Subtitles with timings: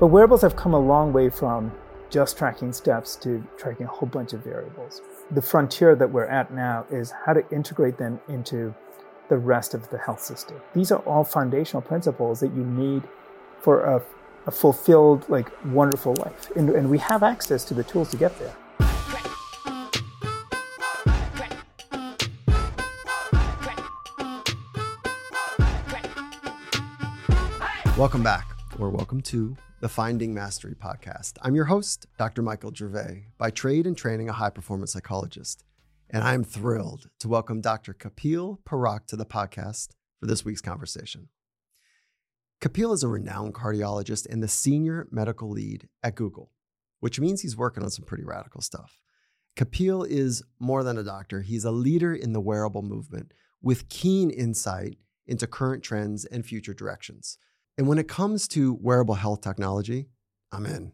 [0.00, 1.70] But wearables have come a long way from
[2.10, 5.00] just tracking steps to tracking a whole bunch of variables.
[5.30, 8.74] The frontier that we're at now is how to integrate them into
[9.28, 10.60] the rest of the health system.
[10.74, 13.04] These are all foundational principles that you need
[13.60, 14.02] for a,
[14.48, 16.50] a fulfilled, like wonderful life.
[16.56, 18.54] And, and we have access to the tools to get there.
[27.96, 28.48] Welcome back,
[28.80, 31.34] or welcome to the Finding Mastery podcast.
[31.42, 32.40] I'm your host, Dr.
[32.40, 35.62] Michael Gervais, by trade and training a high performance psychologist.
[36.08, 37.92] And I'm thrilled to welcome Dr.
[37.92, 41.28] Kapil Parakh to the podcast for this week's conversation.
[42.62, 46.50] Kapil is a renowned cardiologist and the senior medical lead at Google,
[47.00, 49.02] which means he's working on some pretty radical stuff.
[49.54, 54.30] Kapil is more than a doctor, he's a leader in the wearable movement with keen
[54.30, 57.36] insight into current trends and future directions.
[57.76, 60.06] And when it comes to wearable health technology,
[60.52, 60.92] I'm in.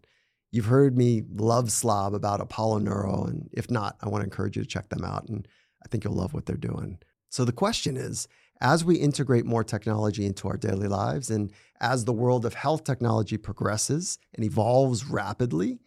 [0.50, 4.56] You've heard me love slob about Apollo Neuro, and if not, I want to encourage
[4.56, 5.28] you to check them out.
[5.28, 5.46] And
[5.84, 6.98] I think you'll love what they're doing.
[7.28, 8.26] So the question is
[8.60, 12.84] as we integrate more technology into our daily lives, and as the world of health
[12.84, 15.80] technology progresses and evolves rapidly,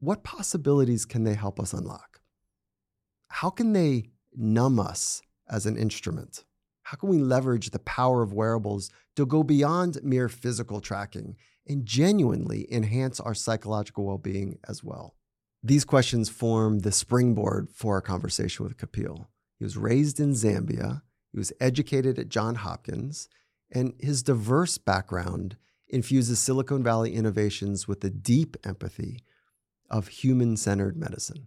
[0.00, 2.20] what possibilities can they help us unlock?
[3.28, 6.44] How can they numb us as an instrument?
[6.84, 11.86] How can we leverage the power of wearables to go beyond mere physical tracking and
[11.86, 15.16] genuinely enhance our psychological well being as well?
[15.62, 19.26] These questions form the springboard for our conversation with Kapil.
[19.58, 21.00] He was raised in Zambia,
[21.32, 23.30] he was educated at Johns Hopkins,
[23.72, 25.56] and his diverse background
[25.88, 29.24] infuses Silicon Valley innovations with the deep empathy
[29.88, 31.46] of human centered medicine.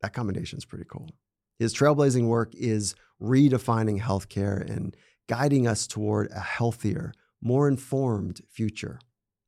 [0.00, 1.10] That combination is pretty cool.
[1.58, 4.96] His trailblazing work is redefining healthcare and
[5.28, 8.98] guiding us toward a healthier, more informed future.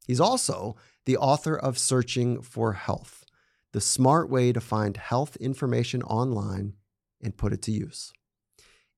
[0.06, 3.24] He's also the author of Searching for Health,
[3.72, 6.74] the smart way to find health information online
[7.20, 8.12] and put it to use.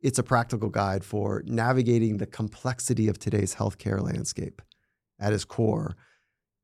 [0.01, 4.63] It's a practical guide for navigating the complexity of today's healthcare landscape.
[5.19, 5.97] At his core,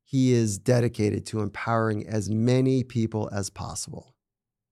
[0.03, 4.15] he is dedicated to empowering as many people as possible.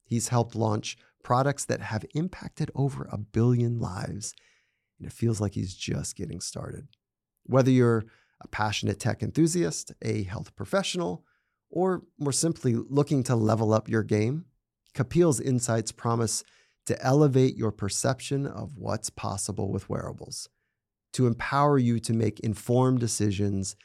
[0.05, 4.33] He's helped launch products that have impacted over a billion lives.
[4.99, 6.87] And it feels like he's just getting started.
[7.45, 8.05] Whether you're
[8.41, 11.25] a passionate tech enthusiast, a health professional,
[11.69, 14.45] or more simply looking to level up your game,
[14.93, 16.43] Kapil's insights promise
[16.85, 20.49] to elevate your perception of what's possible with wearables,
[21.13, 23.75] to empower you to make informed decisions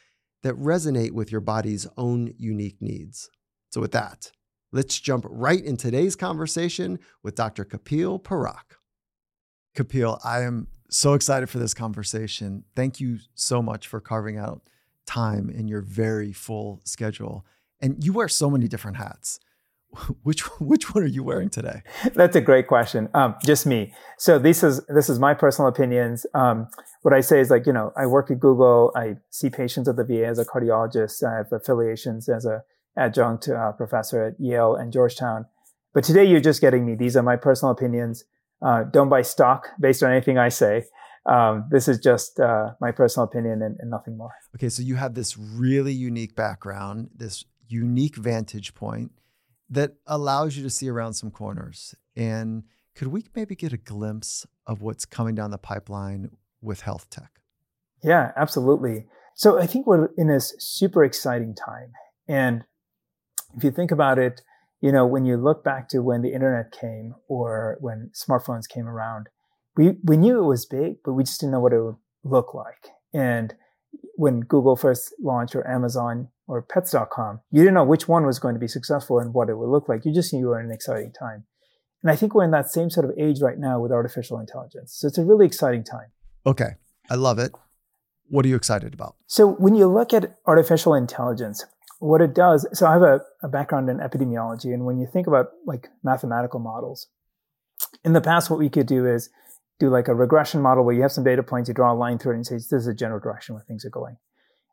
[0.42, 3.30] that resonate with your body's own unique needs.
[3.70, 4.32] So, with that,
[4.70, 7.64] Let's jump right in today's conversation with Dr.
[7.64, 8.76] Kapil Parakh.
[9.74, 12.64] Kapil, I am so excited for this conversation.
[12.76, 14.62] Thank you so much for carving out
[15.06, 17.46] time in your very full schedule.
[17.80, 19.40] And you wear so many different hats.
[20.22, 21.80] Which which one are you wearing today?
[22.14, 23.08] That's a great question.
[23.14, 23.94] Um, just me.
[24.18, 26.26] So this is this is my personal opinions.
[26.34, 26.68] Um,
[27.00, 28.92] what I say is like you know I work at Google.
[28.94, 31.26] I see patients at the VA as a cardiologist.
[31.26, 32.64] I have affiliations as a
[32.98, 35.46] adjunct uh, professor at Yale and Georgetown.
[35.94, 36.94] But today you're just getting me.
[36.94, 38.24] These are my personal opinions.
[38.60, 40.84] Uh, don't buy stock based on anything I say.
[41.26, 44.30] Um, this is just uh, my personal opinion and, and, nothing more.
[44.56, 49.12] Okay, so you have this really unique background, this unique vantage point
[49.68, 51.94] that allows you to see around some corners.
[52.16, 52.64] And
[52.94, 56.30] could we maybe get a glimpse of what's coming down the pipeline
[56.62, 57.30] with health tech?
[58.02, 59.06] Yeah, absolutely.
[59.34, 61.92] So I think we're in this super exciting time.
[62.26, 62.64] And
[63.56, 64.42] if you think about it,
[64.80, 68.86] you know, when you look back to when the internet came or when smartphones came
[68.86, 69.28] around,
[69.76, 72.54] we, we knew it was big, but we just didn't know what it would look
[72.54, 72.92] like.
[73.12, 73.54] And
[74.16, 78.54] when Google first launched or Amazon or pets.com, you didn't know which one was going
[78.54, 80.04] to be successful and what it would look like.
[80.04, 81.44] You just knew you were in an exciting time.
[82.02, 84.94] And I think we're in that same sort of age right now with artificial intelligence.
[84.96, 86.12] So it's a really exciting time.
[86.46, 86.76] Okay.
[87.10, 87.52] I love it.
[88.28, 89.16] What are you excited about?
[89.26, 91.64] So when you look at artificial intelligence,
[91.98, 95.26] what it does, so I have a, a background in epidemiology, and when you think
[95.26, 97.08] about like mathematical models,
[98.04, 99.30] in the past, what we could do is
[99.78, 102.18] do like a regression model where you have some data points, you draw a line
[102.18, 104.16] through it and say, this is a general direction where things are going.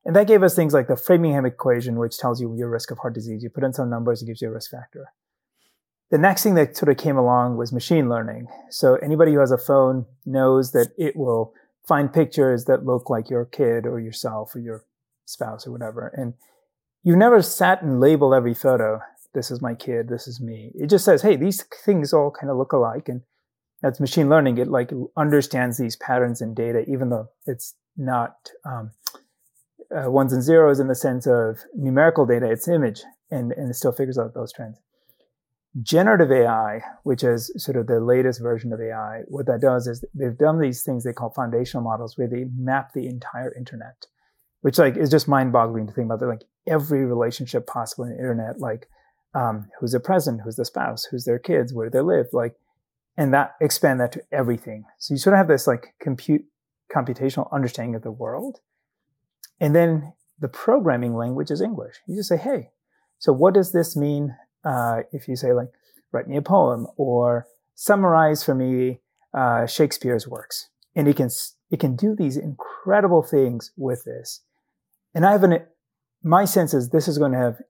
[0.04, 3.00] And that gave us things like the Framingham equation, which tells you your risk of
[3.00, 3.44] heart disease.
[3.44, 5.12] You put in some numbers, it gives you a risk factor.
[6.12, 8.48] The next thing that sort of came along was machine learning.
[8.70, 11.54] So anybody who has a phone knows that it will
[11.88, 14.86] find pictures that look like your kid or yourself or your
[15.26, 16.12] spouse or whatever.
[16.16, 16.36] And
[17.06, 19.00] you never sat and labeled every photo.
[19.34, 20.10] This is my kid.
[20.10, 20.72] This is me.
[20.74, 23.08] It just says, hey, these things all kind of look alike.
[23.08, 23.22] And
[23.82, 24.58] that's machine learning.
[24.58, 28.92] It like understands these patterns in data, even though it's not, um,
[29.96, 33.76] uh, ones and zeros in the sense of numerical data, it's image, and, and it
[33.76, 34.80] still figures out those trends.
[35.84, 40.04] Generative AI, which is sort of the latest version of AI, what that does is
[40.16, 44.08] they've done these things they call foundational models where they map the entire internet,
[44.66, 46.20] which like is just mind-boggling to think about.
[46.20, 48.90] They're like every relationship possible in the internet, like
[49.36, 52.56] um, who's the president, who's the spouse, who's their kids, where they live, like,
[53.16, 54.86] and that expand that to everything.
[54.98, 56.46] So you sort of have this like compute
[56.92, 58.62] computational understanding of the world.
[59.60, 61.98] And then the programming language is English.
[62.08, 62.72] You just say, hey,
[63.20, 65.70] so what does this mean uh, if you say, like,
[66.12, 67.46] write me a poem or
[67.76, 69.02] summarize for me
[69.32, 70.70] uh, Shakespeare's works?
[70.96, 71.30] And it can,
[71.70, 74.42] it can do these incredible things with this.
[75.16, 75.60] And I have an,
[76.22, 77.62] my sense is this is going to have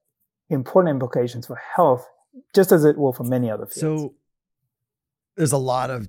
[0.50, 2.06] important implications for health,
[2.54, 3.80] just as it will for many other fields.
[3.80, 4.14] So
[5.36, 6.08] there's a lot of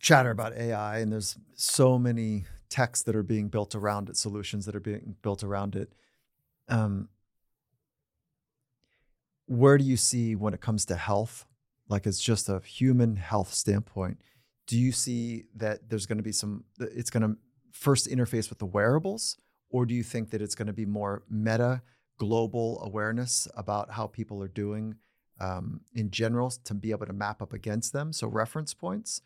[0.00, 4.66] chatter about AI, and there's so many texts that are being built around it, solutions
[4.66, 5.92] that are being built around it.
[6.68, 7.08] Um,
[9.46, 11.46] where do you see when it comes to health,
[11.88, 14.18] like it's just a human health standpoint?
[14.66, 16.64] Do you see that there's going to be some?
[16.80, 17.36] It's going to
[17.70, 19.38] first interface with the wearables,
[19.70, 21.82] or do you think that it's going to be more meta,
[22.18, 24.96] global awareness about how people are doing
[25.40, 28.12] um, in general to be able to map up against them?
[28.12, 29.22] So reference points.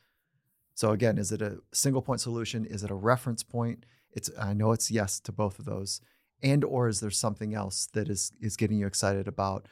[0.74, 2.64] So again, is it a single point solution?
[2.64, 3.84] Is it a reference point?
[4.12, 6.00] It's I know it's yes to both of those.
[6.42, 9.68] And or is there something else that is is getting you excited about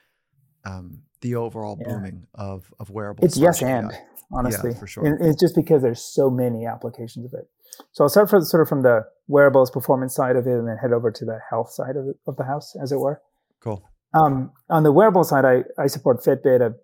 [0.65, 1.95] um, the overall yeah.
[1.95, 3.25] booming of of wearables?
[3.33, 3.91] It's yes and
[4.31, 5.07] honestly, yeah, for sure.
[5.07, 7.49] And it's just because there's so many applications of it.
[7.93, 10.77] So I'll start from sort of from the wearables performance side of it, and then
[10.77, 13.21] head over to the health side of, of the house, as it were.
[13.61, 13.83] Cool.
[14.15, 16.63] Um, on the wearable side, I, I support Fitbit.
[16.63, 16.77] I've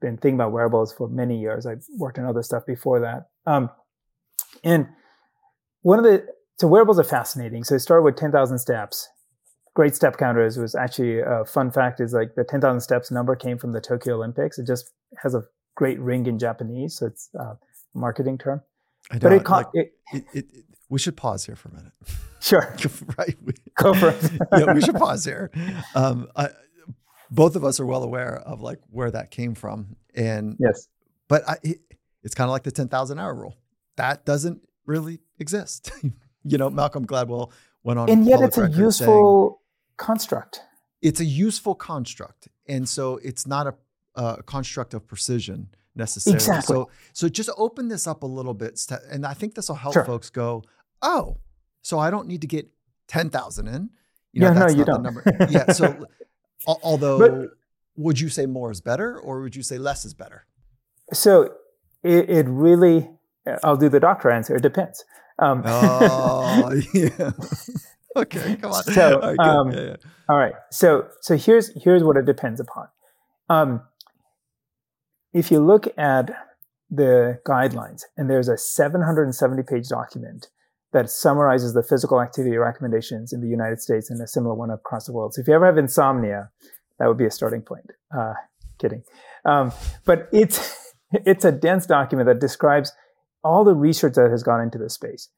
[0.00, 1.66] been thinking about wearables for many years.
[1.66, 3.28] I've worked on other stuff before that.
[3.50, 3.70] Um,
[4.64, 4.88] and
[5.82, 6.26] one of the,
[6.58, 7.64] so wearables are fascinating.
[7.64, 9.08] So it started with 10,000 steps.
[9.74, 13.56] Great step counters was actually a fun fact is like the 10,000 steps number came
[13.56, 14.58] from the Tokyo Olympics.
[14.58, 14.90] It just
[15.22, 15.44] has a
[15.76, 16.96] great ring in Japanese.
[16.96, 17.56] So it's a
[17.94, 18.62] marketing term.
[19.10, 20.46] I but it, like, it, it, it,
[20.88, 21.92] we should pause here for a minute.
[22.42, 22.74] Sure.
[23.18, 23.36] right.
[23.74, 24.32] Go for it.
[24.58, 25.50] yeah, we should pause here.
[25.94, 26.48] Um, I,
[27.30, 30.88] both of us are well aware of like where that came from, and yes,
[31.28, 31.80] but I, it,
[32.22, 33.58] it's kind of like the ten thousand hour rule.
[33.96, 35.92] That doesn't really exist.
[36.42, 37.52] you know, Malcolm Gladwell
[37.82, 39.60] went on, and yet it's a useful
[39.98, 40.62] construct.
[41.02, 43.74] It's a useful construct, and so it's not a,
[44.14, 46.36] a construct of precision necessarily.
[46.36, 46.74] Exactly.
[46.74, 49.94] So, so just open this up a little bit, and I think this will help
[49.94, 50.04] sure.
[50.04, 50.62] folks go,
[51.02, 51.38] oh,
[51.82, 52.68] so I don't need to get
[53.06, 53.90] ten thousand in.
[54.32, 55.50] You know, yeah, no, you don't.
[55.50, 55.72] yeah.
[55.72, 56.06] So
[56.66, 57.50] Although, but,
[57.96, 60.46] would you say more is better, or would you say less is better?
[61.12, 61.54] So
[62.02, 63.08] it, it really,
[63.64, 64.56] I'll do the doctor answer.
[64.56, 65.04] It depends.
[65.38, 67.30] Um, oh, yeah.
[68.16, 68.82] okay, come on.
[68.84, 69.96] So, all right, um, yeah, yeah.
[70.28, 70.54] all right.
[70.70, 72.88] So, so here's here's what it depends upon.
[73.48, 73.82] Um,
[75.32, 76.30] if you look at
[76.90, 80.48] the guidelines, and there's a 770 page document
[80.92, 85.06] that summarizes the physical activity recommendations in the United States and a similar one across
[85.06, 85.34] the world.
[85.34, 86.50] So if you ever have insomnia,
[86.98, 87.90] that would be a starting point.
[88.16, 88.34] Uh,
[88.78, 89.04] kidding.
[89.44, 89.72] Um,
[90.04, 92.92] but it's, it's a dense document that describes
[93.44, 95.28] all the research that has gone into this space.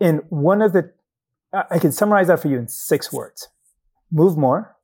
[0.00, 0.92] And one of the,
[1.52, 3.48] I can summarize that for you in six words.
[4.10, 4.76] Move more,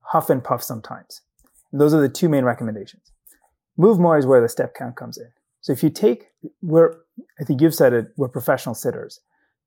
[0.00, 1.22] huff and puff sometimes.
[1.72, 3.11] And those are the two main recommendations.
[3.76, 5.28] Move more is where the step count comes in.
[5.60, 6.28] So if you take,
[6.60, 6.94] we're,
[7.40, 9.20] I think you've said it, we're professional sitters.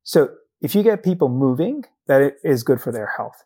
[0.03, 0.29] So
[0.61, 3.43] if you get people moving, that is good for their health.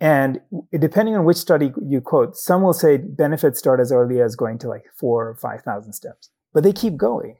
[0.00, 0.40] And
[0.78, 4.58] depending on which study you quote, some will say benefits start as early as going
[4.58, 7.36] to like four or 5,000 steps, but they keep going.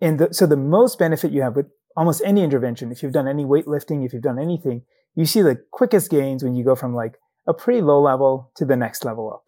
[0.00, 3.28] And the, so the most benefit you have with almost any intervention, if you've done
[3.28, 4.82] any weightlifting, if you've done anything,
[5.14, 8.64] you see the quickest gains when you go from like a pretty low level to
[8.64, 9.44] the next level up.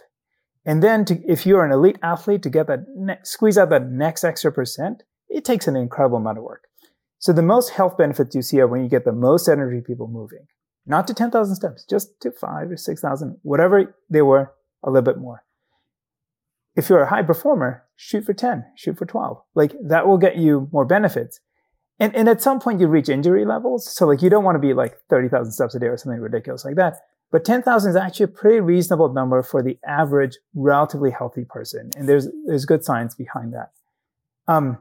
[0.66, 3.88] And then to, if you're an elite athlete to get that, ne- squeeze out that
[3.88, 6.64] next extra percent, it takes an incredible amount of work.
[7.18, 10.08] So the most health benefits you see are when you get the most energy people
[10.08, 10.46] moving,
[10.84, 15.18] not to 10,000 steps, just to five or 6,000, whatever they were, a little bit
[15.18, 15.44] more.
[16.74, 19.38] If you're a high performer, shoot for 10, shoot for 12.
[19.54, 21.40] Like that will get you more benefits.
[21.98, 23.90] And, and at some point you reach injury levels.
[23.90, 26.64] So like you don't want to be like 30,000 steps a day or something ridiculous
[26.64, 26.96] like that.
[27.32, 31.90] But 10,000 is actually a pretty reasonable number for the average relatively healthy person.
[31.96, 33.72] And there's, there's good science behind that.
[34.46, 34.78] Um,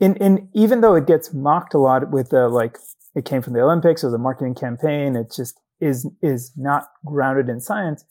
[0.00, 2.78] and, and even though it gets mocked a lot with the like
[3.14, 7.48] it came from the Olympics or the marketing campaign, it just is is not grounded
[7.48, 8.04] in science.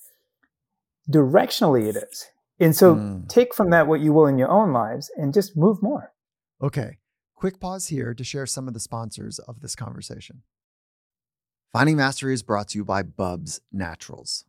[1.09, 2.27] Directionally, it is.
[2.59, 3.27] And so mm.
[3.29, 6.11] take from that what you will in your own lives and just move more.
[6.61, 6.97] Okay.
[7.35, 10.41] Quick pause here to share some of the sponsors of this conversation.
[11.75, 14.45] Finding Mastery is brought to you by Bubs Naturals.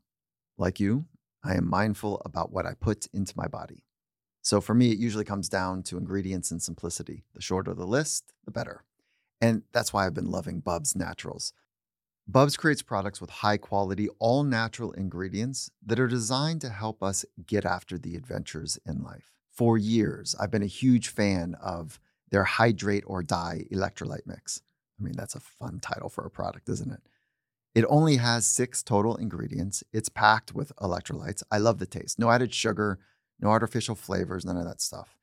[0.57, 1.07] Like you,
[1.43, 3.83] I am mindful about what I put into my body.
[4.43, 7.25] So for me, it usually comes down to ingredients and simplicity.
[7.35, 8.85] The shorter the list, the better.
[9.41, 11.53] And that's why I've been loving Bubs Naturals.
[12.29, 17.25] Bubs creates products with high quality, all natural ingredients that are designed to help us
[17.45, 19.33] get after the adventures in life.
[19.51, 21.99] For years, I've been a huge fan of
[22.31, 24.63] their Hydrate or Die electrolyte mix.
[25.01, 27.01] I mean, that's a fun title for a product, isn't it?
[27.77, 29.85] It only has six total ingredients.
[29.93, 31.43] It's packed with electrolytes.
[31.51, 32.19] I love the taste.
[32.19, 32.99] No added sugar,
[33.39, 35.19] no artificial flavors, none of that stuff.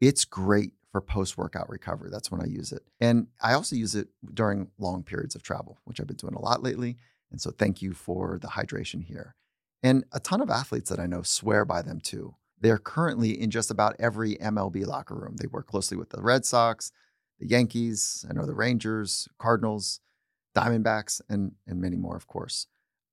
[0.00, 2.08] It's great for post workout recovery.
[2.10, 2.82] That's when I use it.
[2.98, 6.40] And I also use it during long periods of travel, which I've been doing a
[6.40, 6.96] lot lately.
[7.30, 9.34] And so thank you for the hydration here.
[9.82, 12.36] And a ton of athletes that I know swear by them too.
[12.58, 15.36] They're currently in just about every MLB locker room.
[15.36, 16.90] They work closely with the Red Sox,
[17.38, 20.00] the Yankees, I know the Rangers, Cardinals.
[20.54, 22.66] Diamondbacks, and, and many more, of course.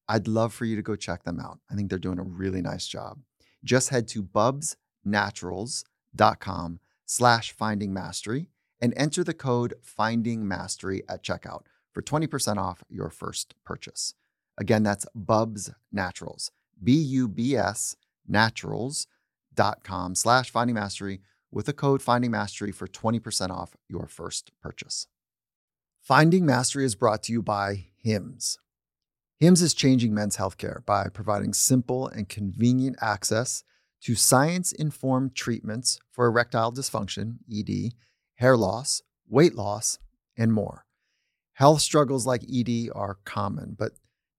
[0.08, 1.60] I'd love for you to go check them out.
[1.70, 3.20] I think they're doing a really nice job.
[3.64, 8.50] Just head to bubsnaturals.com slash finding mastery
[8.82, 14.14] and enter the code finding mastery at checkout for 20% off your first purchase.
[14.58, 16.52] Again, that's Bubs Naturals,
[16.84, 17.96] B-U-B-S
[18.28, 25.08] naturals.com slash finding mastery with the code finding mastery for 20% off your first purchase.
[26.10, 28.58] Finding Mastery is brought to you by HIMS.
[29.38, 33.64] HIMS is changing men's healthcare by providing simple and convenient access
[34.02, 37.94] to science informed treatments for erectile dysfunction, ED,
[38.38, 40.00] hair loss, weight loss,
[40.36, 40.88] and more.
[41.54, 43.92] Health struggles like ED are common, but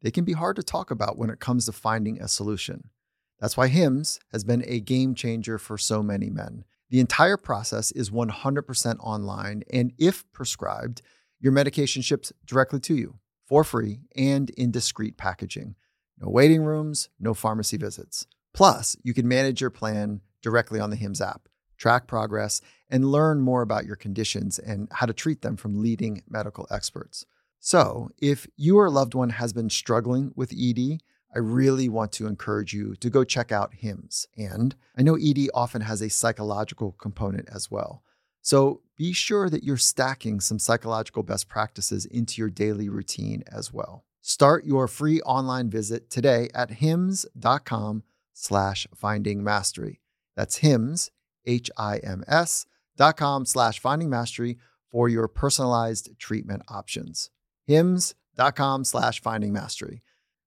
[0.02, 2.90] they can be hard to talk about when it comes to finding a solution.
[3.38, 6.64] That's why HIMS has been a game changer for so many men.
[6.88, 11.02] The entire process is 100% online, and if prescribed,
[11.40, 15.74] your medication ships directly to you for free and in discreet packaging.
[16.20, 18.26] No waiting rooms, no pharmacy visits.
[18.52, 23.40] Plus, you can manage your plan directly on the HIMS app, track progress, and learn
[23.40, 27.24] more about your conditions and how to treat them from leading medical experts.
[27.58, 31.00] So, if your loved one has been struggling with ED,
[31.34, 34.26] I really want to encourage you to go check out HIMS.
[34.36, 38.02] And I know ED often has a psychological component as well.
[38.42, 43.72] So be sure that you're stacking some psychological best practices into your daily routine as
[43.72, 44.04] well.
[44.22, 50.00] Start your free online visit today at hims.com slash finding mastery.
[50.36, 51.10] That's hims,
[51.46, 52.66] H-I-M-S
[52.96, 54.58] dot com slash finding mastery
[54.90, 57.30] for your personalized treatment options.
[57.66, 60.02] hims.com slash finding mastery.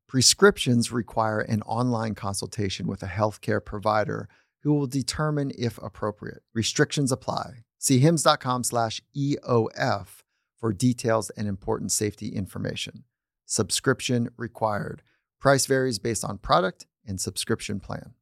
[0.07, 4.29] Prescriptions require an online consultation with a healthcare provider
[4.61, 6.43] who will determine if appropriate.
[6.53, 7.63] Restrictions apply.
[7.83, 10.07] See hims.com slash EOF
[10.55, 13.03] for details and important safety information.
[13.45, 15.01] Subscription required.
[15.41, 18.13] Price varies based on product and subscription plan.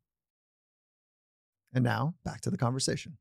[1.76, 3.18] And now back to the conversation.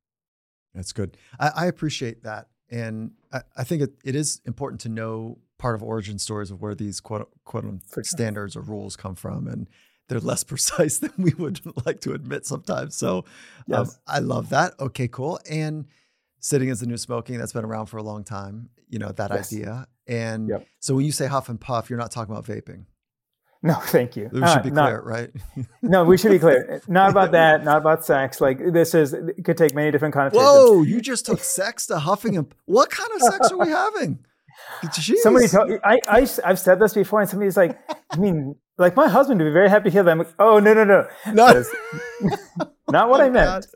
[0.74, 1.18] That's good.
[1.38, 2.48] I, I appreciate that.
[2.70, 6.62] And I, I think it, it is important to know part of origin stories of
[6.62, 8.02] where these quote, quote sure.
[8.02, 9.46] standards or rules come from.
[9.46, 9.68] And
[10.08, 12.96] they're less precise than we would like to admit sometimes.
[12.96, 13.24] So um,
[13.66, 13.78] yes.
[13.78, 14.72] um, I love that.
[14.80, 15.38] Okay, cool.
[15.50, 15.84] And
[16.40, 17.38] sitting is the new smoking.
[17.38, 18.70] That's been around for a long time.
[18.88, 19.52] You know that yes.
[19.52, 19.86] idea.
[20.06, 20.66] And yep.
[20.80, 22.86] so when you say huff and puff, you're not talking about vaping.
[23.62, 24.30] No, thank you.
[24.32, 25.30] We should be clear, not, right?
[25.82, 26.80] no, we should be clear.
[26.88, 27.62] Not about that.
[27.62, 28.40] Not about sex.
[28.40, 30.42] Like this is it could take many different connotations.
[30.42, 30.82] Whoa!
[30.82, 34.18] You just took sex to huffing and what kind of sex are we having?
[34.84, 35.16] Jeez.
[35.18, 37.78] Somebody told I, I I've said this before, and somebody's like,
[38.10, 40.10] I mean, like my husband would be very happy to hear that.
[40.10, 41.64] I'm like, oh no no no, no,
[42.90, 43.66] not what oh, I meant.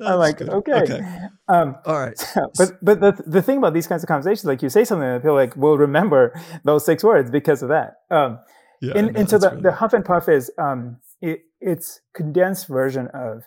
[0.00, 0.48] I'm like, good.
[0.48, 1.00] okay, okay.
[1.48, 2.18] Um, all right.
[2.18, 5.06] So, but but the the thing about these kinds of conversations, like you say something,
[5.06, 7.98] and people like will remember those six words because of that.
[8.10, 8.38] Um,
[8.80, 9.62] yeah, and, and so the, really...
[9.62, 13.44] the huff and puff is um, it, it's condensed version of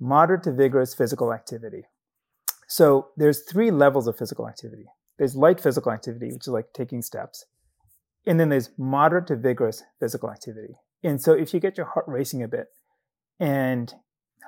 [0.00, 1.84] moderate to vigorous physical activity.
[2.68, 4.86] So there's three levels of physical activity.
[5.18, 7.44] There's light physical activity, which is like taking steps.
[8.26, 10.76] And then there's moderate to vigorous physical activity.
[11.02, 12.68] And so if you get your heart racing a bit
[13.40, 13.92] and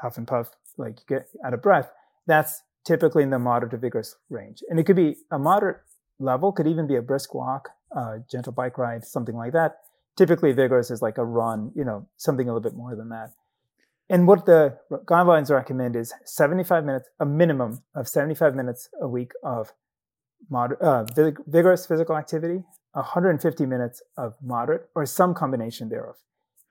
[0.01, 1.91] huff and puff, like you get out of breath,
[2.27, 4.63] that's typically in the moderate to vigorous range.
[4.69, 5.79] And it could be a moderate
[6.19, 9.79] level, could even be a brisk walk, a gentle bike ride, something like that.
[10.17, 13.33] Typically vigorous is like a run, you know, something a little bit more than that.
[14.09, 19.33] And what the guidelines recommend is 75 minutes, a minimum of 75 minutes a week
[19.43, 19.73] of
[20.51, 21.05] moder- uh,
[21.47, 26.17] vigorous physical activity, 150 minutes of moderate, or some combination thereof.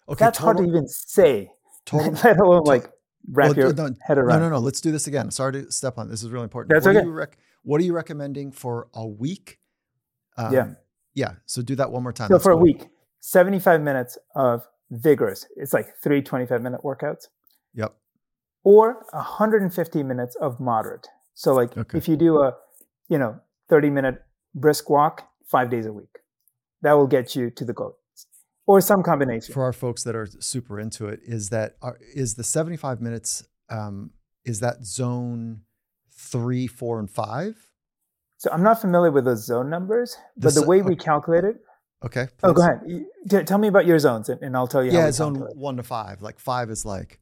[0.09, 1.51] Okay, That's total, hard to even say,
[1.85, 2.91] total, let alone like
[3.31, 4.39] wrap well, your no, head around.
[4.39, 4.59] No, no, no.
[4.59, 5.31] Let's do this again.
[5.31, 6.09] Sorry to step on.
[6.09, 6.73] This is really important.
[6.73, 7.05] That's what okay.
[7.05, 9.59] Are rec- what are you recommending for a week?
[10.37, 10.67] Um, yeah.
[11.13, 11.31] Yeah.
[11.45, 12.27] So do that one more time.
[12.27, 12.87] So That's for a week,
[13.21, 15.45] 75 minutes of vigorous.
[15.55, 17.27] It's like three 25 minute workouts
[17.75, 17.95] Yep.
[18.63, 21.07] or 150 minutes of moderate.
[21.33, 21.97] So like Okay.
[21.97, 22.55] if you do a,
[23.09, 23.39] you know,
[23.69, 24.23] 30 minute
[24.55, 26.12] brisk walk five days a week,
[26.83, 27.97] that will get you to the goal
[28.67, 29.53] or some combination.
[29.53, 33.45] For our folks that are super into it, is that are, is the 75 minutes,
[33.69, 34.11] um,
[34.45, 35.61] is that zone
[36.11, 37.55] three, four, and five?
[38.37, 41.03] So I'm not familiar with those zone numbers, but This- the way we okay.
[41.03, 41.57] calculate it.
[42.05, 42.27] Okay.
[42.43, 42.81] Oh, go ahead.
[42.85, 44.91] You- t- tell me about your zones, and, and I'll tell you.
[44.91, 46.21] how Yeah, we zone one to five.
[46.21, 47.19] Like five is like,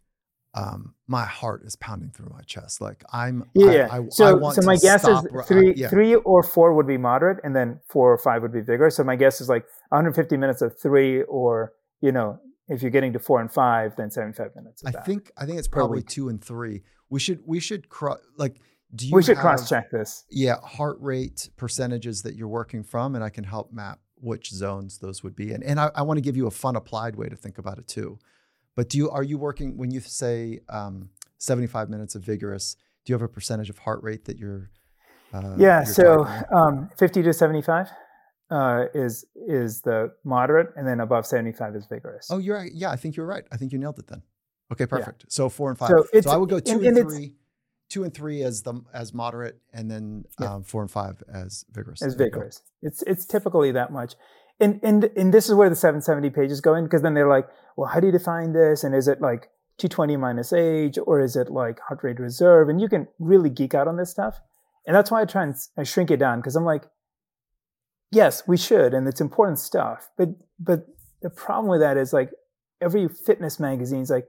[0.54, 2.82] um, my heart is pounding through my chest.
[2.82, 3.88] Like I'm, Yeah.
[3.92, 4.00] I.
[4.00, 5.90] I, so, I want so my guess is I- three, yeah.
[5.90, 8.96] three or four would be moderate, and then four or five would be vigorous.
[8.98, 13.14] So my guess is like 150 minutes of three, or you know, if you're getting
[13.14, 14.84] to four and five, then 75 minutes.
[14.84, 15.06] Of I that.
[15.06, 16.84] think I think it's probably two and three.
[17.10, 18.58] We should we should cro- like
[18.94, 20.26] do you we should cross check this.
[20.30, 25.00] Yeah, heart rate percentages that you're working from, and I can help map which zones
[25.00, 25.54] those would be.
[25.54, 27.78] And and I, I want to give you a fun applied way to think about
[27.80, 28.20] it too.
[28.76, 32.76] But do you are you working when you say um, 75 minutes of vigorous?
[33.06, 34.70] Do you have a percentage of heart rate that you're?
[35.34, 35.84] Uh, yeah.
[35.84, 37.88] you're So um, 50 to 75
[38.50, 42.28] uh, is is the moderate, and then above 75 is vigorous.
[42.30, 42.72] oh, you're right.
[42.74, 43.44] Yeah, I think you're right.
[43.52, 44.22] I think you nailed it then.
[44.72, 45.26] Okay, perfect.
[45.30, 45.90] So four and five.
[45.90, 47.36] So So, I would go two and- and, and three,
[47.90, 50.54] two and three as the as moderate, and then Yeah.
[50.56, 52.02] um, four and five as vigorous.
[52.02, 52.62] as vigorous.
[52.82, 54.16] It's it's typically that much.
[54.62, 57.48] And and and this is where the 770 pages go in because then they're like,
[57.76, 58.84] well, how do you define this?
[58.84, 59.50] And is it like
[59.80, 62.70] 220 minus age or is it like heart rate reserve?
[62.70, 64.40] And you can really geek out on this stuff.
[64.86, 66.84] And that's why I try and I shrink it down because I'm like,
[68.12, 70.10] yes, we should, and it's important stuff.
[70.18, 70.86] But but
[71.22, 72.30] the problem with that is like
[72.80, 74.28] every fitness magazine's like,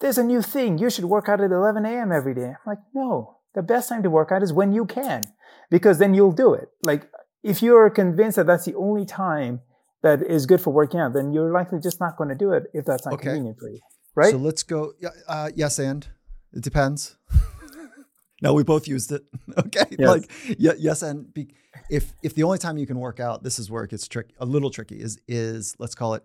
[0.00, 0.78] there's a new thing.
[0.78, 2.12] You should work out at 11 a.m.
[2.12, 2.50] every day.
[2.50, 5.22] I'm like, no, the best time to work out is when you can,
[5.70, 6.68] because then you'll do it.
[6.82, 7.10] Like
[7.42, 9.60] if you're convinced that that's the only time
[10.02, 12.64] that is good for working out, then you're likely just not going to do it
[12.72, 13.24] if that's not Okay.
[13.24, 13.80] convenient for you,
[14.14, 14.30] right?
[14.30, 14.92] So let's go.
[15.26, 16.06] Uh, yes, and
[16.52, 17.16] it depends.
[18.42, 19.22] no, we both used it.
[19.58, 20.08] okay, Yes.
[20.08, 21.48] like yeah, yes, and be,
[21.90, 24.34] if if the only time you can work out, this is where it gets tricky,
[24.38, 25.00] a little tricky.
[25.00, 26.22] Is is let's call it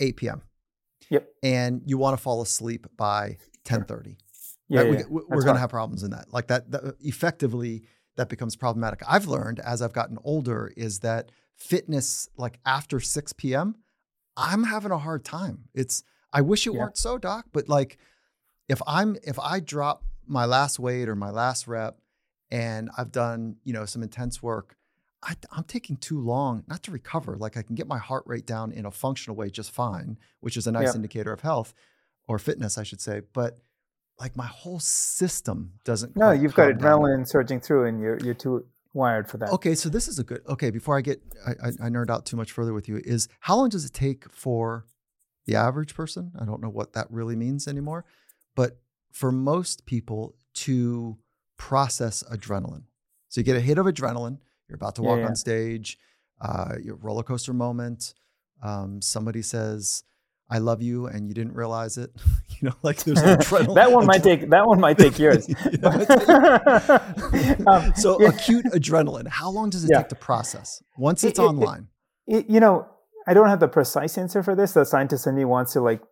[0.00, 0.42] 8 p.m.
[1.10, 1.28] Yep.
[1.42, 4.16] And you want to fall asleep by 10:30.
[4.68, 4.92] yeah, right?
[5.00, 6.32] yeah, we, we're going to have problems in that.
[6.32, 7.82] Like that, that effectively
[8.16, 9.02] that becomes problematic.
[9.08, 13.76] I've learned as I've gotten older is that fitness like after 6 p.m.
[14.36, 15.64] I'm having a hard time.
[15.74, 16.80] It's I wish it Yeah.
[16.80, 17.98] weren't so, doc, but like
[18.68, 21.98] if I'm if I drop my last weight or my last rep
[22.50, 24.76] and I've done, you know, some intense work,
[25.22, 27.36] I, I'm taking too long not to recover.
[27.36, 30.56] Like I can get my heart rate down in a functional way just fine, which
[30.56, 30.94] is a nice Yeah.
[30.96, 31.74] indicator of health
[32.28, 33.20] or fitness, I should say.
[33.32, 33.58] But
[34.18, 36.16] like my whole system doesn't.
[36.16, 37.00] No, you've got calm down.
[37.00, 39.50] adrenaline surging through, and you're you're too wired for that.
[39.50, 40.42] Okay, so this is a good.
[40.48, 43.28] Okay, before I get I, I, I nerd out too much further with you, is
[43.40, 44.86] how long does it take for
[45.46, 46.32] the average person?
[46.40, 48.04] I don't know what that really means anymore,
[48.54, 48.78] but
[49.10, 51.18] for most people to
[51.56, 52.84] process adrenaline.
[53.28, 54.38] So you get a hit of adrenaline.
[54.68, 55.26] You're about to Yeah, walk yeah.
[55.26, 55.98] on stage.
[56.40, 58.14] Uh, your roller coaster moment.
[58.62, 60.04] Um, somebody says,
[60.50, 62.10] "I love you," and you didn't realize it.
[62.60, 63.74] you know, like there's adrenaline.
[63.74, 65.48] that one might take that one might take years.
[67.66, 68.28] Um, so yeah.
[68.28, 69.28] acute adrenaline.
[69.28, 69.98] How long does it Yeah.
[69.98, 71.88] take to process once It- it's it- it- online?
[72.26, 72.86] You know,
[73.26, 74.72] I don't have the precise answer for this.
[74.72, 76.02] The scientist in me wants to like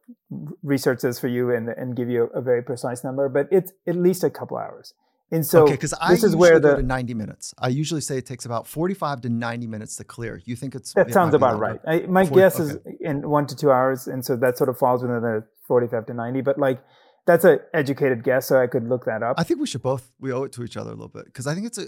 [0.62, 3.72] research this for you and and give you a, a very precise number, but it's
[3.86, 4.92] at least a couple hours.
[5.32, 7.54] And so okay, because I this is where the to 90 minutes.
[7.58, 10.40] I usually say it takes about 45 to 90 minutes to clear.
[10.44, 11.80] You think it's that it sounds about longer?
[11.86, 12.02] right.
[12.02, 14.76] I, my Forty- guess is in one to two hours, and so that sort of
[14.78, 16.40] falls within the forty-five to ninety.
[16.40, 16.82] But like
[17.26, 19.36] that's an educated guess, so I could look that up.
[19.38, 21.46] I think we should both we owe it to each other a little bit because
[21.46, 21.86] I think it's a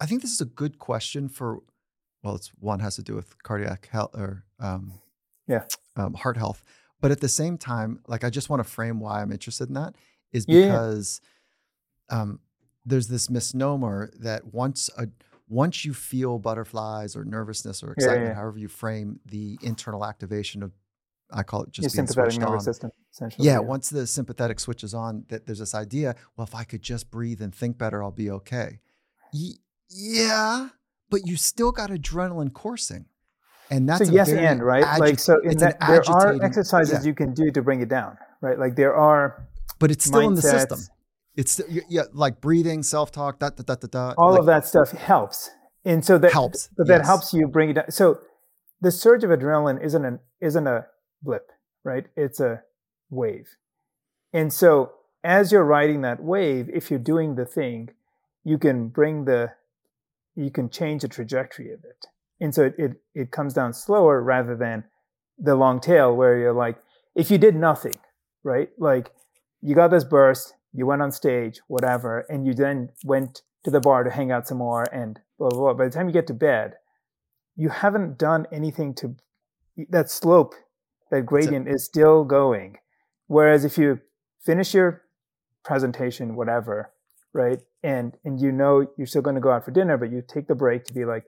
[0.00, 1.58] I think this is a good question for
[2.24, 4.94] well, it's one has to do with cardiac health or um,
[5.46, 5.62] Yeah.
[5.96, 6.62] um, heart health,
[7.00, 9.74] but at the same time, like I just want to frame why I'm interested in
[9.74, 9.94] that
[10.32, 10.66] is Yeah.
[10.66, 11.20] because
[12.10, 12.40] um,
[12.90, 15.08] there's this misnomer that once a
[15.48, 18.34] once you feel butterflies or nervousness or excitement, yeah.
[18.34, 20.72] however you frame the internal activation of
[21.32, 22.74] I call it Your just being sympathetic switched nervous on.
[22.74, 23.46] system, essentially.
[23.46, 26.16] Yeah, once the sympathetic switches on, that there's this idea.
[26.36, 28.80] Well, if I could just breathe and think better, I'll be okay.
[29.32, 30.70] Ye- yeah,
[31.08, 33.06] but you still got adrenaline coursing,
[33.70, 37.04] and that's so a yes and right agi- like so in that there are exercises
[37.04, 37.08] yeah.
[37.08, 39.46] you can do to bring it down right like there are
[39.78, 40.78] but it's still in the system.
[41.36, 44.14] It's yeah, like breathing, self talk, da da da da da.
[44.18, 45.50] all like, of that stuff helps
[45.84, 47.06] and so that Helps, but that yes.
[47.06, 48.18] helps you bring it down so
[48.80, 50.86] the surge of adrenaline isn't an isn't a
[51.22, 51.50] blip
[51.84, 52.62] right it's a
[53.08, 53.56] wave
[54.32, 54.92] and so
[55.24, 57.90] as you're riding that wave if you're doing the thing
[58.44, 59.52] you can bring the
[60.34, 62.06] you can change the trajectory of it
[62.40, 64.84] And so it, it, it comes down slower rather than
[65.38, 66.76] the long tail where you're like,
[67.14, 67.96] if you did nothing,
[68.42, 68.70] right?
[68.78, 69.10] Like
[69.60, 73.80] you got this burst, you went on stage, whatever, and you then went to the
[73.80, 75.74] bar to hang out some more and blah, blah, blah.
[75.74, 76.74] By the time you get to bed,
[77.56, 79.16] you haven't done anything to
[79.90, 80.54] that slope,
[81.10, 82.78] that gradient is still going.
[83.26, 84.00] Whereas if you
[84.40, 85.02] finish your
[85.64, 86.90] presentation, whatever,
[87.32, 90.22] right, and and you know you're still going to go out for dinner, but you
[90.26, 91.24] take the break to be like,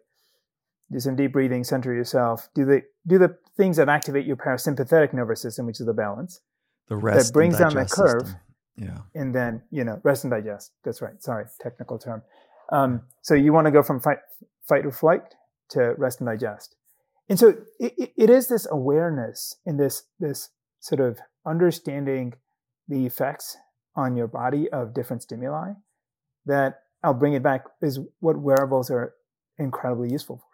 [0.91, 5.13] do some deep breathing, center yourself, do the do the things that activate your parasympathetic
[5.13, 6.41] nervous system, which is the balance.
[6.89, 8.23] The rest that brings down the curve.
[8.23, 8.41] System.
[8.77, 8.99] Yeah.
[9.15, 10.73] And then, you know, rest and digest.
[10.85, 11.23] That's right.
[11.23, 12.23] Sorry, technical term.
[12.71, 14.19] Um, so you want to go from fight,
[14.67, 15.35] fight or flight
[15.71, 16.77] to rest and digest.
[17.29, 22.35] And so it, it is this awareness and this, this sort of understanding
[22.89, 23.57] the effects
[23.95, 25.73] on your body of different stimuli
[26.47, 29.15] that I'll bring it back is what wearables are
[29.59, 30.52] incredibly useful for.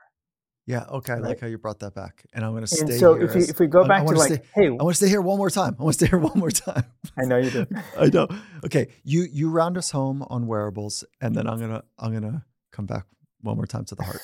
[0.68, 0.84] Yeah.
[0.90, 1.14] Okay.
[1.14, 1.24] Right?
[1.24, 2.82] I like how you brought that back, and I'm going to stay.
[2.82, 4.90] And so if, we, as, if we go back to like, stay, hey, I want
[4.90, 5.74] to stay here one more time.
[5.80, 6.84] I want to stay here one more time.
[7.16, 7.66] I know you do.
[7.98, 8.28] I know.
[8.66, 8.88] Okay.
[9.02, 13.06] You you round us home on wearables, and then I'm gonna I'm gonna come back
[13.40, 14.20] one more time to the heart.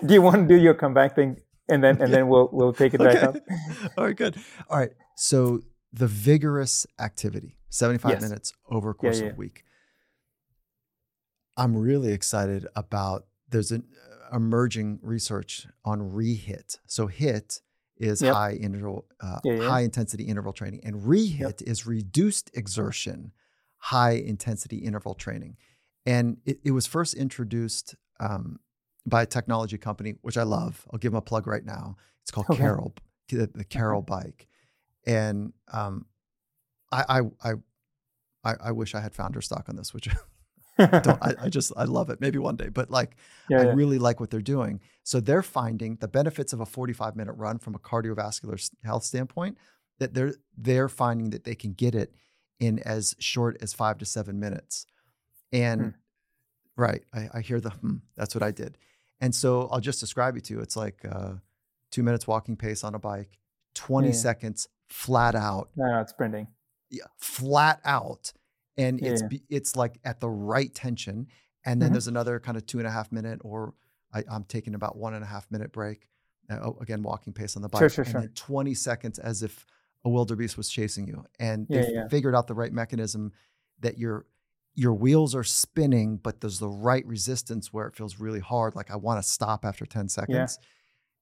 [0.06, 1.38] do you want to do your comeback thing,
[1.70, 3.36] and then and then we'll we'll take it back up.
[3.96, 4.16] All right.
[4.16, 4.36] Good.
[4.68, 4.92] All right.
[5.16, 5.62] So
[5.94, 8.22] the vigorous activity, 75 yes.
[8.22, 9.30] minutes over course yeah, yeah.
[9.30, 9.64] of a week.
[11.56, 13.24] I'm really excited about.
[13.48, 13.84] There's an
[14.34, 16.78] emerging research on rehit.
[16.86, 17.60] So HIIT
[17.96, 18.34] is yep.
[18.34, 19.68] high interval, uh, yeah, yeah.
[19.68, 21.62] high intensity interval training, and rehit yep.
[21.62, 23.32] is reduced exertion,
[23.78, 25.56] high intensity interval training.
[26.04, 28.58] And it, it was first introduced um,
[29.06, 30.86] by a technology company, which I love.
[30.92, 31.96] I'll give them a plug right now.
[32.22, 32.58] It's called okay.
[32.58, 32.94] Carol,
[33.28, 34.06] the, the Carol okay.
[34.08, 34.48] bike.
[35.06, 36.06] And um,
[36.90, 37.52] I, I,
[38.44, 40.08] I, I wish I had founder stock on this, which
[40.78, 42.20] I, I, I, just I love it.
[42.20, 43.16] Maybe one day, but like
[43.48, 43.72] yeah, I yeah.
[43.74, 44.80] really like what they're doing.
[45.02, 49.58] So they're finding the benefits of a 45 minute run from a cardiovascular health standpoint.
[49.98, 52.14] That they're they're finding that they can get it
[52.58, 54.86] in as short as five to seven minutes.
[55.52, 55.88] And hmm.
[56.76, 58.76] right, I, I, hear the hmm, that's what I did.
[59.20, 60.60] And so I'll just describe it to you.
[60.60, 61.34] It's like uh,
[61.90, 63.38] two minutes walking pace on a bike,
[63.74, 64.14] 20 yeah.
[64.14, 65.70] seconds flat out.
[65.76, 66.48] No, no, it's sprinting.
[66.90, 68.32] Yeah, flat out
[68.76, 69.38] and yeah, it's yeah.
[69.48, 71.28] it's like at the right tension.
[71.66, 71.94] And then mm-hmm.
[71.94, 73.74] there's another kind of two and a half minute, or
[74.12, 76.08] I, am taking about one and a half minute break.
[76.50, 78.20] Uh, oh, again, walking pace on the bike, sure, sure, and sure.
[78.20, 79.64] then 20 seconds as if
[80.04, 81.24] a wildebeest was chasing you.
[81.40, 83.32] And yeah, they figured out the right mechanism
[83.80, 84.26] that your
[84.74, 88.74] your wheels are spinning, but there's the right resistance where it feels really hard.
[88.74, 90.58] Like I want to stop after 10 seconds.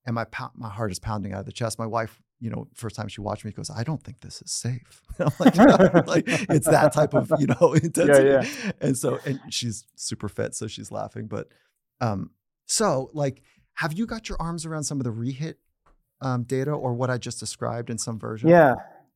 [0.05, 1.79] And my my heart is pounding out of the chest.
[1.79, 4.51] My wife you know, first time she watched me, goes, I don't think this is
[4.51, 5.01] safe.
[5.39, 5.57] like,
[6.09, 8.29] like, it's that type of, you know, intensity.
[8.29, 8.73] Yeah, yeah.
[8.81, 11.29] And so, and she's super fit, so she's laughing.
[11.29, 11.47] But
[12.01, 12.31] um,
[12.67, 13.43] so like,
[13.75, 15.55] have you got your arms around some of the rehit
[16.21, 18.49] um, data or what I just described in some version?
[18.49, 18.75] Yeah.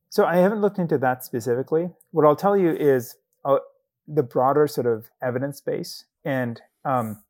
[0.09, 1.89] So I haven't looked into that specifically.
[2.11, 3.57] What I'll tell you is uh,
[4.07, 6.05] the broader sort of evidence base.
[6.23, 7.21] And um,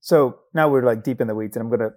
[0.00, 1.96] so now we're like deep in the weeds, and I'm going to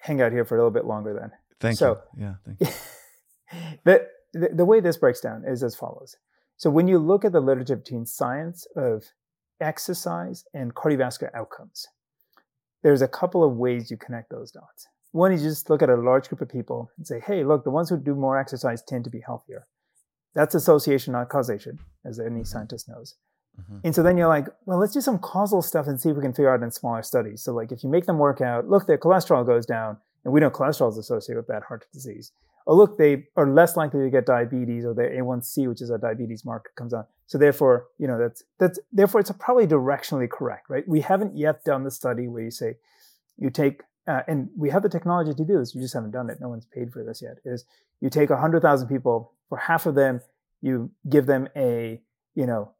[0.00, 1.32] hang out here for a little bit longer then.
[1.60, 2.24] Thank so, you.
[2.24, 2.66] Yeah, thank you.
[3.84, 6.16] the, the, the way this breaks down is as follows.
[6.56, 9.04] So when you look at the literature between science of
[9.60, 11.86] exercise and cardiovascular outcomes,
[12.82, 14.86] there's a couple of ways you connect those dots.
[15.12, 17.64] One is you just look at a large group of people and say, hey, look,
[17.64, 19.66] the ones who do more exercise tend to be healthier.
[20.34, 23.14] That's association, not causation, as any scientist knows.
[23.60, 23.78] Mm-hmm.
[23.84, 26.22] And so then you're like, well, let's do some causal stuff and see if we
[26.22, 27.42] can figure out in smaller studies.
[27.42, 30.40] So like if you make them work out, look, their cholesterol goes down, and we
[30.40, 32.32] know cholesterol is associated with bad heart disease.
[32.66, 35.98] Oh, look, they are less likely to get diabetes, or their A1C, which is a
[35.98, 37.04] diabetes marker, comes on.
[37.26, 40.86] So therefore, you know, that's that's therefore it's probably directionally correct, right?
[40.88, 42.76] We haven't yet done the study where you say
[43.36, 45.74] you take uh, and we have the technology to do this.
[45.74, 46.38] You just haven't done it.
[46.40, 47.38] No one's paid for this yet.
[47.44, 47.64] Is
[48.00, 50.20] you take hundred thousand people, for half of them,
[50.62, 52.00] you give them a
[52.34, 52.72] you know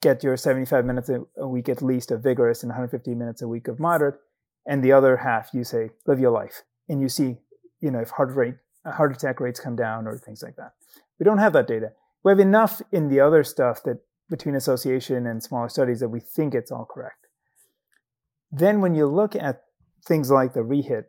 [0.00, 3.66] get your 75 minutes a week at least of vigorous and 150 minutes a week
[3.66, 4.20] of moderate,
[4.66, 7.36] and the other half you say live your life and you see,
[7.80, 10.72] you know, if heart rate, uh, heart attack rates come down or things like that.
[11.18, 11.92] We don't have that data.
[12.24, 13.98] We have enough in the other stuff that
[14.28, 17.26] between association and smaller studies that we think it's all correct.
[18.50, 19.62] Then when you look at
[20.06, 21.04] things like the rehit,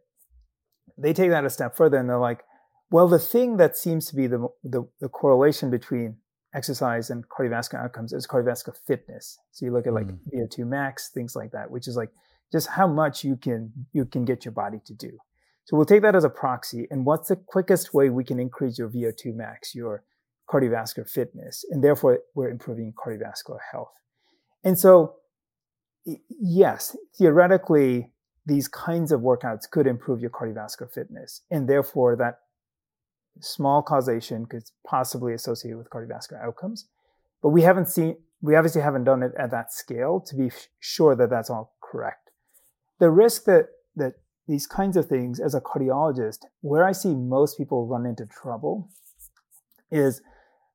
[0.98, 2.44] they take that a step further and they're like,
[2.92, 6.18] well, the thing that seems to be the, the, the correlation between
[6.54, 9.38] exercise and cardiovascular outcomes is cardiovascular fitness.
[9.52, 10.20] So you look at like mm.
[10.34, 12.10] VO2 max, things like that, which is like
[12.52, 15.18] just how much you can you can get your body to do.
[15.70, 16.88] So we'll take that as a proxy.
[16.90, 20.04] And what's the quickest way we can increase your VO2 max, your
[20.50, 23.92] cardiovascular fitness, and therefore we're improving cardiovascular health.
[24.64, 25.18] And so,
[26.28, 28.12] yes, theoretically,
[28.48, 31.42] these kinds of workouts could improve your cardiovascular fitness.
[31.52, 32.40] And therefore, that
[33.40, 36.88] small causation could possibly associate with cardiovascular outcomes.
[37.44, 41.16] But we haven't seen, we obviously haven't done it at that scale to be sure
[41.16, 42.32] that that's all correct.
[42.98, 44.14] The risk that, that
[44.50, 48.90] these kinds of things as a cardiologist, where I see most people run into trouble
[49.92, 50.22] is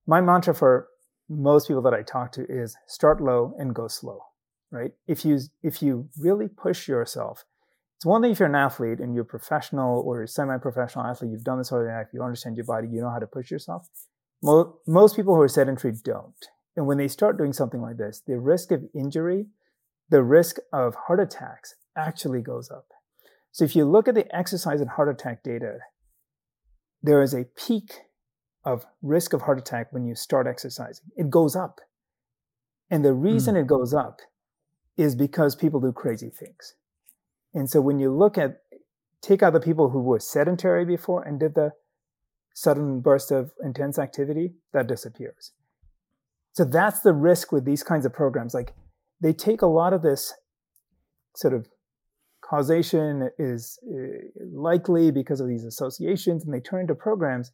[0.07, 0.89] my mantra for
[1.29, 4.21] most people that I talk to is start low and go slow,
[4.71, 4.93] right?
[5.09, 7.45] If you, if you really push yourself,
[7.97, 11.43] it's one thing if you're an athlete and you're professional or a semi-professional athlete, you've
[11.43, 13.89] done this all your life, you understand your body, you know how to push yourself.
[14.87, 16.49] Most people who are sedentary don't.
[16.77, 19.47] And when they start doing something like this, the risk of injury,
[20.11, 22.87] the risk of heart attacks actually goes up.
[23.55, 25.79] So if you look at the exercise and heart attack data,
[27.01, 27.93] there is a peak
[28.65, 31.07] of risk of heart attack when you start exercising.
[31.17, 31.81] It goes up.
[32.91, 33.61] And the reason mm.
[33.61, 34.19] it goes up
[34.97, 36.75] is because people do crazy things.
[37.55, 38.57] And so when you look at,
[39.23, 41.75] take out the people who were sedentary before and did the
[42.55, 45.53] sudden burst of intense activity, that disappears.
[46.55, 48.53] So that's the risk with these kinds of programs.
[48.53, 48.75] Like
[49.21, 50.35] they take a lot of this
[51.37, 51.69] sort of
[52.49, 57.53] causation is uh, likely because of these associations and they turn into programs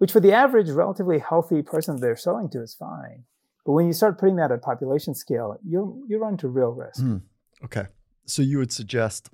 [0.00, 3.24] which for the average relatively healthy person they're selling to is fine.
[3.66, 7.02] But when you start putting that at population scale, you you run to real risk.
[7.02, 7.20] Mm,
[7.64, 7.84] okay.
[8.24, 9.28] So you would suggest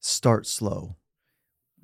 [0.00, 0.96] start slow.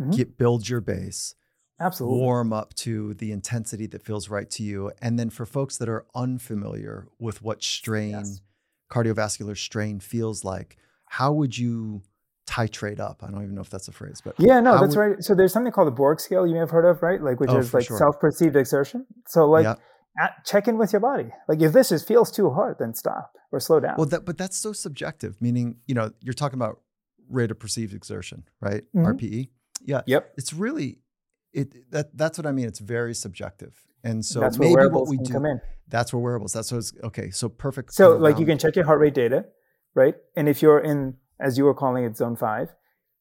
[0.00, 0.10] Mm-hmm.
[0.10, 1.36] Get build your base.
[1.78, 2.18] Absolutely.
[2.18, 4.90] Warm up to the intensity that feels right to you.
[5.00, 8.40] And then for folks that are unfamiliar with what strain, yes.
[8.90, 10.76] cardiovascular strain feels like,
[11.12, 12.00] how would you
[12.46, 13.22] titrate up.
[13.22, 15.02] I don't even know if that's a phrase, but yeah, no, that's would...
[15.02, 15.22] right.
[15.22, 17.22] So there's something called the Borg scale you may have heard of, right?
[17.22, 17.98] Like which oh, is like sure.
[17.98, 19.04] self-perceived exertion.
[19.26, 19.78] So like yep.
[20.18, 21.30] at, check in with your body.
[21.48, 23.96] Like if this is feels too hard, then stop or slow down.
[23.98, 25.36] Well, that but that's so subjective.
[25.38, 26.80] Meaning, you know, you're talking about
[27.28, 28.82] rate of perceived exertion, right?
[28.96, 29.06] Mm-hmm.
[29.06, 29.48] RPE.
[29.84, 30.00] Yeah.
[30.06, 30.32] Yep.
[30.38, 31.00] It's really
[31.52, 32.66] it that that's what I mean.
[32.66, 33.78] It's very subjective.
[34.02, 35.60] And so that's maybe what we do.
[35.88, 36.54] That's where wearables.
[36.54, 37.30] That's what's okay.
[37.30, 37.92] So perfect.
[37.92, 39.44] So like you can check your heart rate data,
[39.94, 40.14] right?
[40.36, 42.68] And if you're in as you were calling it, zone five,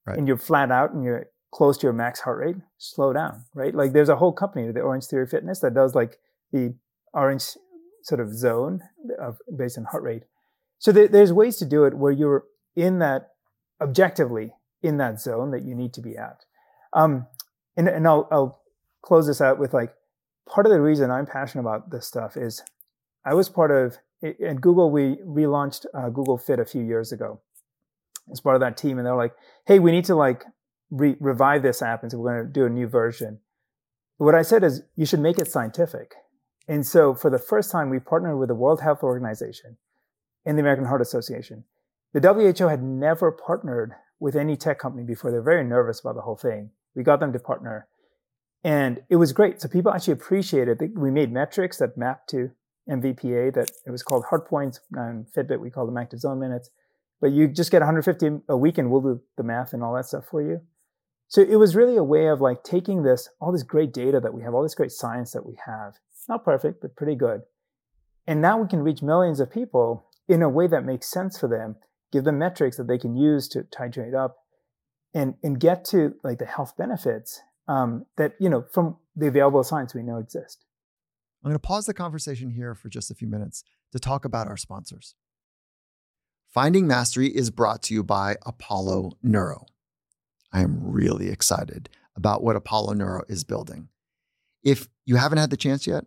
[0.06, 0.18] right.
[0.18, 3.74] and you're flat out and you're close to your max heart rate, slow down, right?
[3.74, 6.18] Like there's a whole company, the Orangetheory Fitness, that does like
[6.52, 6.76] the
[7.14, 7.58] orange
[8.04, 8.82] sort of zone
[9.20, 10.24] of based on heart rate.
[10.80, 13.30] So th- there's ways to do it where you're in that
[13.82, 16.46] objectively in that zone that you need to be at.
[16.94, 17.28] Um,
[17.76, 18.62] and, and I'll, I'll
[19.02, 19.94] close this out with like
[20.48, 22.64] part of the reason I'm passionate about this stuff is
[23.26, 24.92] I was part of at Google.
[24.92, 27.42] We relaunched uh, Google Fit a few years ago,
[28.32, 29.34] as part of that team, and they're like,
[29.66, 30.46] "Hey, we need to like
[30.90, 33.40] re- revive this app, and so we're going to do a new version."
[34.18, 36.14] What I said is, you should make it scientific.
[36.68, 39.78] And so, for the first time, we partnered with the World Health Organization
[40.46, 41.64] and the American Heart Association.
[42.14, 45.32] The WHO had never partnered with any tech company before.
[45.32, 46.70] They're very nervous about the whole thing.
[46.96, 47.88] We got them to partner,
[48.64, 49.60] and it was great.
[49.60, 52.52] So people actually appreciated that we made metrics that mapped to
[52.90, 53.54] MVPA.
[53.54, 55.60] That it was called Heart Points on Fitbit.
[55.60, 56.70] We call them active zone minutes
[57.22, 60.08] but you just get 150 a week and we'll do the math and all that
[60.08, 60.60] stuff for you.
[61.28, 64.34] So it was really a way of like taking this, all this great data that
[64.34, 65.94] we have, all this great science that we have,
[66.28, 67.42] not perfect, but pretty good.
[68.28, 71.48] And now we can reach millions of people in a way that makes sense for
[71.48, 71.76] them,
[72.12, 74.38] give them metrics that they can use to titrate up
[75.14, 79.64] and, and get to like the health benefits um, that, you know, from the available
[79.64, 80.66] science we know exist.
[81.44, 84.48] I'm going to pause the conversation here for just a few minutes to talk about
[84.48, 85.16] our sponsors.
[86.48, 89.66] Finding Mastery is brought to you by Apollo Neuro.
[90.54, 93.88] I am really excited about what Apollo Neuro is building.
[94.64, 96.06] If you haven't had the chance yet,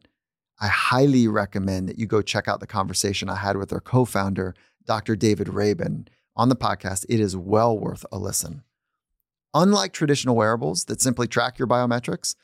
[0.61, 4.05] I highly recommend that you go check out the conversation I had with their co
[4.05, 4.55] founder,
[4.87, 5.17] Dr.
[5.17, 7.07] David Rabin, on the podcast.
[7.09, 8.63] It is well worth a listen.
[9.53, 12.37] Unlike traditional wearables that simply track your biometrics,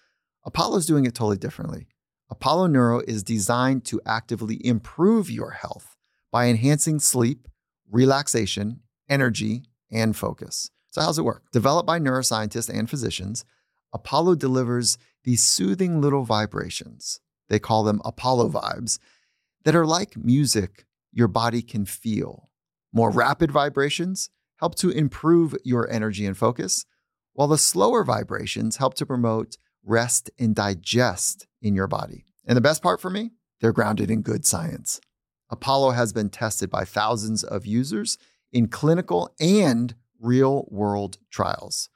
[0.44, 1.86] Apollo is doing it totally differently.
[2.30, 5.96] Apollo Neuro is designed to actively improve your health
[6.30, 7.48] by enhancing sleep
[7.90, 10.70] relaxation, energy, and focus.
[10.90, 11.50] So, how's it work?
[11.50, 13.44] Developed by neuroscientists and physicians,
[13.92, 17.20] Apollo delivers these soothing little vibrations.
[17.48, 19.00] They call them Apollo vibes
[19.64, 22.48] that are like music your body can feel.
[22.92, 26.86] More rapid vibrations help to improve your energy and focus,
[27.32, 32.24] while the slower vibrations help to promote rest and digest in your body.
[32.46, 35.00] And the best part for me, they're grounded in good science.
[35.50, 38.18] Apollo has been tested by thousands of users
[38.52, 41.88] in clinical and real world trials.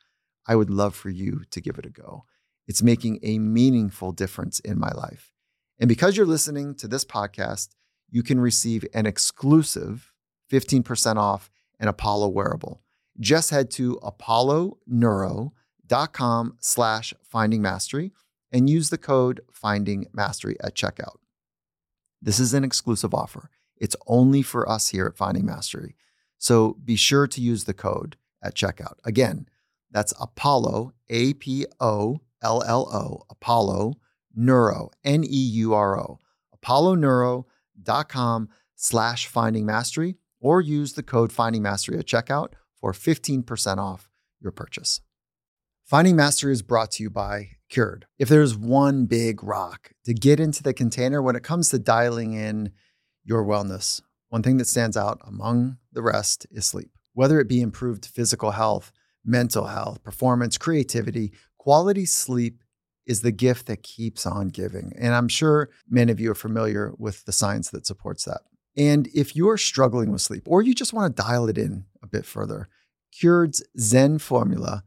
[0.47, 2.25] I would love for you to give it a go.
[2.67, 5.33] It's making a meaningful difference in my life.
[5.79, 7.75] And because you're listening to this podcast,
[8.11, 10.13] you can receive an exclusive
[10.51, 11.51] 15% off
[11.81, 12.81] an Apollo wearable.
[13.19, 18.13] Just head to apolloneuro.com slash finding mastery
[18.55, 21.17] and use the code finding mastery at checkout.
[22.23, 23.51] This is an exclusive offer.
[23.77, 25.97] It's only for us here at Finding Mastery.
[26.39, 28.95] So be sure to use the code at checkout.
[29.05, 29.49] Again,
[29.91, 33.95] that's Apollo, A P O L L O, Apollo
[34.35, 36.21] Neuro, N E U R O,
[36.57, 44.09] apolloneuro.com slash finding mastery, or use the code finding mastery at checkout for 15% off
[44.41, 45.01] your purchase.
[45.85, 48.07] Finding Mastery is brought to you by Cured.
[48.21, 52.33] If there's one big rock to get into the container when it comes to dialing
[52.35, 52.71] in
[53.25, 56.93] your wellness, one thing that stands out among the rest is sleep.
[57.15, 58.93] Whether it be improved physical health,
[59.25, 62.63] mental health, performance, creativity, quality sleep
[63.07, 64.93] is the gift that keeps on giving.
[64.97, 68.43] And I'm sure many of you are familiar with the science that supports that.
[68.77, 72.07] And if you're struggling with sleep or you just want to dial it in a
[72.07, 72.69] bit further,
[73.11, 74.85] Cured's Zen formula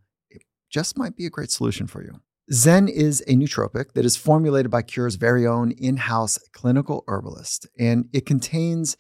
[0.69, 2.21] just might be a great solution for you.
[2.51, 7.67] Zen is a nootropic that is formulated by Cure's very own in house clinical herbalist,
[7.77, 8.95] and it contains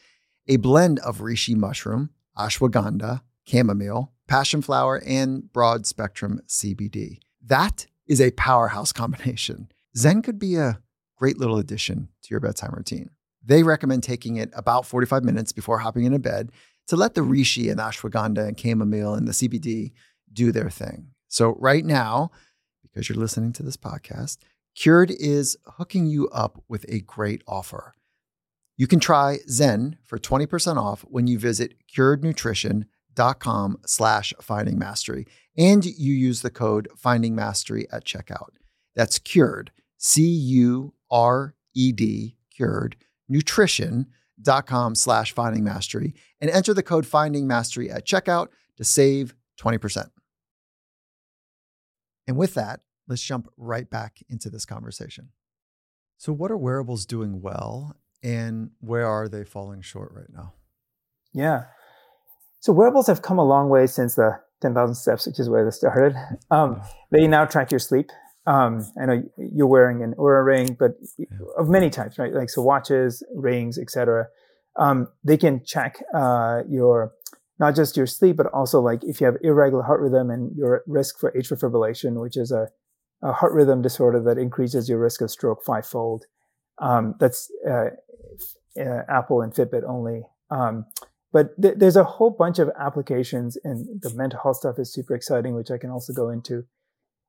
[0.49, 7.19] a blend of reishi mushroom, ashwagandha, chamomile, passion flower, and broad spectrum CBD.
[7.41, 9.69] That is a powerhouse combination.
[9.95, 10.79] Zen could be a
[11.15, 13.11] great little addition to your bedtime routine.
[13.41, 16.51] They recommend taking it about 45 minutes before hopping into bed
[16.87, 19.93] to let the reishi and ashwagandha and chamomile and the CBD
[20.33, 21.11] do their thing.
[21.29, 22.31] So, right now,
[22.97, 24.37] because you're listening to this podcast,
[24.73, 27.93] Cured is hooking you up with a great offer.
[28.75, 35.85] You can try Zen for 20% off when you visit curednutrition.com slash finding mastery and
[35.85, 38.49] you use the code finding mastery at checkout.
[38.95, 42.95] That's cured, C U R E D, cured
[43.29, 50.09] nutrition.com slash finding mastery and enter the code finding mastery at checkout to save 20%.
[52.27, 55.29] And with that, let's jump right back into this conversation.
[56.17, 60.53] So, what are wearables doing well and where are they falling short right now?
[61.33, 61.65] Yeah.
[62.59, 65.77] So, wearables have come a long way since the 10,000 steps, which is where this
[65.77, 66.15] started.
[66.49, 68.09] Um, they now track your sleep.
[68.45, 70.91] Um, I know you're wearing an Oura ring, but
[71.57, 72.33] of many types, right?
[72.33, 74.27] Like so, watches, rings, etc.
[74.77, 77.11] Um, they can check uh, your
[77.59, 80.77] not just your sleep, but also like if you have irregular heart rhythm and you're
[80.77, 82.69] at risk for atrial fibrillation, which is a,
[83.21, 86.25] a heart rhythm disorder that increases your risk of stroke fivefold.
[86.79, 87.89] Um, that's uh,
[88.79, 90.23] uh, Apple and Fitbit only.
[90.49, 90.85] Um,
[91.33, 95.15] but th- there's a whole bunch of applications, and the mental health stuff is super
[95.15, 96.65] exciting, which I can also go into.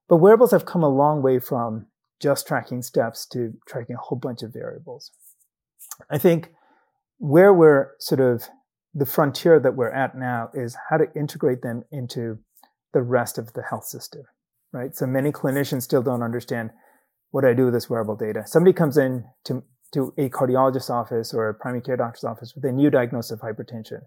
[0.09, 1.87] But wearables have come a long way from
[2.21, 5.13] just tracking steps to tracking a whole bunch of variables.
[6.11, 6.53] I think
[7.19, 8.49] where we're sort of
[8.95, 12.39] the frontier that we're at now is how to integrate them into
[12.93, 14.23] the rest of the health system,
[14.73, 14.95] right?
[14.95, 16.71] So many clinicians still don't understand
[17.31, 18.45] what do I do with this wearable data.
[18.47, 22.65] Somebody comes in to, to a cardiologist's office or a primary care doctor's office with
[22.65, 24.01] a new diagnosis of hypertension.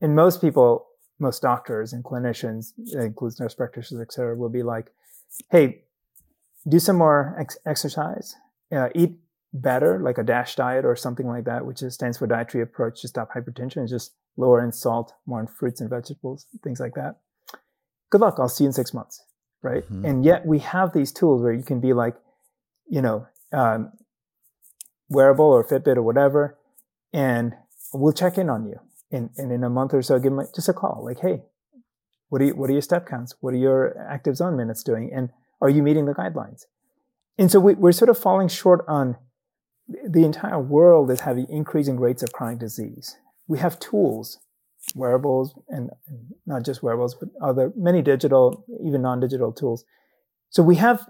[0.00, 0.86] And most people,
[1.18, 4.92] most doctors and clinicians, includes nurse practitioners, et cetera, will be like,
[5.50, 5.84] hey,
[6.68, 8.34] do some more ex- exercise,
[8.72, 9.18] uh, eat
[9.52, 13.00] better, like a DASH diet or something like that, which is, stands for dietary approach
[13.00, 13.82] to stop hypertension.
[13.82, 17.20] It's just lower in salt, more in fruits and vegetables, things like that.
[18.10, 18.36] Good luck.
[18.38, 19.24] I'll see you in six months.
[19.62, 19.84] Right.
[19.84, 20.04] Mm-hmm.
[20.04, 22.14] And yet we have these tools where you can be like,
[22.88, 23.92] you know, um,
[25.08, 26.58] wearable or Fitbit or whatever,
[27.12, 27.54] and
[27.92, 28.78] we'll check in on you.
[29.10, 31.02] And, and in a month or so, give me just a call.
[31.04, 31.42] Like, hey,
[32.28, 33.34] what are you, what are your step counts?
[33.40, 35.10] What are your active zone minutes doing?
[35.14, 36.64] And are you meeting the guidelines?
[37.38, 39.16] And so we, we're sort of falling short on
[39.88, 43.16] the entire world is having increasing rates of chronic disease.
[43.46, 44.38] We have tools,
[44.94, 45.90] wearables, and
[46.46, 49.84] not just wearables, but other many digital, even non-digital tools.
[50.50, 51.06] So we have,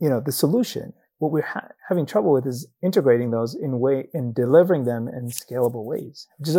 [0.00, 0.92] you know, the solution.
[1.18, 5.26] What we're ha- having trouble with is integrating those in way in delivering them in
[5.28, 6.26] scalable ways.
[6.42, 6.58] Just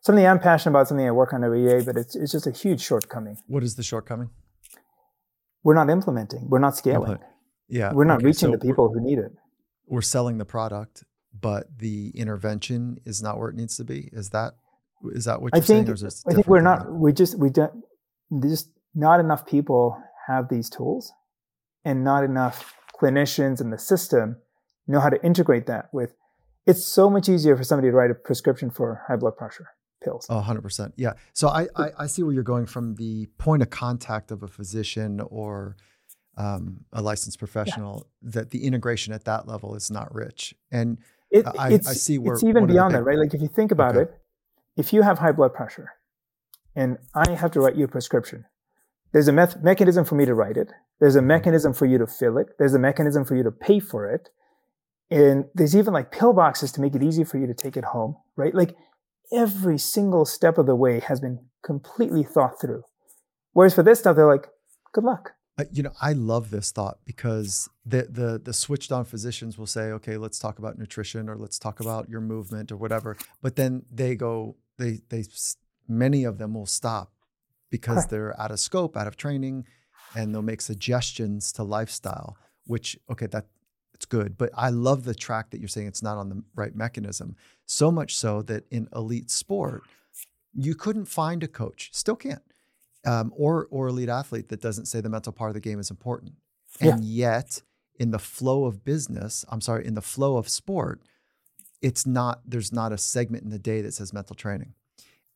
[0.00, 2.52] something I'm passionate about, something I work on every day, but it's it's just a
[2.52, 3.36] huge shortcoming.
[3.46, 4.30] What is the shortcoming?
[5.62, 6.48] We're not implementing.
[6.48, 7.18] We're not scaling.
[7.68, 9.32] Yeah, we're not okay, reaching so the people who need it
[9.92, 11.04] we're selling the product,
[11.38, 14.08] but the intervention is not where it needs to be.
[14.12, 14.54] Is that
[15.10, 16.12] is that what you're I think, saying?
[16.28, 16.92] I think we're not.
[16.92, 17.84] We just we don't.
[18.42, 21.12] Just not enough people have these tools,
[21.84, 24.36] and not enough clinicians in the system
[24.86, 26.14] know how to integrate that with.
[26.66, 29.68] It's so much easier for somebody to write a prescription for high blood pressure
[30.02, 30.26] pills.
[30.28, 30.92] Oh, 100%.
[30.96, 31.14] Yeah.
[31.32, 34.48] So I, I, I see where you're going from the point of contact of a
[34.48, 35.76] physician or
[36.36, 38.30] um, a licensed professional yeah.
[38.32, 40.54] that the integration at that level is not rich.
[40.70, 40.98] And
[41.30, 43.18] it, I, I, see where it's even beyond that, right?
[43.18, 44.10] Like if you think about okay.
[44.10, 44.20] it,
[44.76, 45.90] if you have high blood pressure
[46.74, 48.44] and I have to write you a prescription.
[49.12, 50.72] There's a me- mechanism for me to write it.
[51.00, 52.48] There's a mechanism for you to fill it.
[52.58, 54.30] There's a mechanism for you to pay for it.
[55.10, 57.84] And there's even like pill boxes to make it easy for you to take it
[57.84, 58.54] home, right?
[58.54, 58.74] Like
[59.32, 62.82] every single step of the way has been completely thought through.
[63.52, 64.46] Whereas for this stuff, they're like,
[64.94, 65.32] good luck.
[65.58, 69.66] Uh, you know, I love this thought because the the the switched on physicians will
[69.66, 73.18] say, okay, let's talk about nutrition or let's talk about your movement or whatever.
[73.42, 75.24] But then they go, they they
[75.88, 77.12] many of them will stop
[77.70, 79.66] because they're out of scope, out of training,
[80.14, 82.36] and they'll make suggestions to lifestyle.
[82.66, 83.46] Which okay, that
[83.94, 86.74] it's good, but I love the track that you're saying it's not on the right
[86.74, 87.36] mechanism.
[87.66, 89.82] So much so that in elite sport,
[90.54, 92.42] you couldn't find a coach, still can't
[93.04, 95.90] um, or or elite athlete that doesn't say the mental part of the game is
[95.90, 96.34] important.
[96.80, 97.38] And yeah.
[97.38, 97.62] yet,
[97.98, 101.02] in the flow of business, I'm sorry, in the flow of sport,
[101.82, 102.40] it's not.
[102.46, 104.74] There's not a segment in the day that says mental training.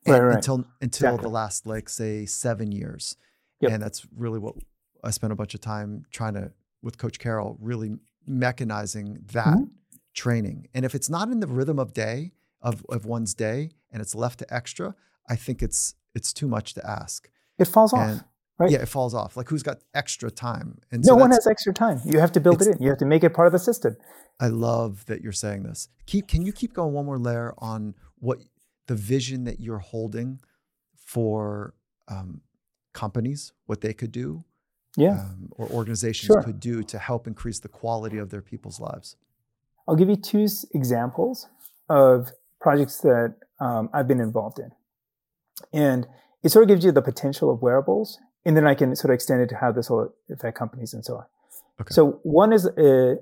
[0.06, 0.36] Right, right.
[0.36, 1.22] Until until exactly.
[1.22, 3.16] the last like say seven years,
[3.60, 3.72] yep.
[3.72, 4.54] and that's really what
[5.02, 7.96] I spent a bunch of time trying to with Coach Carroll, really
[8.28, 9.64] mechanizing that mm-hmm.
[10.14, 10.68] training.
[10.74, 12.32] And if it's not in the rhythm of day
[12.62, 14.94] of of one's day, and it's left to extra,
[15.28, 17.28] I think it's it's too much to ask
[17.58, 18.24] it falls and, off.
[18.58, 18.70] Right?
[18.70, 19.36] Yeah, it falls off.
[19.36, 20.78] Like who's got extra time?
[20.90, 22.00] And no so one has extra time.
[22.04, 22.82] You have to build it in.
[22.82, 23.96] You have to make it part of the system.
[24.40, 25.88] I love that you're saying this.
[26.06, 28.38] Keep can you keep going one more layer on what
[28.86, 30.40] the vision that you're holding
[30.96, 31.74] for
[32.08, 32.40] um,
[32.92, 34.44] companies, what they could do,
[34.96, 36.42] yeah, um, or organizations sure.
[36.42, 39.16] could do to help increase the quality of their people's lives.
[39.86, 41.48] I'll give you two examples
[41.88, 42.30] of
[42.60, 44.70] projects that um, I've been involved in,
[45.72, 46.06] and
[46.42, 49.16] it sort of gives you the potential of wearables, and then I can sort of
[49.16, 51.24] extend it to how this will affect companies and so on.
[51.80, 51.92] Okay.
[51.92, 53.16] So one is, uh,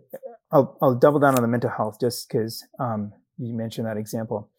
[0.52, 4.50] I'll, I'll, double down on the mental health just because um, you mentioned that example.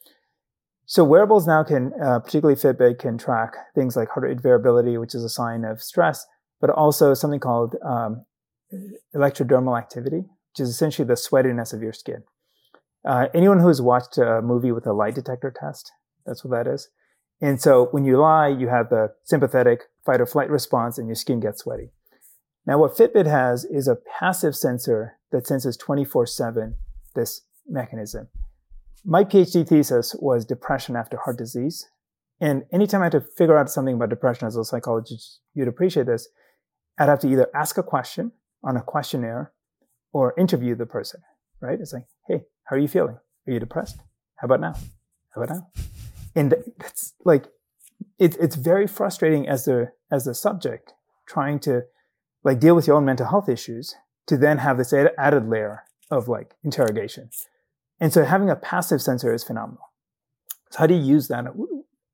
[0.88, 5.16] So wearables now can, uh, particularly Fitbit, can track things like heart rate variability, which
[5.16, 6.26] is a sign of stress,
[6.60, 8.26] but also something called um,
[9.16, 12.24] electrodermal activity, which is essentially the sweatiness of your skin.
[13.08, 15.92] Uh, anyone who's watched a movie with a lie detector test,
[16.26, 16.90] that's what that is.
[17.40, 21.16] And so when you lie, you have the sympathetic fight or flight response and your
[21.16, 21.92] skin gets sweaty.
[22.66, 26.76] Now, what Fitbit has is a passive sensor that senses 24 7
[27.16, 28.28] this mechanism.
[29.04, 31.88] My PhD thesis was depression after heart disease.
[32.42, 36.08] And anytime I had to figure out something about depression as a psychologist, you'd appreciate
[36.08, 36.28] this.
[36.98, 38.32] I'd have to either ask a question
[38.64, 39.54] on a questionnaire
[40.12, 41.22] or interview the person,
[41.62, 41.80] right?
[41.80, 43.18] It's like, hey, how are you feeling?
[43.48, 43.98] Are you depressed?
[44.38, 44.74] How about now?
[45.34, 45.86] How about now?
[46.36, 47.48] and it's like
[48.20, 50.94] it, it's very frustrating as the as the subject
[51.26, 51.84] trying to
[52.44, 53.96] like deal with your own mental health issues
[54.28, 57.30] to then have this added layer of like interrogation.
[58.00, 59.92] And so having a passive sensor is phenomenal.
[60.72, 61.46] So how do you use that?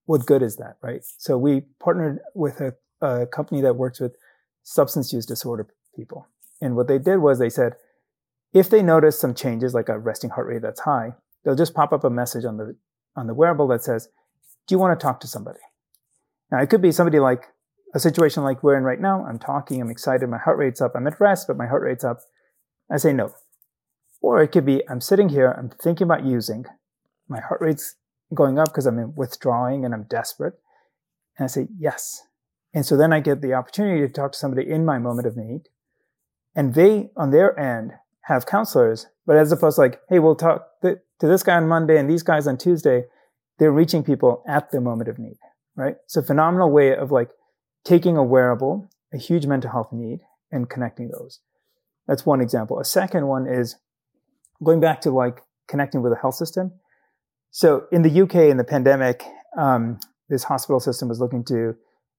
[0.06, 1.02] What good is that right?
[1.18, 4.16] So we partnered with a, a company that works with
[4.64, 6.28] substance use disorder people.
[6.62, 7.74] And what they did was they said
[8.54, 11.14] if they notice some changes like a resting heart rate that's high
[11.44, 12.76] they'll just pop up a message on the
[13.16, 14.08] on the wearable that says,
[14.68, 15.60] Do you want to talk to somebody?
[16.52, 17.46] Now, it could be somebody like
[17.94, 19.26] a situation like we're in right now.
[19.26, 22.04] I'm talking, I'm excited, my heart rate's up, I'm at rest, but my heart rate's
[22.04, 22.20] up.
[22.90, 23.34] I say no.
[24.22, 26.66] Or it could be I'm sitting here, I'm thinking about using,
[27.28, 27.96] my heart rate's
[28.34, 30.54] going up because I'm withdrawing and I'm desperate.
[31.38, 32.24] And I say yes.
[32.74, 35.36] And so then I get the opportunity to talk to somebody in my moment of
[35.36, 35.64] need.
[36.56, 37.94] And they, on their end,
[38.26, 41.98] have counselors, but as opposed to like, hey, we'll talk to this guy on Monday
[41.98, 43.06] and these guys on Tuesday,
[43.58, 45.38] they're reaching people at the moment of need,
[45.76, 45.96] right?
[46.08, 47.30] So phenomenal way of like
[47.84, 50.20] taking a wearable, a huge mental health need,
[50.52, 51.40] and connecting those.
[52.08, 52.80] That's one example.
[52.80, 53.76] A second one is
[54.64, 56.74] going back to like connecting with the health system.
[57.52, 59.24] So in the UK, in the pandemic,
[59.58, 61.76] um, this hospital system was looking to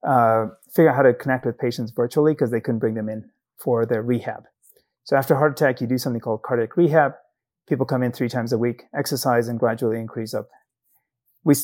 [0.07, 3.31] uh, figure out how to connect with patients virtually because they couldn't bring them in
[3.59, 4.45] for their rehab.
[5.05, 7.13] So after heart attack, you do something called cardiac rehab.
[7.69, 10.49] People come in three times a week, exercise, and gradually increase up.
[11.45, 11.55] We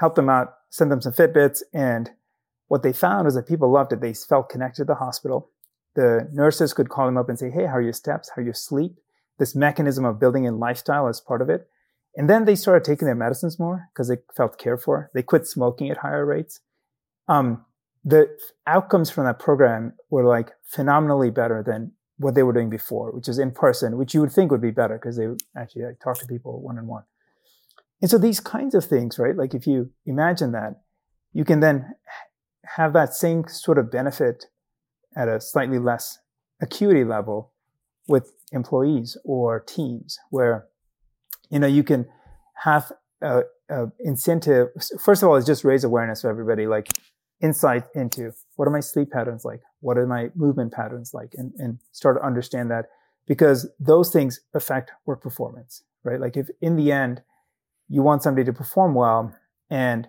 [0.00, 2.10] help them out, send them some Fitbits, and
[2.68, 4.00] what they found was that people loved it.
[4.00, 5.50] They felt connected to the hospital.
[5.94, 8.30] The nurses could call them up and say, "Hey, how are your steps?
[8.30, 8.98] How are your sleep?"
[9.38, 11.68] This mechanism of building in lifestyle as part of it.
[12.16, 15.10] And then they started taking their medicines more because they felt cared for.
[15.14, 16.60] They quit smoking at higher rates.
[17.28, 17.64] Um,
[18.04, 23.10] the outcomes from that program were like phenomenally better than what they were doing before,
[23.12, 26.00] which is in person, which you would think would be better because they actually like,
[26.00, 27.02] talk to people one on one.
[28.00, 29.36] And so these kinds of things, right?
[29.36, 30.80] Like if you imagine that,
[31.32, 31.94] you can then
[32.76, 34.46] have that same sort of benefit
[35.16, 36.18] at a slightly less
[36.60, 37.52] acuity level
[38.08, 40.66] with employees or teams where,
[41.50, 42.06] you know, you can
[42.64, 42.92] have
[43.22, 44.68] a, uh, incentive.
[45.02, 46.88] First of all, is just raise awareness for everybody, like
[47.40, 51.52] insight into what are my sleep patterns like, what are my movement patterns like, and
[51.58, 52.86] and start to understand that
[53.26, 56.20] because those things affect work performance, right?
[56.20, 57.22] Like if in the end
[57.88, 59.34] you want somebody to perform well
[59.68, 60.08] and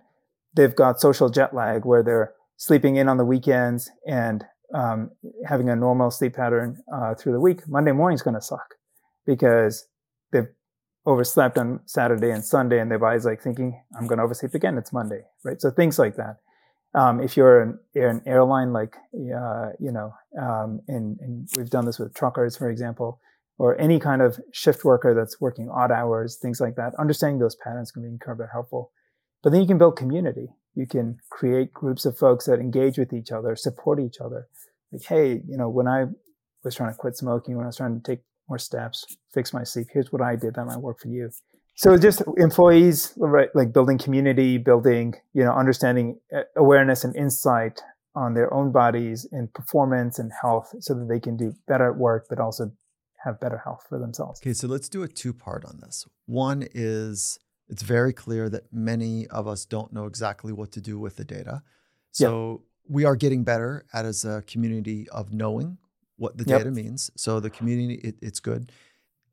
[0.53, 4.43] they've got social jet lag where they're sleeping in on the weekends and
[4.73, 5.11] um,
[5.47, 8.75] having a normal sleep pattern uh, through the week, Monday morning's going to suck
[9.25, 9.87] because
[10.31, 10.47] they've
[11.05, 14.77] overslept on Saturday and Sunday, and their body's like thinking, "I'm going to oversleep again.
[14.77, 16.37] It's Monday, right?" So things like that.
[16.93, 21.85] Um, if you're an, an airline, like uh, you know, um, and, and we've done
[21.85, 23.21] this with truckers, for example,
[23.57, 26.93] or any kind of shift worker that's working odd hours, things like that.
[26.99, 28.91] Understanding those patterns can be incredibly helpful.
[29.43, 30.49] But then you can build community.
[30.78, 34.47] You can create groups of folks that engage with each other, support each other.
[34.91, 36.05] Like, hey, you know, when I
[36.63, 39.03] was trying to quit smoking, when I was trying to take more steps,
[39.34, 41.32] fix my sleep, here's what I did that might work for you.
[41.78, 47.82] So just employees, right, like building community, building, you know, understanding uh, awareness and insight
[48.15, 51.97] on their own bodies and performance and health so that they can do better at
[51.97, 52.71] work, but also
[53.25, 54.39] have better health for themselves.
[54.43, 56.05] Okay, so let's do a two part on this.
[56.28, 57.39] One is
[57.70, 61.26] it's very clear that many of us don't know exactly what to do with the
[61.26, 61.61] data.
[62.11, 62.59] So yep.
[62.89, 65.78] we are getting better at as a community of knowing
[66.15, 66.59] what the yep.
[66.59, 67.11] data means.
[67.15, 68.72] So the community, it, it's good,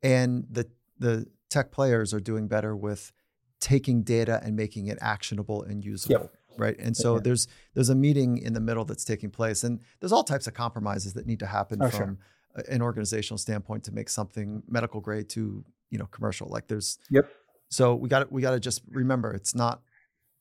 [0.03, 0.67] and the
[0.99, 3.11] the tech players are doing better with
[3.59, 6.21] taking data and making it actionable and usable.
[6.21, 6.31] Yep.
[6.57, 6.79] Right.
[6.79, 9.65] And so there's there's a meeting in the middle that's taking place.
[9.65, 12.17] And there's all types of compromises that need to happen oh, from
[12.55, 12.63] sure.
[12.69, 16.47] an organizational standpoint to make something medical grade to, you know, commercial.
[16.47, 17.29] Like there's Yep
[17.69, 19.81] so we got we got to just remember it's not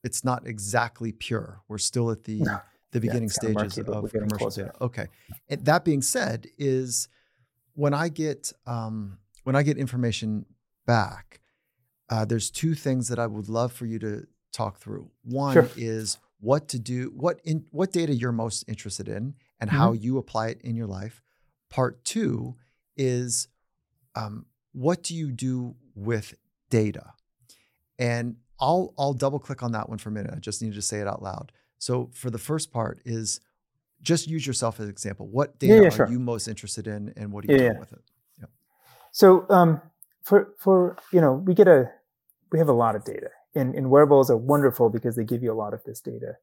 [0.04, 1.62] it's not exactly pure.
[1.66, 2.60] We're still at the no.
[2.92, 4.72] the beginning yeah, stages of commercial data.
[4.80, 5.08] Okay.
[5.48, 7.08] And that being said, is
[7.72, 10.44] when I get um, when I get information
[10.86, 11.40] back,
[12.10, 15.10] uh, there's two things that I would love for you to talk through.
[15.22, 15.70] One sure.
[15.76, 19.78] is what to do, what in what data you're most interested in, and mm-hmm.
[19.78, 21.22] how you apply it in your life.
[21.70, 22.54] Part two
[22.96, 23.48] is
[24.14, 26.34] um, what do you do with
[26.74, 27.12] data.
[27.98, 30.32] And I'll I'll double click on that one for a minute.
[30.34, 31.52] I just need to say it out loud.
[31.78, 33.40] So for the first part is
[34.02, 35.28] just use yourself as an example.
[35.28, 36.06] What data yeah, yeah, sure.
[36.06, 38.02] are you most interested in and what are you yeah, doing with it?
[38.40, 38.46] Yeah.
[39.12, 39.80] So um,
[40.22, 41.90] for for you know, we get a
[42.50, 43.30] we have a lot of data.
[43.56, 46.38] And, and wearables are wonderful because they give you a lot of this data.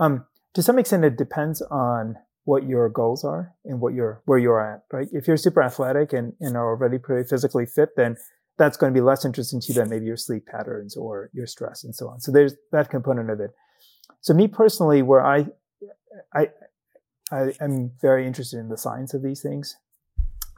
[0.00, 0.24] Um,
[0.54, 4.60] to some extent, it depends on what your goals are and what you're where you're
[4.60, 5.08] at, right?
[5.12, 8.16] If you're super athletic and, and are already pretty physically fit, then
[8.58, 11.46] that's going to be less interesting to you than maybe your sleep patterns or your
[11.46, 12.20] stress and so on.
[12.20, 13.50] So there's that component of it.
[14.20, 15.46] So me personally, where I,
[16.34, 16.48] I,
[17.30, 19.76] I am very interested in the science of these things.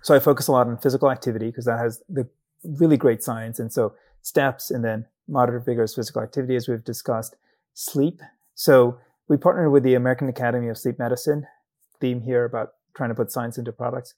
[0.03, 2.29] So I focus a lot on physical activity because that has the
[2.65, 3.59] really great science.
[3.59, 7.37] And so steps and then moderate vigorous physical activity, as we've discussed,
[7.75, 8.21] sleep.
[8.55, 11.47] So we partnered with the American Academy of Sleep Medicine
[12.01, 14.15] theme here about trying to put science into products.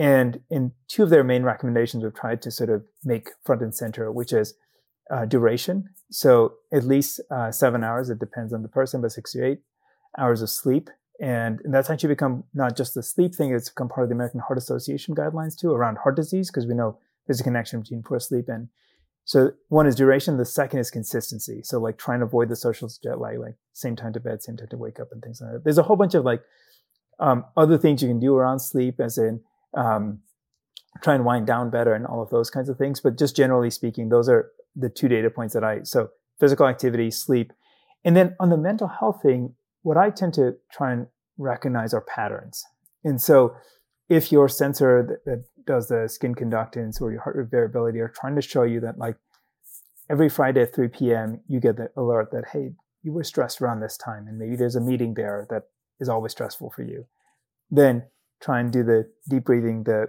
[0.00, 3.74] And in two of their main recommendations, we've tried to sort of make front and
[3.74, 4.54] center, which is
[5.10, 5.90] uh, duration.
[6.10, 9.60] So at least uh, seven hours, it depends on the person, but six to eight
[10.16, 10.88] hours of sleep.
[11.20, 14.14] And, and that's actually become not just the sleep thing, it's become part of the
[14.14, 18.02] American Heart Association guidelines too around heart disease, because we know there's a connection between
[18.02, 18.68] poor sleep and
[19.26, 20.38] so one is duration.
[20.38, 21.60] The second is consistency.
[21.62, 24.56] So like trying to avoid the social jet lag, like same time to bed, same
[24.56, 25.62] time to wake up and things like that.
[25.62, 26.42] There's a whole bunch of like
[27.20, 29.42] um, other things you can do around sleep as in
[29.74, 30.20] um,
[31.02, 33.00] try and wind down better and all of those kinds of things.
[33.00, 37.10] But just generally speaking, those are the two data points that I, so physical activity,
[37.10, 37.52] sleep.
[38.04, 41.06] And then on the mental health thing, what I tend to try and
[41.38, 42.64] recognize are patterns.
[43.04, 43.54] And so
[44.08, 48.12] if your sensor that, that does the skin conductance or your heart rate variability are
[48.14, 49.16] trying to show you that like
[50.10, 53.80] every Friday at 3 p.m., you get the alert that, hey, you were stressed around
[53.80, 55.64] this time and maybe there's a meeting there that
[56.00, 57.06] is always stressful for you.
[57.70, 58.04] Then
[58.40, 60.08] try and do the deep breathing, the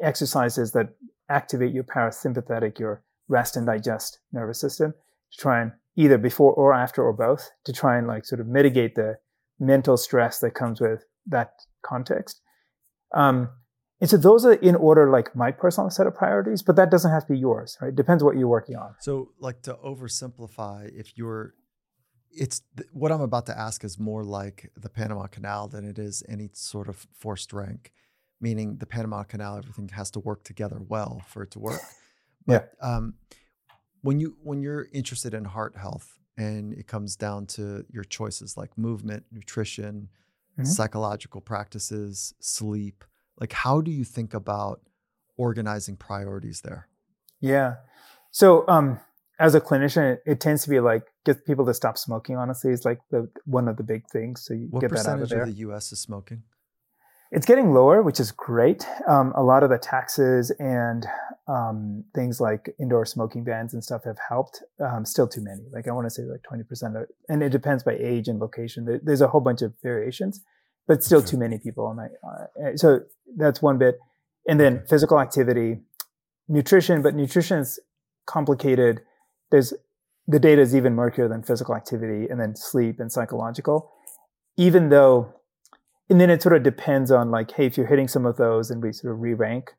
[0.00, 0.90] exercises that
[1.28, 4.94] activate your parasympathetic, your rest and digest nervous system
[5.32, 8.46] to try and either before or after or both to try and like sort of
[8.46, 9.18] mitigate the
[9.58, 11.52] mental stress that comes with that
[11.82, 12.40] context.
[13.14, 13.50] Um,
[14.00, 17.10] and so those are in order, like my personal set of priorities, but that doesn't
[17.10, 17.94] have to be yours, right?
[17.94, 18.94] Depends what you're working on.
[19.00, 21.54] So, like to oversimplify, if you're
[22.30, 22.62] it's
[22.92, 26.50] what I'm about to ask is more like the Panama Canal than it is any
[26.52, 27.92] sort of forced rank,
[28.40, 31.80] meaning the Panama Canal, everything has to work together well for it to work.
[32.46, 32.96] But yeah.
[32.96, 33.14] um,
[34.00, 38.56] when you when you're interested in heart health and it comes down to your choices
[38.56, 40.08] like movement, nutrition,
[40.52, 40.64] mm-hmm.
[40.64, 43.04] psychological practices, sleep,
[43.38, 44.80] like how do you think about
[45.36, 46.88] organizing priorities there?
[47.40, 47.74] Yeah.
[48.30, 48.98] So um,
[49.38, 52.36] as a clinician, it, it, tends to be like get people to stop smoking.
[52.36, 54.44] Honestly, is like the one of the big things.
[54.44, 55.42] So you what get that out of there.
[55.42, 55.92] of the U.S.
[55.92, 56.42] is smoking?
[57.30, 58.86] It's getting lower, which is great.
[59.06, 61.06] Um, a lot of the taxes and
[61.46, 64.62] um, things like indoor smoking bans and stuff have helped.
[64.80, 65.62] Um, still too many.
[65.72, 66.96] Like I want to say like twenty percent,
[67.28, 68.86] and it depends by age and location.
[68.86, 70.40] There, there's a whole bunch of variations,
[70.86, 71.90] but still too many people.
[71.90, 73.00] And uh, so
[73.36, 73.98] that's one bit.
[74.48, 75.80] And then physical activity,
[76.48, 77.78] nutrition, but nutrition is
[78.26, 79.02] complicated.
[79.50, 79.72] There's
[80.26, 83.92] the data is even murkier than physical activity, and then sleep and psychological.
[84.56, 85.34] Even though
[86.10, 88.70] and then it sort of depends on like, hey, if you're hitting some of those,
[88.70, 89.74] and we sort of re-rank.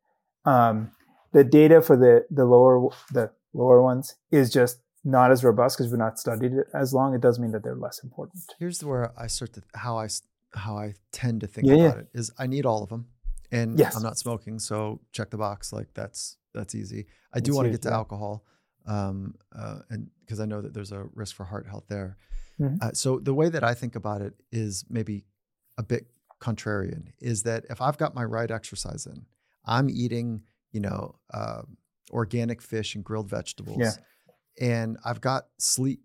[0.45, 0.91] Um,
[1.31, 5.91] the data for the the lower the lower ones is just not as robust because
[5.91, 7.13] we've not studied it as long.
[7.13, 8.43] It does mean that they're less important.
[8.59, 10.07] Here's where I start to how I
[10.53, 12.01] how I tend to think yeah, about yeah.
[12.01, 13.07] it is I need all of them,
[13.51, 13.95] and yes.
[13.95, 15.71] I'm not smoking, so check the box.
[15.71, 17.07] Like that's that's easy.
[17.33, 17.95] I do want to get to yeah.
[17.95, 18.43] alcohol,
[18.85, 22.17] um, uh, and because I know that there's a risk for heart health there.
[22.59, 22.75] Mm-hmm.
[22.81, 25.25] Uh, so the way that I think about it is maybe
[25.77, 26.07] a bit
[26.41, 29.25] contrarian is that if I've got my right exercise in,
[29.65, 31.61] I'm eating, you know, uh,
[32.11, 33.91] organic fish and grilled vegetables, yeah.
[34.59, 36.01] and I've got sleep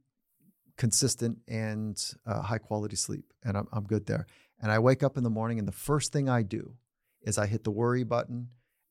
[0.77, 4.27] consistent and uh, high quality sleep, and I'm, I'm good there.
[4.61, 6.75] And I wake up in the morning, and the first thing I do
[7.22, 8.49] is I hit the worry button,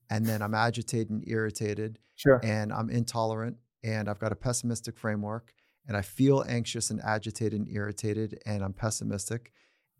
[0.09, 2.39] and then I'm agitated and irritated, sure.
[2.43, 5.53] and I'm intolerant, and I've got a pessimistic framework,
[5.87, 9.51] and I feel anxious and agitated and irritated, and I'm pessimistic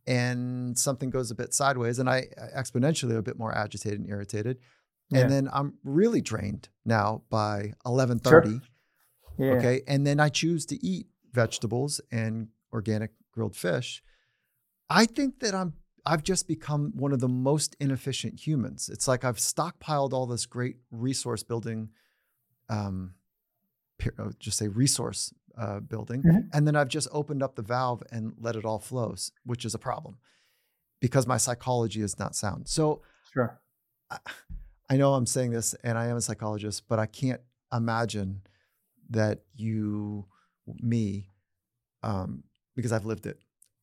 [0.06, 4.60] and something goes a bit sideways and I exponentially a bit more agitated and irritated.
[5.10, 5.22] Yeah.
[5.22, 8.24] And then I'm really drained now by 11:30.
[8.28, 8.62] Sure.
[9.38, 9.54] Yeah.
[9.54, 9.82] Okay?
[9.88, 14.04] And then I choose to eat vegetables and organic grilled fish.
[14.90, 15.74] I think that I'm
[16.06, 18.90] I've just become one of the most inefficient humans.
[18.90, 21.90] It's like I've stockpiled all this great resource building
[22.70, 23.16] um
[24.40, 26.40] just say resource uh, building, mm-hmm.
[26.54, 29.16] and then I've just opened up the valve and let it all flow,
[29.46, 30.18] which is a problem
[31.00, 32.68] because my psychology is not sound.
[32.68, 33.02] So,
[33.34, 33.60] sure,
[34.10, 34.18] I,
[34.90, 37.42] I know I'm saying this, and I am a psychologist, but I can't
[37.72, 38.42] imagine
[39.10, 40.26] that you,
[40.66, 41.30] me,
[42.04, 42.44] um,
[42.76, 43.38] because I've lived it.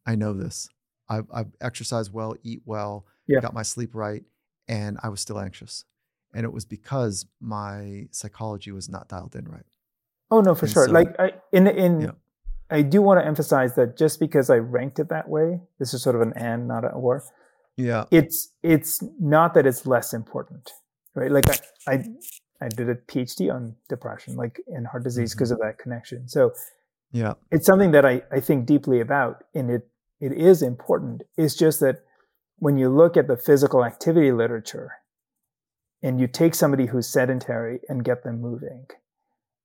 [0.07, 0.69] I know this.
[1.09, 3.41] I've, I've exercised well, eat well, yeah.
[3.41, 4.23] got my sleep right,
[4.69, 5.85] and I was still anxious.
[6.33, 9.67] And it was because my psychology was not dialed in right.
[10.31, 10.87] Oh no, for and sure.
[10.87, 12.11] So, like I in in yeah.
[12.71, 16.03] I do want to emphasize that just because I ranked it that way, this is
[16.03, 17.25] sort of an and, not an or.
[17.77, 18.05] Yeah.
[18.11, 20.73] It's it's not that it's less important,
[21.15, 21.31] right?
[21.31, 21.45] Like
[21.89, 22.05] I I,
[22.61, 25.63] I did a PhD on depression, like in heart disease, because mm-hmm.
[25.63, 26.29] of that connection.
[26.29, 26.53] So
[27.13, 29.89] yeah, it's something that I I think deeply about, and it
[30.21, 31.23] it is important.
[31.37, 32.05] It's just that
[32.59, 34.93] when you look at the physical activity literature,
[36.03, 38.87] and you take somebody who's sedentary and get them moving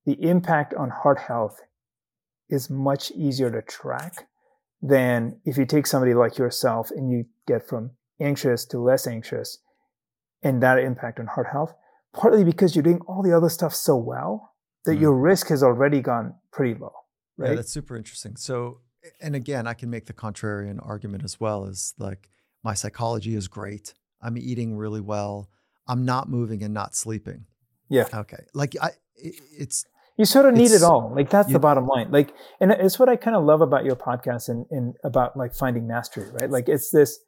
[0.06, 1.62] the impact on heart health
[2.50, 4.28] is much easier to track
[4.82, 9.60] than if you take somebody like yourself and you get from anxious to less anxious
[10.44, 11.74] and that impact on heart health,
[12.14, 14.54] partly because you're doing all the other stuff so well
[14.86, 15.02] that mm-hmm.
[15.02, 16.94] your risk has already gone pretty low.
[17.38, 17.50] Right.
[17.50, 18.36] Yeah, that's super interesting.
[18.36, 18.82] So,
[19.20, 22.30] and again, I can make the contrarian argument as well as like
[22.64, 23.94] my psychology is great.
[24.22, 25.50] I'm eating really well.
[25.88, 27.46] I'm not moving and not sleeping.
[27.90, 28.08] Yeah.
[28.14, 28.44] Okay.
[28.54, 29.86] Like I, it's
[30.18, 31.12] you sort of need it all.
[31.16, 32.12] Like that's you, the bottom line.
[32.12, 35.54] Like, and it's what I kind of love about your podcast and, and about like
[35.54, 36.50] finding mastery, right?
[36.50, 37.20] Like it's this,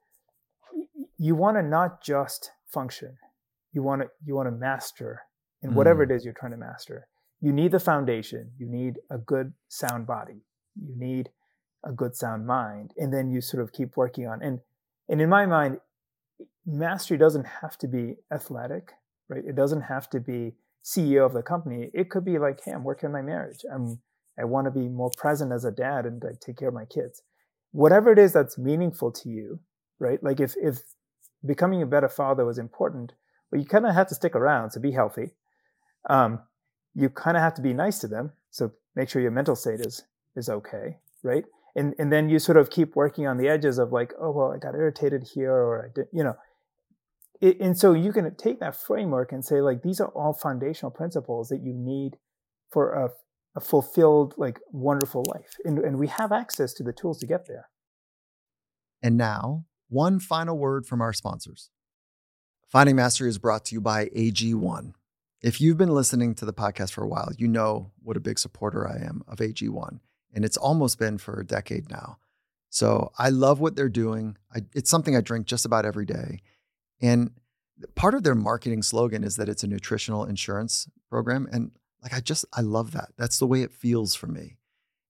[1.18, 3.18] you want to not just function.
[3.74, 5.22] You want to, you want to master
[5.62, 6.12] in whatever mm.
[6.12, 7.08] it is you're trying to master.
[7.42, 8.52] You need the foundation.
[8.58, 10.46] You need a good sound body.
[10.76, 11.30] You need
[11.84, 12.92] a good sound mind.
[12.98, 14.60] And then you sort of keep working on, and,
[15.10, 15.80] and in my mind,
[16.66, 18.94] mastery doesn't have to be athletic,
[19.30, 19.44] right?
[19.46, 22.84] It doesn't have to be, CEO of the company, it could be like, hey, I'm
[22.84, 23.66] working on my marriage.
[23.74, 24.00] I'm
[24.40, 26.86] I want to be more present as a dad and like, take care of my
[26.86, 27.24] kids.
[27.72, 29.60] Whatever it is that's meaningful to you,
[30.00, 30.22] right?
[30.24, 30.82] Like if if
[31.46, 33.14] becoming a better father was important,
[33.52, 34.72] well, you kind of have to stick around.
[34.72, 35.32] So be healthy.
[36.10, 36.40] Um,
[36.96, 38.32] you kind of have to be nice to them.
[38.52, 40.04] So make sure your mental state is
[40.36, 41.46] is okay, right?
[41.76, 44.52] And and then you sort of keep working on the edges of like, oh well,
[44.52, 46.36] I got irritated here, or I did, you know,
[47.42, 50.92] it, and so you can take that framework and say like these are all foundational
[50.92, 52.18] principles that you need
[52.72, 53.10] for a,
[53.56, 55.56] a fulfilled like wonderful life.
[55.64, 57.70] And, and we have access to the tools to get there.
[59.02, 61.70] And now one final word from our sponsors.
[62.68, 64.94] Finding mastery is brought to you by ag1
[65.42, 68.38] if you've been listening to the podcast for a while you know what a big
[68.38, 70.00] supporter i am of ag1
[70.34, 72.18] and it's almost been for a decade now.
[72.70, 74.38] So i love what they're doing.
[74.54, 76.42] I, it's something i drink just about every day
[77.02, 77.32] and
[77.96, 81.48] part of their marketing slogan is that it's a nutritional insurance program.
[81.52, 81.72] And
[82.02, 83.10] Like I just, I love that.
[83.18, 84.58] That's the way it feels for me.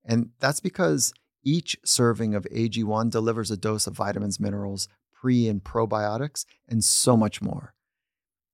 [0.05, 1.13] And that's because
[1.43, 7.17] each serving of AG1 delivers a dose of vitamins, minerals, pre and probiotics, and so
[7.17, 7.73] much more.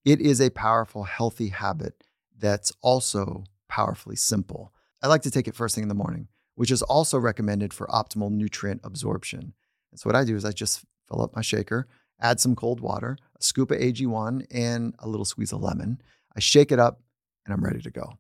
[0.06, 2.04] It is a powerful, healthy habit
[2.38, 4.74] that's also powerfully simple.
[5.02, 7.88] I like to take it first thing in the morning, which is also recommended for
[7.88, 9.54] optimal nutrient absorption.
[9.92, 11.88] And so, what I do is I just fill up my shaker,
[12.24, 16.02] add some cold water, a scoop of AG1, and a little squeeze of lemon.
[16.36, 17.02] I shake it up,
[17.46, 18.18] and I'm ready to go.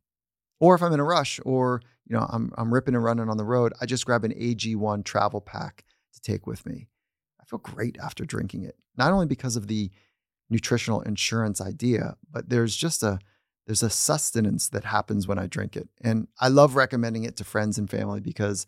[0.59, 3.37] Or if I'm in a rush or you know I'm I'm ripping and running on
[3.37, 5.83] the road, I just grab an AG1 travel pack
[6.13, 6.89] to take with me.
[7.41, 8.75] I feel great after drinking it.
[8.95, 9.89] Not only because of the
[10.49, 13.19] nutritional insurance idea, but there's just a
[13.65, 15.87] there's a sustenance that happens when I drink it.
[16.01, 18.65] And I love recommending it to friends and family because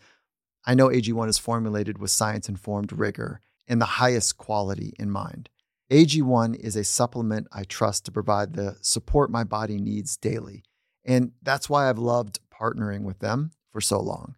[0.65, 5.49] I know AG1 is formulated with science informed rigor and the highest quality in mind.
[5.91, 10.63] AG1 is a supplement I trust to provide the support my body needs daily.
[11.03, 14.35] And that's why I've loved partnering with them for so long.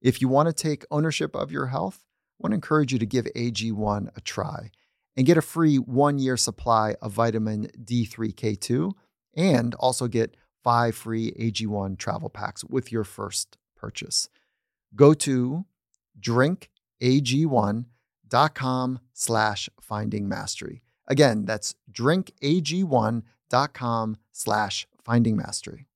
[0.00, 3.06] If you want to take ownership of your health, I want to encourage you to
[3.06, 4.70] give AG1 a try
[5.16, 8.92] and get a free one year supply of vitamin D3K2
[9.34, 14.28] and also get five free AG1 travel packs with your first purchase.
[14.94, 15.66] Go to
[16.20, 17.86] drinkag1.com
[19.12, 20.82] slash finding mastery.
[21.08, 25.86] Again, that's drinkag1.com slash finding mastery.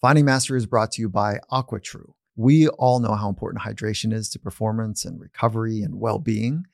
[0.00, 2.12] Finding Mastery is brought to you by AquaTrue.
[2.36, 6.66] We all know how important hydration is to performance and recovery and well being,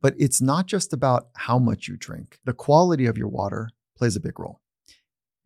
[0.00, 2.40] but it's not just about how much you drink.
[2.44, 4.60] The quality of your water plays a big role.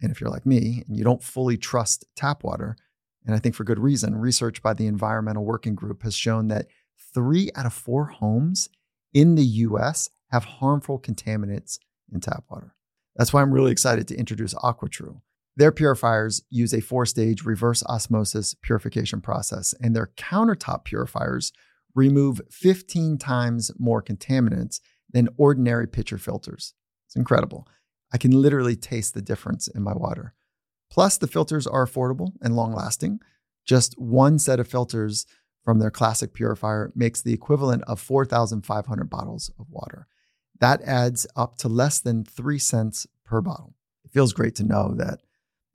[0.01, 2.79] And if you're like me and you don't fully trust tap water,
[3.27, 6.69] and I think for good reason, research by the Environmental Working Group has shown that
[7.13, 8.71] three out of four homes
[9.17, 11.79] in the US have harmful contaminants
[12.13, 12.75] in tap water.
[13.17, 15.23] That's why I'm really excited to introduce AquaTrue.
[15.57, 21.51] Their purifiers use a four stage reverse osmosis purification process, and their countertop purifiers
[21.95, 26.75] remove 15 times more contaminants than ordinary pitcher filters.
[27.07, 27.67] It's incredible.
[28.13, 30.35] I can literally taste the difference in my water.
[30.91, 33.21] Plus, the filters are affordable and long lasting.
[33.65, 35.25] Just one set of filters
[35.67, 40.07] from their classic purifier makes the equivalent of 4,500 bottles of water.
[40.61, 43.75] That adds up to less than three cents per bottle.
[44.05, 45.23] It feels great to know that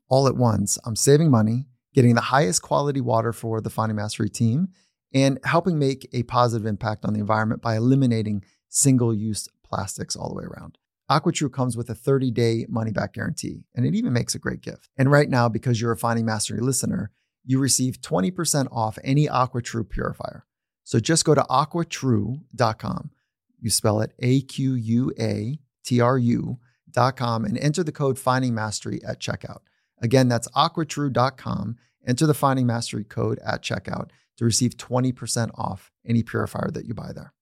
[0.08, 0.80] all at once.
[0.86, 4.70] I'm saving money, getting the highest quality water for the Finding Mastery team,
[5.14, 10.30] and helping make a positive impact on the environment by eliminating single use plastics all
[10.30, 10.78] the way around.
[11.10, 14.62] AquaTrue comes with a 30 day money back guarantee, and it even makes a great
[14.62, 14.88] gift.
[14.98, 17.12] And right now, because you're a Finding Mastery listener,
[17.44, 20.46] you receive 20% off any AquaTrue purifier.
[20.84, 23.12] So just go to aquatrue.com.
[23.60, 28.54] You spell it A Q U A T R U.com and enter the code Finding
[28.54, 29.60] Mastery at checkout.
[30.02, 31.78] Again, that's aquatrue.com.
[32.08, 36.96] Enter the Finding Mastery code at checkout to receive 20% off any purifier that you
[36.96, 37.34] buy there.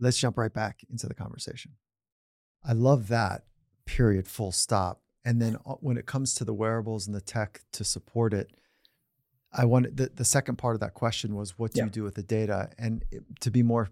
[0.00, 1.72] Let's jump right back into the conversation.
[2.64, 3.44] I love that,
[3.84, 5.03] period, full stop.
[5.24, 8.50] And then uh, when it comes to the wearables and the tech to support it,
[9.52, 11.84] I wanted the, the second part of that question was what do yeah.
[11.84, 12.70] you do with the data?
[12.78, 13.90] And it, to be more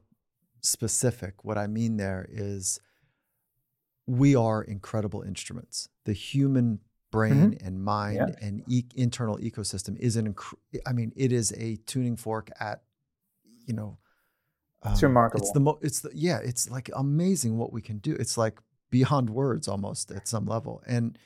[0.60, 2.80] specific, what I mean there is
[4.06, 5.88] we are incredible instruments.
[6.04, 6.80] The human
[7.12, 7.66] brain mm-hmm.
[7.66, 8.46] and mind yeah.
[8.46, 10.54] and e- internal ecosystem is an inc-
[10.86, 12.82] I mean it is a tuning fork at
[13.66, 13.98] you know
[14.82, 15.44] um, it's remarkable.
[15.44, 18.16] It's the mo- it's the yeah, it's like amazing what we can do.
[18.18, 18.58] It's like
[18.92, 20.82] beyond words almost at some level.
[20.86, 21.18] And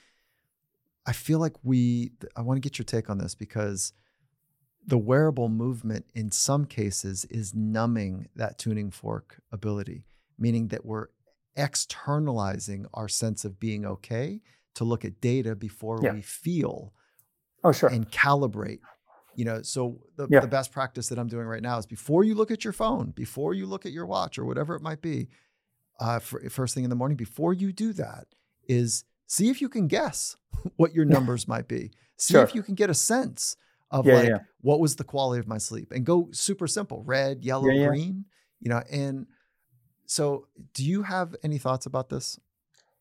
[1.04, 3.92] I feel like we I want to get your take on this because
[4.86, 10.04] the wearable movement in some cases is numbing that tuning fork ability,
[10.38, 11.08] meaning that we're
[11.56, 14.40] externalizing our sense of being okay
[14.74, 16.12] to look at data before yeah.
[16.12, 16.92] we feel
[17.64, 18.80] oh sure and calibrate
[19.34, 20.40] you know so the, yeah.
[20.40, 23.10] the best practice that i'm doing right now is before you look at your phone
[23.10, 25.28] before you look at your watch or whatever it might be
[26.00, 28.26] uh, for, first thing in the morning before you do that
[28.68, 30.36] is see if you can guess
[30.76, 32.42] what your numbers might be see sure.
[32.42, 33.56] if you can get a sense
[33.90, 37.44] of yeah, like what was the quality of my sleep and go super simple red
[37.44, 38.24] yellow green
[38.60, 39.26] you know and
[40.06, 42.38] so, do you have any thoughts about this?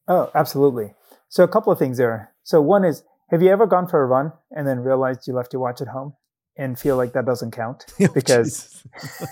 [0.07, 0.93] Oh, absolutely.
[1.29, 2.33] So, a couple of things there.
[2.43, 5.53] So, one is have you ever gone for a run and then realized you left
[5.53, 6.13] your watch at home
[6.57, 7.85] and feel like that doesn't count?
[8.01, 8.83] Oh, because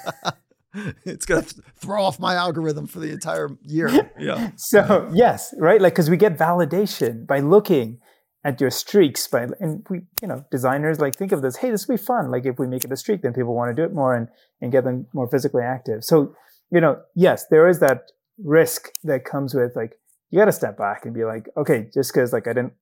[1.06, 4.12] it's going to throw off my algorithm for the entire year.
[4.20, 4.52] Yeah.
[4.56, 5.82] so, yes, right?
[5.82, 8.00] Like, because we get validation by looking
[8.46, 11.88] at your streaks by and we you know designers like think of this hey this
[11.88, 13.86] will be fun like if we make it a streak then people want to do
[13.86, 14.28] it more and
[14.60, 16.36] and get them more physically active so
[16.74, 18.12] you know, yes, there is that
[18.44, 19.94] risk that comes with like,
[20.32, 22.74] you got to step back and be like, okay, just because like I didn't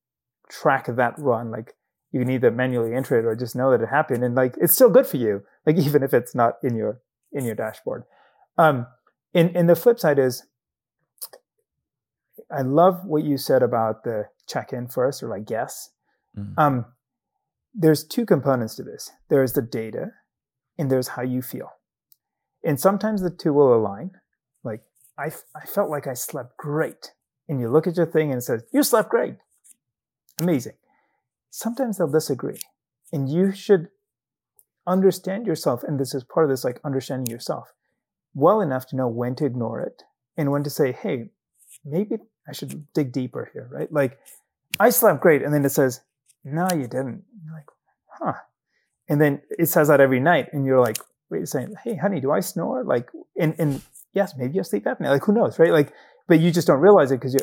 [0.50, 1.52] track that run.
[1.52, 1.74] Like
[2.14, 4.74] you can either manually enter it or just know that it happened, and like it's
[4.74, 5.44] still good for you.
[5.66, 7.02] Like even if it's not in your
[7.32, 8.04] in your dashboard.
[8.58, 8.88] Um,
[9.34, 10.44] and and the flip side is,
[12.52, 15.92] I love what you said about the check in first or like guess.
[16.38, 16.60] Mm-hmm.
[16.60, 16.86] Um,
[17.74, 19.12] there's two components to this.
[19.30, 20.12] There's the data,
[20.78, 21.72] and there's how you feel.
[22.64, 24.12] And sometimes the two will align.
[24.64, 24.82] Like
[25.18, 27.14] I, I felt like I slept great.
[27.48, 29.36] And you look at your thing and it says, you slept great.
[30.40, 30.76] Amazing.
[31.50, 32.60] Sometimes they'll disagree.
[33.12, 33.90] And you should
[34.88, 35.84] understand yourself.
[35.84, 37.74] And this is part of this, like understanding yourself
[38.34, 40.04] well enough to know when to ignore it
[40.38, 41.30] and when to say, hey,
[41.84, 42.18] maybe
[42.48, 43.92] I should dig deeper here, right?
[43.92, 44.20] Like,
[44.80, 45.44] I slept great.
[45.44, 46.02] And then it says,
[46.44, 47.24] no, you didn't.
[47.44, 47.68] You're like,
[48.08, 48.34] huh.
[49.10, 50.48] And then it says that every night.
[50.54, 50.98] And you're like,
[51.30, 52.84] wait a second, hey, honey, do I snore?
[52.84, 53.82] Like, and, and
[54.14, 55.10] yes, maybe you sleep apnea.
[55.10, 55.72] Like, who knows, right?
[55.72, 55.94] Like,
[56.28, 57.40] but you just don't realize it because you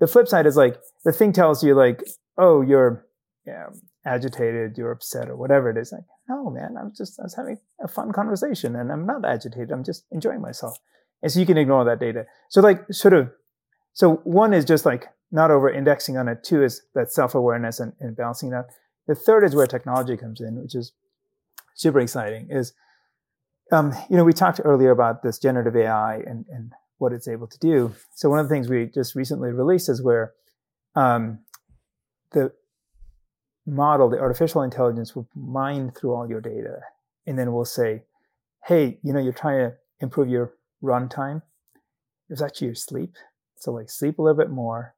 [0.00, 2.04] the flip side is like, the thing tells you, like,
[2.36, 3.04] oh, you're
[3.44, 3.66] yeah,
[4.08, 5.92] agitated, you're upset, or whatever it is.
[5.92, 9.70] Like, no, man, I'm just, I was having a fun conversation and I'm not agitated.
[9.70, 10.78] I'm just enjoying myself.
[11.22, 12.26] And so you can ignore that data.
[12.48, 13.30] So, like, sort of,
[13.92, 16.44] so one is just like not over indexing on it.
[16.44, 18.66] Two is that self awareness and, and balancing that.
[19.06, 20.92] The third is where technology comes in, which is
[21.74, 22.72] super exciting, is
[23.72, 27.46] um, you know, we talked earlier about this generative AI and, and what it's able
[27.46, 27.94] to do.
[28.14, 30.32] So one of the things we just recently released is where
[30.94, 31.40] um,
[32.32, 32.52] the
[33.68, 36.80] model, the artificial intelligence, will mine through all your data,
[37.26, 38.04] and then we'll say,
[38.64, 41.42] "Hey, you know, you're trying to improve your run time.
[42.28, 43.16] It was actually your sleep.
[43.56, 44.94] So like sleep a little bit more,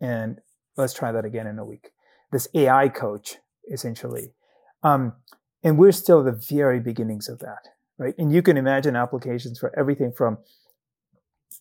[0.00, 0.40] and
[0.76, 1.92] let's try that again in a week."
[2.30, 3.38] This AI coach,
[3.70, 4.34] essentially,
[4.82, 5.14] um,
[5.62, 8.14] and we're still at the very beginnings of that right?
[8.16, 10.38] And you can imagine applications for everything from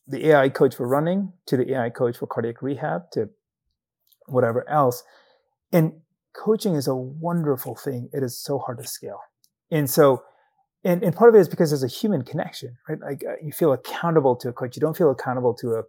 [0.07, 3.29] the AI coach for running to the AI coach for cardiac rehab to
[4.27, 5.03] whatever else.
[5.73, 5.93] And
[6.37, 8.09] coaching is a wonderful thing.
[8.13, 9.19] It is so hard to scale.
[9.71, 10.23] And so,
[10.83, 12.99] and, and part of it is because there's a human connection, right?
[12.99, 14.75] Like uh, you feel accountable to a coach.
[14.75, 15.83] You don't feel accountable to a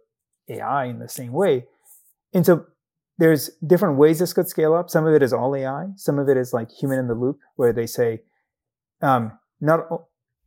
[0.49, 1.65] AI in the same way.
[2.33, 2.65] And so
[3.17, 4.89] there's different ways this could scale up.
[4.89, 5.87] Some of it is all AI.
[5.95, 8.21] Some of it is like human in the loop where they say,
[9.01, 9.87] um, not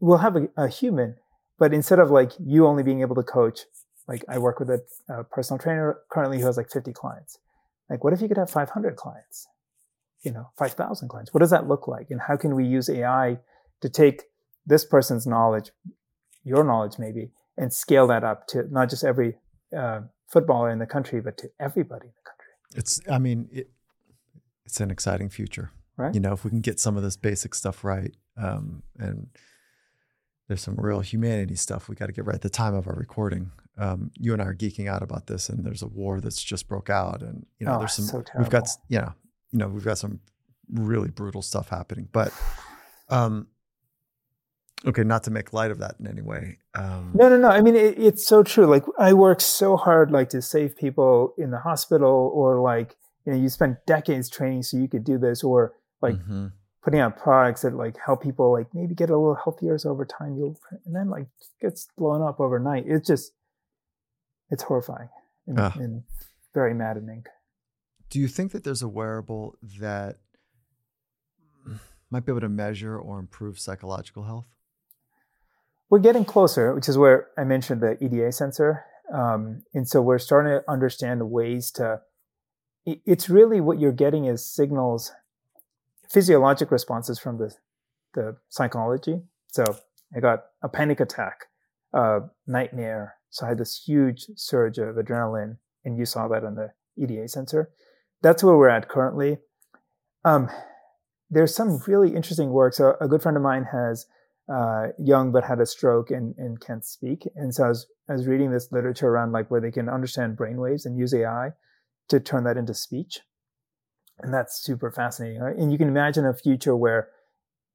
[0.00, 1.16] we'll have a, a, human,
[1.58, 3.60] but instead of like you only being able to coach,
[4.08, 7.38] like I work with a, a, personal trainer currently who has like 50 clients.
[7.88, 9.46] Like, what if you could have 500 clients?
[10.22, 11.34] You know, 5,000 clients.
[11.34, 12.10] What does that look like?
[12.10, 13.38] And how can we use AI
[13.80, 14.22] to take
[14.64, 15.70] this person's knowledge,
[16.44, 19.36] your knowledge maybe, and scale that up to not just every
[19.76, 22.52] uh, footballer in the country, but to everybody in the country?
[22.76, 23.70] It's, I mean, it,
[24.64, 25.70] it's an exciting future.
[25.96, 26.14] Right.
[26.14, 29.26] You know, if we can get some of this basic stuff right, um, and
[30.48, 32.94] there's some real humanity stuff we got to get right at the time of our
[32.94, 33.50] recording.
[33.78, 36.68] Um, you and I are geeking out about this, and there's a war that's just
[36.68, 38.04] broke out, and you know, oh, there's some.
[38.04, 39.12] So we've got, yeah,
[39.52, 40.20] you know, we've got some
[40.72, 42.08] really brutal stuff happening.
[42.12, 42.32] But,
[43.08, 43.48] um,
[44.86, 46.58] okay, not to make light of that in any way.
[46.74, 47.48] Um, no, no, no.
[47.48, 48.66] I mean, it, it's so true.
[48.66, 53.32] Like, I work so hard, like, to save people in the hospital, or like, you
[53.32, 56.16] know, you spent decades training so you could do this, or like.
[56.16, 56.48] Mm-hmm
[56.82, 60.36] putting out products that like help people like maybe get a little healthier over time
[60.36, 61.26] you'll and then like
[61.60, 63.32] gets blown up overnight it's just
[64.50, 65.08] it's horrifying
[65.46, 66.02] and, uh, and,
[66.54, 67.24] very maddening
[68.12, 70.18] do you think that there's a wearable that
[72.10, 74.46] might be able to measure or improve psychological health
[75.88, 80.18] we're getting closer which is where i mentioned the eda sensor um, and so we're
[80.18, 82.00] starting to understand ways to
[82.84, 85.12] it's really what you're getting is signals
[86.12, 87.54] physiologic responses from the,
[88.14, 89.22] the psychology.
[89.48, 89.64] So
[90.14, 91.46] I got a panic attack,
[91.94, 93.14] a nightmare.
[93.30, 97.28] So I had this huge surge of adrenaline, and you saw that on the EDA
[97.28, 97.70] sensor.
[98.22, 99.38] That's where we're at currently.
[100.24, 100.48] Um,
[101.30, 102.74] there's some really interesting work.
[102.74, 104.06] So a good friend of mine has
[104.52, 107.26] uh, young but had a stroke and, and can't speak.
[107.34, 110.36] And so I was, I was reading this literature around like where they can understand
[110.36, 111.50] brainwaves and use AI
[112.08, 113.20] to turn that into speech
[114.20, 115.56] and that's super fascinating right?
[115.56, 117.08] and you can imagine a future where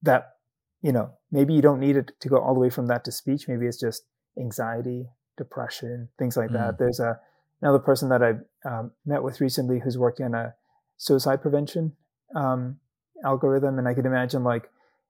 [0.02, 0.36] that
[0.82, 3.12] you know maybe you don't need it to go all the way from that to
[3.12, 4.04] speech maybe it's just
[4.40, 6.54] anxiety depression things like mm.
[6.54, 7.20] that there's a
[7.62, 8.34] another person that i
[8.68, 10.54] um, met with recently who's working on a
[10.98, 11.94] suicide prevention
[12.36, 12.78] um,
[13.26, 14.70] algorithm and i could imagine like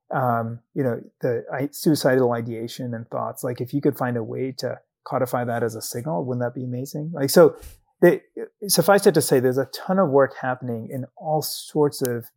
[0.10, 4.54] um, you know the suicidal ideation and thoughts like if you could find a way
[4.58, 7.58] to codify that as a signal wouldn't that be amazing like so
[8.02, 8.22] they,
[8.68, 12.28] suffice it to say, there's a ton of work happening in all sorts of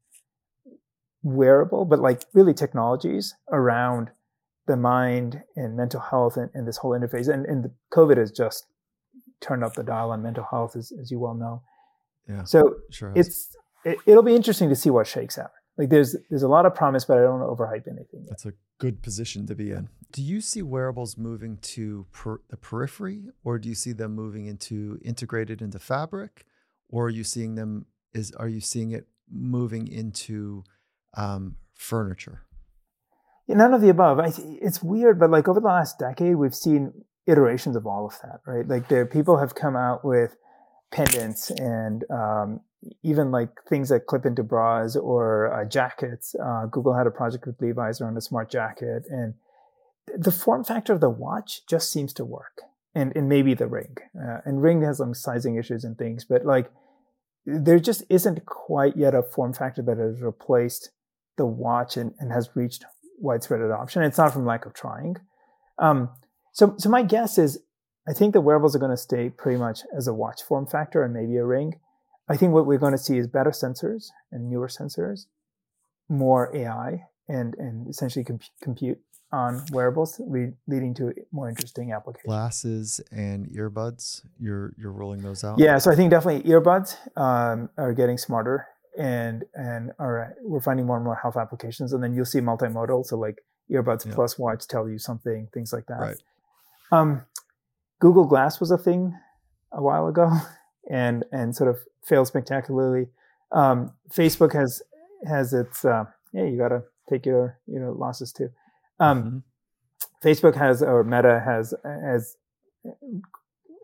[1.22, 4.10] wearable, but like really technologies around
[4.66, 7.28] the mind and mental health and, and this whole interface.
[7.28, 8.66] And, and COVID has just
[9.40, 11.62] turned up the dial on mental health, as, as you well know.
[12.28, 12.44] Yeah.
[12.44, 15.50] So sure it's it, it'll be interesting to see what shakes out.
[15.78, 18.22] Like there's there's a lot of promise, but I don't want to overhype anything.
[18.22, 18.28] Yet.
[18.28, 19.88] That's a good position to be in.
[20.12, 24.46] Do you see wearables moving to per, the periphery, or do you see them moving
[24.46, 26.44] into integrated into fabric,
[26.88, 30.64] or are you seeing them is are you seeing it moving into
[31.16, 32.42] um, furniture?
[33.46, 34.18] Yeah, none of the above.
[34.20, 36.92] I, it's weird, but like over the last decade, we've seen
[37.30, 38.66] iterations of all of that, right?
[38.66, 40.36] Like the people have come out with
[40.90, 42.60] pendants and um,
[43.02, 46.34] even like things that clip into bras or uh, jackets.
[46.34, 49.34] Uh, Google had a project with Levi's around a smart jacket, and
[50.16, 52.62] the form factor of the watch just seems to work.
[52.92, 56.44] And and maybe the ring, uh, and ring has some sizing issues and things, but
[56.44, 56.72] like
[57.46, 60.90] there just isn't quite yet a form factor that has replaced
[61.36, 62.84] the watch and, and has reached
[63.18, 64.02] widespread adoption.
[64.02, 65.16] It's not from lack of trying.
[65.78, 66.10] Um,
[66.52, 67.60] so so my guess is
[68.08, 71.02] I think the wearables are going to stay pretty much as a watch form factor
[71.02, 71.74] and maybe a ring
[72.30, 75.26] I think what we're going to see is better sensors and newer sensors,
[76.08, 78.98] more AI, and and essentially comp- compute
[79.32, 82.28] on wearables, lead, leading to more interesting applications.
[82.28, 85.58] Glasses and earbuds, you're you're rolling those out.
[85.58, 90.86] Yeah, so I think definitely earbuds um, are getting smarter, and and are we're finding
[90.86, 93.38] more and more health applications, and then you'll see multimodal, so like
[93.72, 94.14] earbuds yeah.
[94.14, 95.98] plus watch tell you something, things like that.
[95.98, 96.16] Right.
[96.90, 97.24] Um,
[98.00, 99.16] Google Glass was a thing
[99.72, 100.30] a while ago,
[100.90, 103.08] and and sort of failed spectacularly.
[103.52, 104.82] Um, Facebook has
[105.26, 108.50] has its uh, yeah, you got to take your you know losses too.
[108.98, 110.28] Um, mm-hmm.
[110.28, 112.36] Facebook has or Meta has has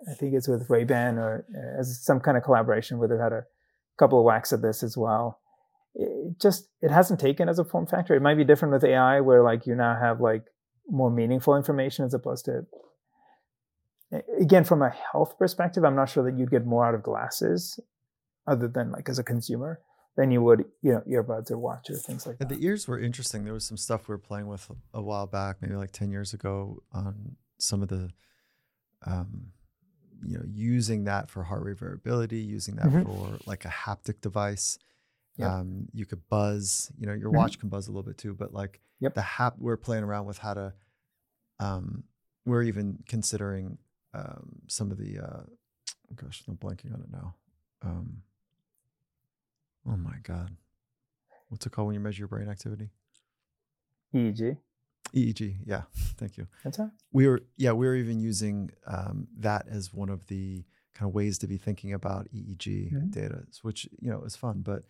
[0.08, 1.44] I think it's with Ray Ban or
[1.78, 3.44] as some kind of collaboration where they've had a
[3.98, 5.40] couple of whacks at this as well.
[5.94, 8.14] It just it hasn't taken as a form factor.
[8.14, 10.44] It might be different with AI where like you now have like
[10.88, 12.66] more meaningful information as opposed to
[14.40, 17.80] again from a health perspective i'm not sure that you'd get more out of glasses
[18.46, 19.80] other than like as a consumer
[20.16, 22.48] than you would you know earbuds or watch or things like that.
[22.48, 23.44] The ears were interesting.
[23.44, 26.32] There was some stuff we were playing with a, while back, maybe like ten years
[26.32, 28.10] ago, on some of the,
[29.06, 29.52] um,
[30.26, 33.02] you know, using that for heart rate variability, using that mm-hmm.
[33.02, 34.78] for like a haptic device.
[35.36, 35.50] Yep.
[35.50, 36.90] Um, you could buzz.
[36.98, 37.36] You know, your mm-hmm.
[37.36, 39.14] watch can buzz a little bit too, but like yep.
[39.14, 40.72] the hap, we're playing around with how to.
[41.58, 42.04] Um,
[42.44, 43.78] we're even considering
[44.16, 45.18] um, some of the.
[45.18, 45.42] Uh,
[46.14, 47.34] gosh, I'm blanking on it now.
[47.82, 48.22] Um,
[49.88, 50.56] Oh my God.
[51.48, 52.90] What's it called when you measure your brain activity?
[54.14, 54.56] EEG.
[55.14, 55.82] EEG, yeah.
[56.16, 56.48] Thank you.
[56.64, 56.90] That's right.
[57.12, 60.64] We were, yeah, we were even using um, that as one of the
[60.94, 63.10] kind of ways to be thinking about EEG mm-hmm.
[63.10, 64.62] data, which you know is fun.
[64.62, 64.82] But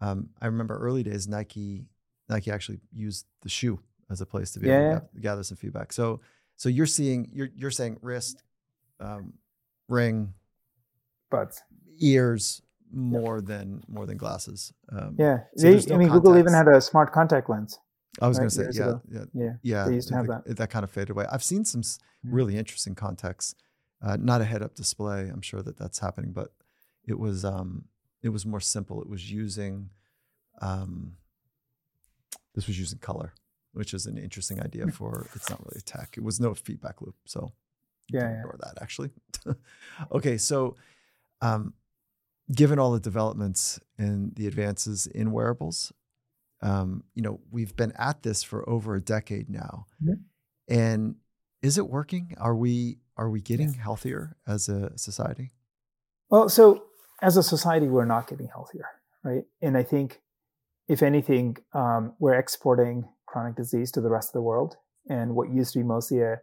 [0.00, 1.86] um, I remember early days Nike,
[2.28, 3.78] Nike actually used the shoe
[4.10, 5.92] as a place to be yeah, able to gather some feedback.
[5.92, 6.20] So,
[6.56, 8.42] so you're seeing, you're you're saying wrist,
[9.00, 9.32] um,
[9.88, 10.34] ring,
[11.30, 11.62] buds,
[11.98, 14.72] ears, more than more than glasses.
[14.90, 16.12] Um, yeah, so they, no I mean, contacts.
[16.12, 17.78] Google even had a smart contact lens.
[18.20, 18.42] I was right?
[18.42, 19.84] going to say, yeah, yeah, yeah, yeah.
[19.86, 20.56] They used to have that.
[20.56, 21.26] That kind of faded away.
[21.30, 22.34] I've seen some mm-hmm.
[22.34, 23.54] really interesting contacts,
[24.02, 25.28] Uh, not a head-up display.
[25.32, 26.52] I'm sure that that's happening, but
[27.04, 27.84] it was um,
[28.22, 29.02] it was more simple.
[29.02, 29.90] It was using
[30.60, 31.16] um,
[32.54, 33.32] this was using color,
[33.72, 35.28] which is an interesting idea for.
[35.34, 36.14] It's not really a tech.
[36.16, 37.52] It was no feedback loop, so
[38.10, 38.36] yeah, yeah.
[38.38, 39.10] ignore that actually.
[40.12, 40.76] okay, so
[41.40, 41.74] um,
[42.52, 45.92] given all the developments and the advances in wearables,
[46.62, 49.86] um, you know, we've been at this for over a decade now.
[50.02, 50.74] Mm-hmm.
[50.74, 51.16] And
[51.62, 52.34] is it working?
[52.38, 55.52] Are we are we getting healthier as a society?
[56.28, 56.84] Well, so
[57.22, 58.86] as a society, we're not getting healthier,
[59.24, 59.44] right?
[59.62, 60.20] And I think,
[60.88, 64.76] if anything, um, we're exporting chronic disease to the rest of the world.
[65.08, 66.40] And what used to be mostly a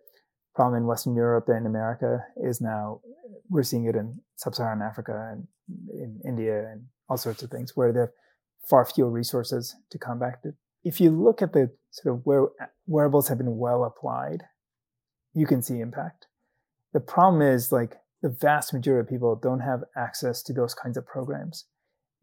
[0.55, 3.01] problem in Western Europe and America is now
[3.49, 5.47] we're seeing it in sub-Saharan Africa and
[5.93, 8.09] in India and all sorts of things where they have
[8.69, 10.55] far fewer resources to combat it.
[10.83, 12.47] If you look at the sort of where
[12.87, 14.43] wearables have been well applied,
[15.33, 16.27] you can see impact.
[16.93, 20.97] The problem is like the vast majority of people don't have access to those kinds
[20.97, 21.65] of programs.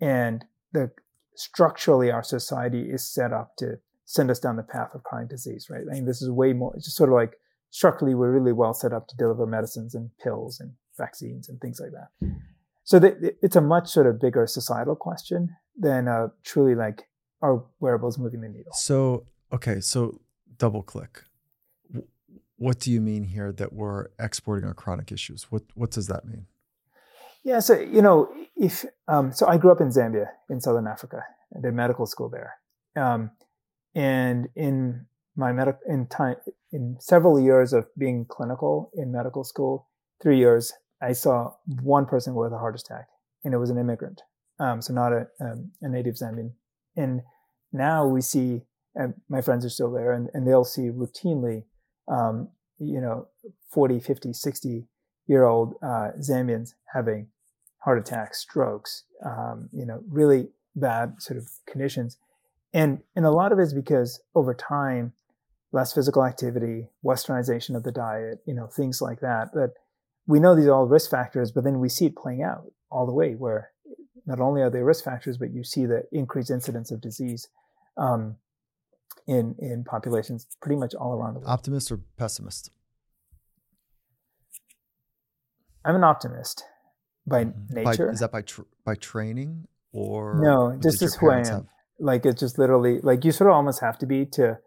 [0.00, 0.92] And the
[1.34, 5.68] structurally our society is set up to send us down the path of chronic disease,
[5.70, 5.84] right?
[5.90, 7.34] I mean, this is way more, it's just sort of like
[7.70, 11.80] structurally, we're really well set up to deliver medicines and pills and vaccines and things
[11.80, 12.34] like that.
[12.84, 17.08] So the, it's a much sort of bigger societal question than uh, truly like
[17.42, 18.72] are wearables moving the needle.
[18.72, 20.20] So okay, so
[20.58, 21.24] double click.
[22.56, 25.44] What do you mean here that we're exporting our chronic issues?
[25.50, 26.46] What what does that mean?
[27.42, 31.22] Yeah, so you know, if um, so, I grew up in Zambia in southern Africa.
[31.56, 32.54] I did medical school there,
[33.02, 33.30] um,
[33.94, 35.06] and in
[35.41, 36.36] my medical in time
[36.70, 39.88] in several years of being clinical in medical school,
[40.22, 40.72] three years,
[41.03, 43.09] I saw one person with a heart attack,
[43.43, 44.20] and it was an immigrant.
[44.61, 46.53] um, so not a, um, a native Zambian.
[46.95, 47.22] And
[47.72, 48.62] now we see,
[48.95, 51.64] and my friends are still there, and, and they'll see routinely,
[52.07, 53.28] um, you know,
[53.72, 54.86] 40, 50, 60
[55.26, 57.28] year old uh, Zambians having
[57.78, 62.18] heart attacks, strokes, um, you know, really bad sort of conditions.
[62.74, 65.14] And, and a lot of it is because over time,
[65.72, 69.74] less physical activity, westernization of the diet, you know, things like that, that
[70.26, 73.06] we know these are all risk factors, but then we see it playing out all
[73.06, 73.70] the way where
[74.26, 77.48] not only are they risk factors, but you see the increased incidence of disease
[77.96, 78.36] um,
[79.26, 81.50] in in populations pretty much all around the world.
[81.50, 82.70] Optimist or pessimist?
[85.84, 86.64] I'm an optimist
[87.26, 87.74] by mm-hmm.
[87.74, 88.06] nature.
[88.06, 90.78] By, is that by tr- by training or no?
[90.80, 91.44] Just is who I am.
[91.44, 91.66] Have?
[91.98, 94.58] Like it's just literally like you sort of almost have to be to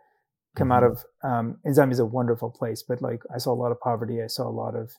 [0.56, 0.72] come mm-hmm.
[0.72, 1.04] out of.
[1.24, 4.22] Um, Zambia is a wonderful place, but like I saw a lot of poverty.
[4.22, 4.92] I saw a lot of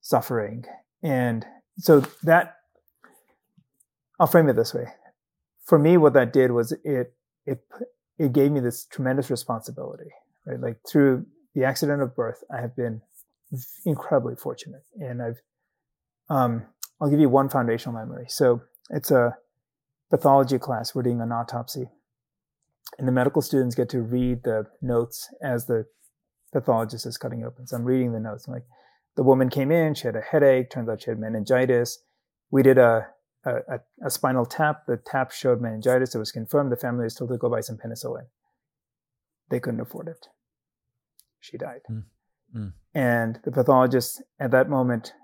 [0.00, 0.64] suffering,
[1.02, 1.46] and
[1.78, 2.56] so that
[4.18, 4.86] I'll frame it this way.
[5.64, 7.14] For me, what that did was it
[7.46, 7.60] it
[8.18, 10.10] it gave me this tremendous responsibility.
[10.46, 13.02] Right, like through the accident of birth, I have been
[13.84, 15.40] incredibly fortunate, and I've
[16.30, 16.66] um,
[17.00, 18.26] I'll give you one foundational memory.
[18.28, 19.36] So it's a
[20.10, 20.94] pathology class.
[20.94, 21.88] We're doing an autopsy,
[22.96, 25.86] and the medical students get to read the notes as the
[26.52, 27.66] pathologist is cutting open.
[27.66, 28.46] So I'm reading the notes.
[28.46, 28.66] I'm like,
[29.16, 30.70] the woman came in, she had a headache.
[30.70, 31.98] Turns out she had meningitis.
[32.50, 33.08] We did a
[33.44, 34.84] a, a, spinal tap.
[34.86, 36.14] The tap showed meningitis.
[36.14, 36.70] It was confirmed.
[36.70, 38.26] The family was told to go buy some penicillin.
[39.48, 40.26] They couldn't afford it.
[41.40, 41.80] She died.
[41.90, 42.04] Mm.
[42.54, 42.72] Mm.
[42.94, 45.14] And the pathologist at that moment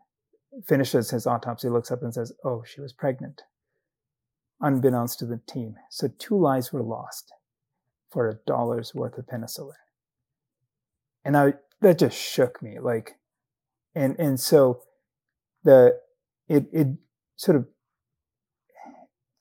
[0.67, 3.43] finishes his autopsy, looks up and says, Oh, she was pregnant,
[4.61, 5.75] unbeknownst to the team.
[5.91, 7.33] So two lives were lost
[8.15, 9.73] for a dollar's worth of penicillin.
[11.25, 12.79] And I, that just shook me.
[12.81, 13.17] Like,
[13.95, 14.81] and, and so
[15.65, 15.99] the,
[16.49, 16.89] it, it
[17.37, 17.67] sort of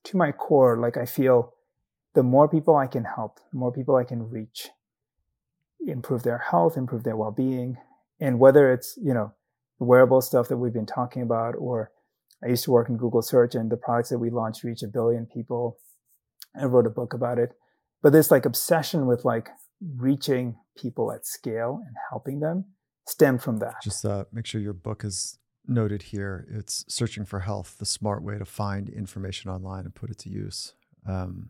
[0.06, 1.54] to my core, like I feel
[2.14, 4.70] the more people I can help, the more people I can reach,
[5.86, 7.78] improve their health, improve their well-being,
[8.20, 9.34] and whether it's you know
[9.80, 11.92] the wearable stuff that we've been talking about, or
[12.44, 14.88] I used to work in Google search and the products that we launched reach a
[14.88, 15.78] billion people.
[16.60, 17.54] I wrote a book about it,
[18.04, 19.50] but this like obsession with like
[19.96, 22.66] reaching people at scale and helping them
[23.08, 23.76] stemmed from that.
[23.84, 26.48] Just uh, make sure your book is noted here.
[26.52, 30.30] It's searching for health, the smart way to find information online and put it to
[30.30, 30.74] use.
[31.08, 31.50] Um,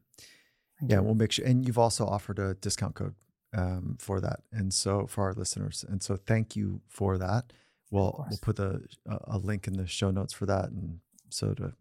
[0.82, 1.46] yeah, we'll make sure.
[1.46, 3.16] And you've also offered a discount code
[3.56, 7.54] um, for that, and so for our listeners, and so thank you for that.
[7.92, 11.00] We'll we'll put the a link in the show notes for that, and
[11.30, 11.74] so to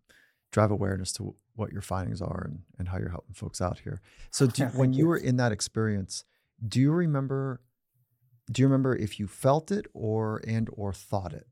[0.53, 4.01] drive awareness to what your findings are and, and how you're helping folks out here.
[4.31, 6.25] So, do, when you were in that experience,
[6.67, 7.61] do you remember?
[8.51, 11.47] Do you remember if you felt it or and or thought it?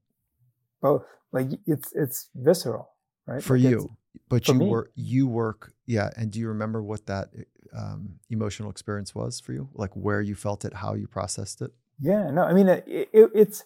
[0.80, 1.05] both.
[1.32, 2.90] Like it's it's visceral,
[3.26, 3.42] right?
[3.42, 3.96] For like you,
[4.28, 4.68] but for you me.
[4.68, 6.11] work you work yeah.
[6.16, 7.28] And do you remember what that
[7.76, 9.68] um, emotional experience was for you?
[9.74, 11.72] Like where you felt it, how you processed it?
[12.01, 13.64] Yeah, no, I mean it, it, it's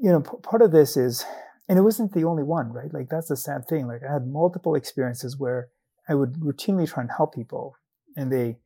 [0.00, 1.24] you know p- part of this is,
[1.68, 2.92] and it wasn't the only one, right?
[2.92, 3.86] Like that's the sad thing.
[3.86, 5.68] Like I had multiple experiences where
[6.08, 7.76] I would routinely try and help people,
[8.16, 8.58] and they,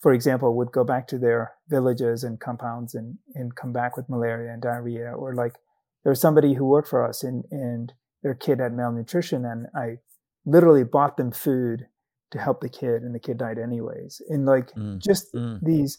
[0.00, 4.08] for example, would go back to their villages and compounds and and come back with
[4.08, 5.54] malaria and diarrhea, or like
[6.02, 7.92] there was somebody who worked for us and, and
[8.22, 9.98] their kid had malnutrition and I
[10.44, 11.86] literally bought them food
[12.32, 14.20] to help the kid and the kid died anyways.
[14.28, 15.60] And like mm, just mm.
[15.62, 15.98] these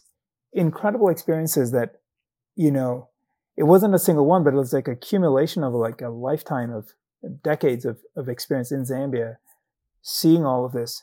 [0.52, 1.96] incredible experiences that,
[2.56, 3.08] you know,
[3.56, 6.72] it wasn't a single one, but it was like a accumulation of like a lifetime
[6.72, 6.92] of
[7.24, 9.36] uh, decades of, of experience in Zambia,
[10.02, 11.02] seeing all of this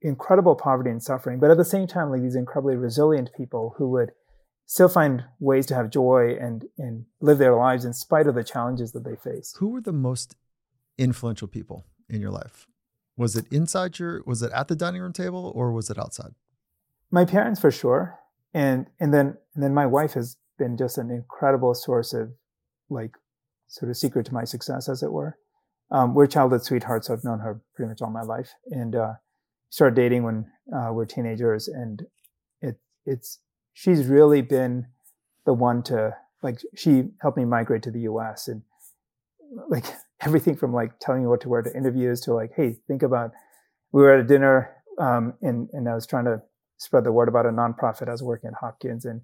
[0.00, 3.88] incredible poverty and suffering, but at the same time, like these incredibly resilient people who
[3.90, 4.12] would
[4.66, 8.44] still find ways to have joy and and live their lives in spite of the
[8.44, 9.54] challenges that they face.
[9.58, 10.36] Who were the most
[10.98, 12.66] influential people in your life?
[13.16, 16.32] Was it inside your was it at the dining room table or was it outside?
[17.10, 18.18] My parents for sure.
[18.54, 22.30] And and then and then my wife has been just an incredible source of
[22.88, 23.16] like
[23.66, 25.36] sort of secret to my success as it were.
[25.90, 28.50] Um, we're childhood sweethearts, so I've known her pretty much all my life.
[28.70, 29.14] And uh,
[29.70, 32.02] started dating when uh, we're teenagers, and
[32.60, 33.40] it it's
[33.72, 34.86] she's really been
[35.44, 38.62] the one to like she helped me migrate to the US and
[39.68, 39.84] like
[40.20, 43.32] everything from like telling me what to wear to interviews to like, hey, think about
[43.90, 46.40] we were at a dinner um, and and I was trying to
[46.78, 48.08] spread the word about a nonprofit.
[48.08, 49.22] I was working at Hopkins and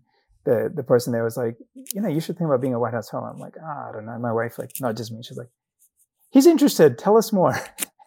[0.48, 2.94] the the person there was like, you know, you should think about being a White
[2.94, 3.26] House fellow.
[3.26, 4.18] I'm like, ah, I don't know.
[4.18, 5.50] My wife, like, not just me, she's like,
[6.30, 6.96] he's interested.
[6.96, 7.54] Tell us more.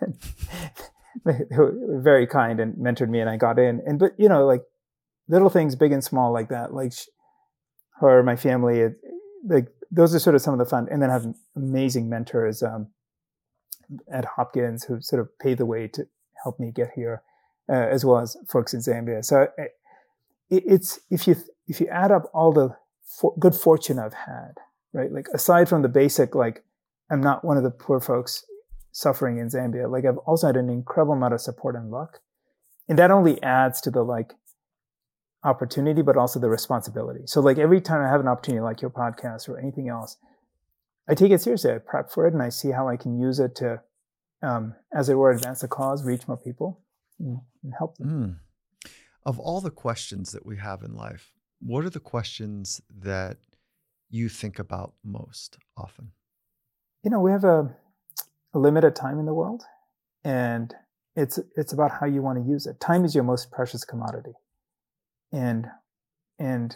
[1.24, 3.82] very kind and mentored me, and I got in.
[3.86, 4.64] And but you know, like
[5.28, 6.74] little things, big and small, like that.
[6.74, 6.94] Like
[8.00, 8.94] her, my family, it,
[9.46, 10.88] like those are sort of some of the fun.
[10.90, 12.64] And then I have amazing mentors.
[12.64, 12.88] Um,
[14.12, 16.08] at Hopkins who sort of paved the way to
[16.44, 17.22] help me get here,
[17.70, 19.24] uh, as well as folks in Zambia.
[19.24, 19.74] So it,
[20.50, 21.36] it's if you
[21.72, 22.76] if you add up all the
[23.06, 24.56] for, good fortune I've had,
[24.92, 25.10] right?
[25.10, 26.66] Like aside from the basic, like
[27.10, 28.46] I'm not one of the poor folks
[28.92, 29.90] suffering in Zambia.
[29.90, 32.20] Like I've also had an incredible amount of support and luck,
[32.90, 34.34] and that only adds to the like
[35.46, 37.22] opportunity, but also the responsibility.
[37.26, 40.18] So like every time I have an opportunity, like your podcast or anything else,
[41.08, 41.72] I take it seriously.
[41.72, 43.82] I prep for it and I see how I can use it to,
[44.44, 46.82] um, as it were, advance the cause, reach more people,
[47.18, 48.10] and, and help them.
[48.10, 48.92] Mm.
[49.26, 51.32] Of all the questions that we have in life,
[51.62, 53.38] what are the questions that
[54.10, 56.12] you think about most often?
[57.04, 57.74] You know, we have a,
[58.54, 59.64] a limited time in the world,
[60.24, 60.74] and
[61.16, 62.80] it's it's about how you want to use it.
[62.80, 64.34] Time is your most precious commodity,
[65.32, 65.68] and
[66.40, 66.76] and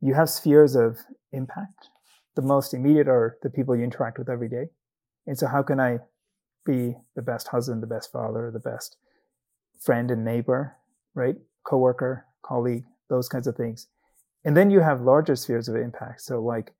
[0.00, 0.98] you have spheres of
[1.32, 1.88] impact.
[2.36, 4.70] The most immediate are the people you interact with every day,
[5.26, 5.98] and so how can I
[6.64, 8.96] be the best husband, the best father, the best
[9.80, 10.76] friend and neighbor,
[11.14, 11.36] right?
[11.64, 13.88] Coworker, colleague, those kinds of things.
[14.44, 16.20] And then you have larger spheres of impact.
[16.22, 16.72] So like,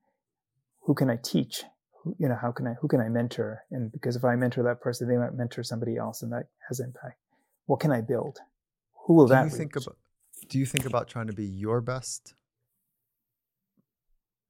[0.82, 1.64] who can I teach?
[2.02, 3.62] who, You know, how can I, who can I mentor?
[3.70, 6.80] And because if I mentor that person, they might mentor somebody else and that has
[6.80, 7.18] impact.
[7.66, 8.38] What can I build?
[9.06, 9.96] Who will do that you think about,
[10.48, 12.34] do you think about trying to be your best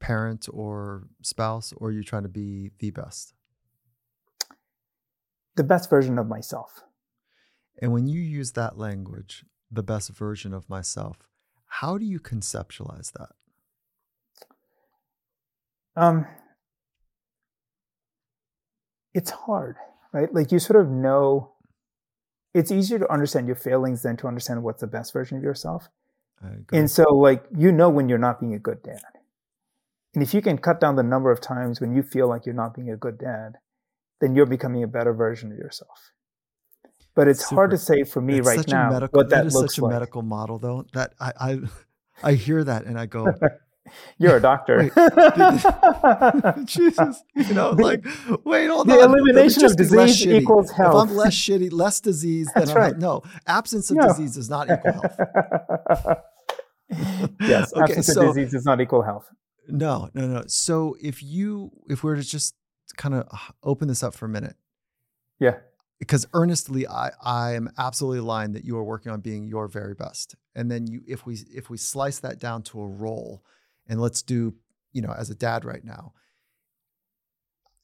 [0.00, 3.32] parent or spouse, or are you trying to be the best?
[5.56, 6.82] The best version of myself.
[7.80, 11.16] And when you use that language, the best version of myself,
[11.80, 13.30] how do you conceptualize that?
[15.96, 16.26] Um,
[19.12, 19.76] it's hard,
[20.12, 20.32] right?
[20.32, 21.50] Like you sort of know.
[22.54, 25.88] It's easier to understand your failings than to understand what's the best version of yourself.
[26.72, 29.02] And so, like, you know when you're not being a good dad.
[30.14, 32.54] And if you can cut down the number of times when you feel like you're
[32.54, 33.54] not being a good dad,
[34.20, 36.12] then you're becoming a better version of yourself.
[37.16, 37.54] But it's Super.
[37.54, 39.78] hard to say for me It's right now medical, what that, that is looks such
[39.78, 39.92] a like.
[39.92, 40.84] medical model, though.
[40.94, 41.58] That I, I,
[42.22, 43.26] I hear that and I go,
[44.18, 44.84] You're a doctor.
[46.64, 48.04] Jesus, you know, like,
[48.44, 49.10] wait, hold The on.
[49.10, 50.40] Elimination of disease shitty.
[50.42, 51.08] equals If health.
[51.10, 52.98] I'm less shitty, less disease, then That's I'm right.
[52.98, 54.08] no absence of No.
[54.08, 56.18] disease does not equal health.
[57.40, 59.26] yes, Okay, absence so- of disease does not equal health.
[59.68, 60.42] No, no, no.
[60.46, 62.54] So if you, if we we're to just
[62.96, 63.26] kind of
[63.62, 64.56] open this up for a minute,
[65.38, 65.56] Yeah.
[65.98, 69.94] Because earnestly, I, I am absolutely aligned that you are working on being your very
[69.94, 70.34] best.
[70.54, 73.44] And then you, if we, if we slice that down to a role,
[73.86, 74.54] and let's do,
[74.92, 76.12] you know, as a dad right now,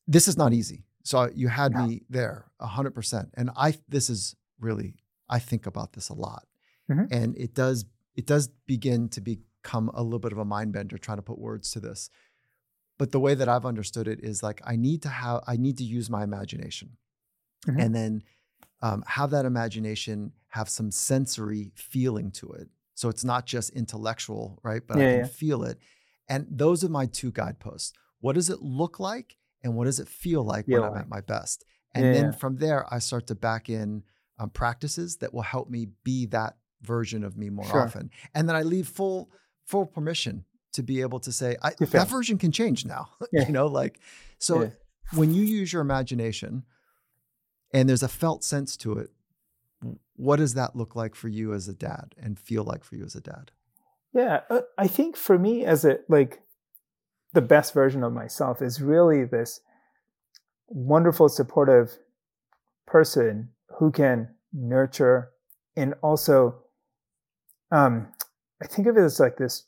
[0.06, 0.84] this is not easy.
[1.02, 1.86] So you had No.
[1.86, 3.30] me there a hundred percent.
[3.34, 4.96] And I, this is really,
[5.28, 6.46] I think about this a lot,
[6.90, 7.06] Mhm.
[7.10, 7.84] and it does,
[8.16, 11.38] it does begin to become a little bit of a mind bender trying to put
[11.38, 12.10] words to this.
[12.98, 15.78] But the way that I've understood it is like I need to have, I need
[15.78, 16.96] to use my imagination,
[17.66, 17.82] Mhm.
[17.84, 18.22] and then
[18.82, 22.68] um, have that imagination have some sensory feeling to it.
[22.94, 24.82] So it's not just intellectual, right?
[24.86, 25.26] But I can yeah.
[25.26, 25.78] feel it.
[26.28, 27.92] And those are my two guideposts.
[28.20, 29.36] What does it look like?
[29.62, 31.64] And what does it feel like when Feel I'm at my best?
[31.94, 32.30] And Yeah, then yeah.
[32.32, 34.02] from there, I start to back in
[34.38, 37.82] um, practices that will help me be that version of me more Sure.
[37.82, 38.10] often.
[38.34, 39.30] And then I leave full
[39.66, 43.10] full permission to be able to say, I, that version can change now.
[43.32, 43.46] Yeah.
[43.46, 44.00] you know, like
[44.38, 44.70] so Yeah.
[45.12, 46.64] when you use your imagination
[47.72, 49.10] and there's a felt sense to it,
[50.16, 53.05] what does that look like for you as a dad and feel like for you
[53.05, 53.51] as a dad?
[54.12, 56.40] Yeah, uh, I think for me, as a like
[57.32, 59.60] the best version of myself is really this
[60.66, 61.97] wonderful, supportive
[62.86, 65.30] person who can nurture
[65.76, 66.62] and also,
[67.70, 68.09] um,
[68.62, 69.64] I think of it as like this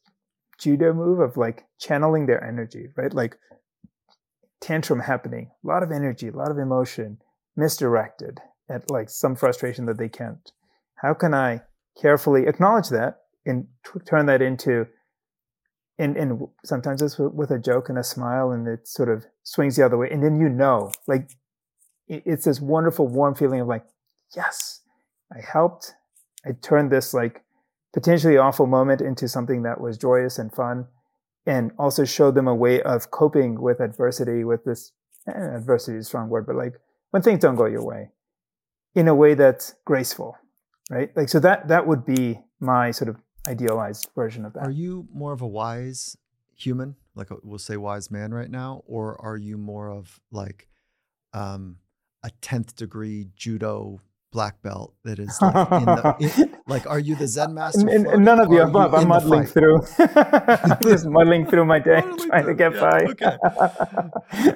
[0.58, 3.14] judo move of like channeling their energy, right?
[3.14, 3.38] Like
[4.60, 7.18] tantrum happening, a lot of energy, a lot of emotion,
[7.56, 10.52] misdirected at like some frustration that they can't.
[10.96, 11.62] How can I
[12.00, 14.86] carefully acknowledge that and t- turn that into
[15.98, 19.76] and and sometimes it's with, a joke and a smile and it sort of swings
[19.76, 21.30] the other way and then you know like
[22.08, 23.84] it's this wonderful warm feeling of like
[24.34, 24.80] yes
[25.32, 25.94] i helped
[26.46, 27.42] i turned this like
[27.92, 30.86] potentially awful moment into something that was joyous and fun
[31.44, 34.92] and also showed them a way of coping with adversity with this
[35.28, 36.74] eh, adversity is a strong word but like
[37.12, 38.10] when things don't go your way
[38.94, 40.36] in a way that's graceful
[40.92, 41.10] right?
[41.16, 43.16] Like so that that would be my sort of
[43.48, 44.60] idealized version of that.
[44.60, 46.16] Are you more of a wise
[46.54, 50.68] human, like a, we'll say wise man right now, or are you more of like
[51.32, 51.78] um,
[52.22, 54.00] a tenth degree judo
[54.32, 57.84] black belt that is like, in the, in, like are you the Zen master?
[57.84, 58.94] None of the above.
[58.94, 62.98] I'm muddling through, I'm just muddling through my day, trying to get yeah, by.
[63.10, 63.36] Okay.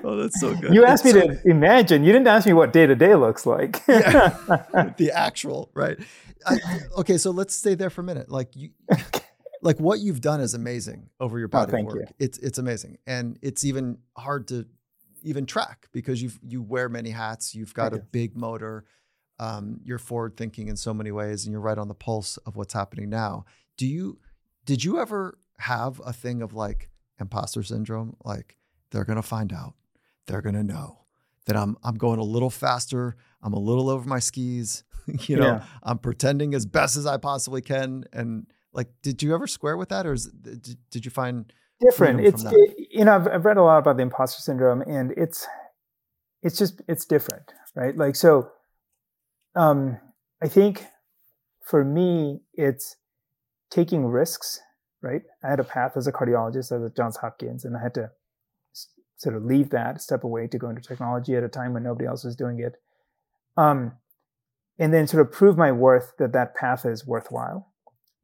[0.03, 0.74] Oh, that's so good.
[0.74, 2.03] You asked me so, to imagine.
[2.03, 3.82] You didn't ask me what day to day looks like.
[3.86, 4.36] yeah,
[4.97, 5.98] the actual right.
[6.44, 6.59] I,
[6.98, 8.31] okay, so let's stay there for a minute.
[8.31, 8.70] Like you,
[9.62, 11.97] like what you've done is amazing over your oh, body oh, work.
[11.97, 12.07] You.
[12.19, 14.66] It's it's amazing, and it's even hard to
[15.23, 17.55] even track because you you wear many hats.
[17.55, 18.85] You've got a big motor.
[19.38, 22.56] Um, you're forward thinking in so many ways, and you're right on the pulse of
[22.56, 23.44] what's happening now.
[23.76, 24.18] Do you
[24.64, 26.90] did you ever have a thing of like
[27.20, 28.16] imposter syndrome?
[28.24, 28.56] Like
[28.90, 29.74] they're gonna find out,
[30.26, 31.04] they're gonna know
[31.46, 33.16] that I'm I'm going a little faster.
[33.42, 34.84] I'm a little over my skis.
[35.26, 35.64] you know, yeah.
[35.82, 38.04] I'm pretending as best as I possibly can.
[38.12, 42.20] And like, did you ever square with that, or is, did, did you find different?
[42.20, 45.46] It's it, you know, I've, I've read a lot about the imposter syndrome, and it's
[46.42, 47.96] it's just it's different, right?
[47.96, 48.50] Like, so,
[49.57, 49.99] um,
[50.43, 50.85] I think
[51.65, 52.97] for me, it's
[53.70, 54.61] taking risks.
[55.03, 58.11] Right, I had a path as a cardiologist at Johns Hopkins, and I had to
[59.16, 62.07] sort of leave that, step away to go into technology at a time when nobody
[62.07, 62.77] else was doing it.
[63.57, 63.93] Um,
[64.78, 67.73] and then sort of prove my worth that that path is worthwhile.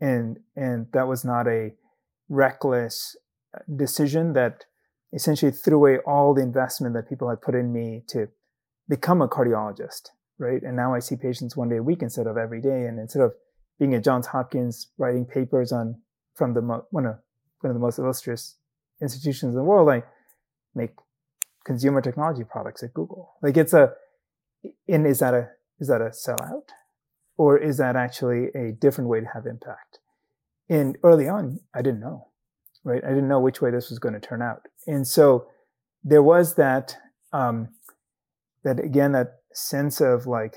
[0.01, 1.73] And, and that was not a
[2.29, 3.17] reckless
[3.55, 4.65] uh, decision that
[5.13, 8.29] essentially threw away all the investment that people had put in me to
[8.89, 10.09] become a cardiologist,
[10.43, 10.63] right?
[10.63, 12.85] And now I see patients one day a week instead of every day.
[12.87, 13.33] And instead of
[13.79, 16.01] being at Johns Hopkins writing papers on
[16.35, 17.17] from the one of
[17.61, 18.57] one of the most illustrious
[19.01, 20.03] institutions in the world, I
[20.75, 20.91] make
[21.65, 23.35] consumer technology products at Google.
[23.43, 23.93] Like it's a,
[24.89, 25.49] and is that a
[25.81, 26.69] is that a sellout?
[27.37, 29.99] Or is that actually a different way to have impact?
[30.69, 32.29] And early on, I didn't know,
[32.85, 33.03] right?
[33.03, 34.63] I didn't know which way this was going to turn out.
[34.87, 35.47] And so
[36.05, 36.97] there was that,
[37.33, 37.69] um,
[38.65, 40.57] that again, that sense of like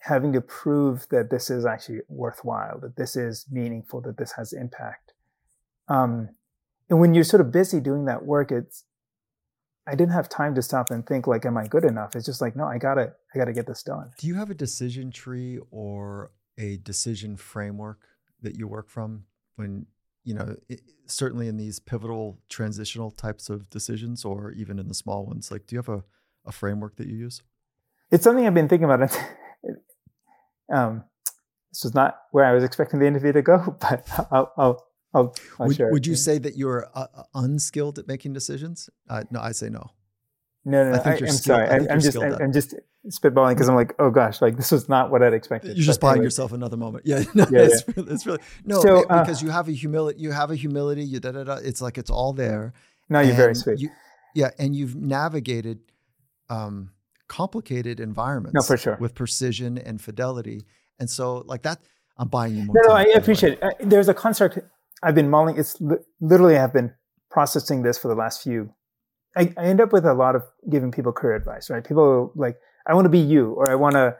[0.00, 4.52] having to prove that this is actually worthwhile, that this is meaningful, that this has
[4.52, 5.12] impact.
[5.88, 6.30] Um,
[6.90, 8.84] and when you're sort of busy doing that work, it's
[9.86, 12.14] I didn't have time to stop and think like, am I good enough?
[12.14, 14.10] It's just like, no, I gotta, I gotta get this done.
[14.18, 18.06] Do you have a decision tree or a decision framework
[18.42, 19.24] that you work from
[19.56, 19.86] when,
[20.24, 24.94] you know, it, certainly in these pivotal transitional types of decisions or even in the
[24.94, 26.04] small ones, like, do you have a,
[26.46, 27.42] a framework that you use?
[28.12, 29.16] It's something I've been thinking about.
[30.72, 31.04] um,
[31.72, 35.34] this was not where I was expecting the interview to go, but I'll, I'll I'll,
[35.60, 38.88] I'll would, would you say that you're uh, uh, unskilled at making decisions?
[39.08, 39.90] Uh, no, I say no.
[40.64, 41.02] No, no, no.
[41.04, 41.68] I, am sorry.
[41.68, 42.74] I, am just, I'm, I'm, just
[43.08, 45.76] spitballing because I'm like, oh gosh, like this was not what I'd expected.
[45.76, 46.26] You're just buying anyway.
[46.26, 47.04] yourself another moment.
[47.06, 47.94] Yeah, no, yeah, it's, yeah.
[47.96, 50.20] Really, really no, so, uh, because you have a humility.
[50.20, 51.04] You have a humility.
[51.04, 51.54] You da da da.
[51.56, 52.72] It's like it's all there.
[53.08, 53.80] No, you're very sweet.
[53.80, 53.90] You,
[54.34, 55.80] yeah, and you've navigated
[56.48, 56.92] um,
[57.32, 58.54] complicated environments.
[58.54, 58.98] No, for sure.
[59.00, 60.66] With precision and fidelity,
[60.98, 61.78] and so like that,
[62.18, 62.76] I'm buying you more.
[62.76, 63.62] No, no, I appreciate it.
[63.62, 64.58] Uh, there's a construct
[65.02, 65.56] I've been mulling.
[65.56, 66.92] It's li- literally I've been
[67.30, 68.74] processing this for the last few.
[69.34, 71.82] I, I, end up with a lot of giving people career advice, right?
[71.82, 72.56] People like,
[72.86, 74.14] I want to be you, or I want to.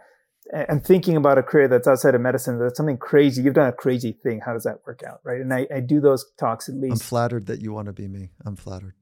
[0.71, 2.59] I'm thinking about a career that's outside of medicine.
[2.59, 3.43] That's something crazy.
[3.43, 4.41] You've done a crazy thing.
[4.45, 5.41] How does that work out, right?
[5.41, 6.93] And I, I do those talks at least.
[6.93, 8.31] I'm flattered that you want to be me.
[8.47, 8.95] I'm flattered.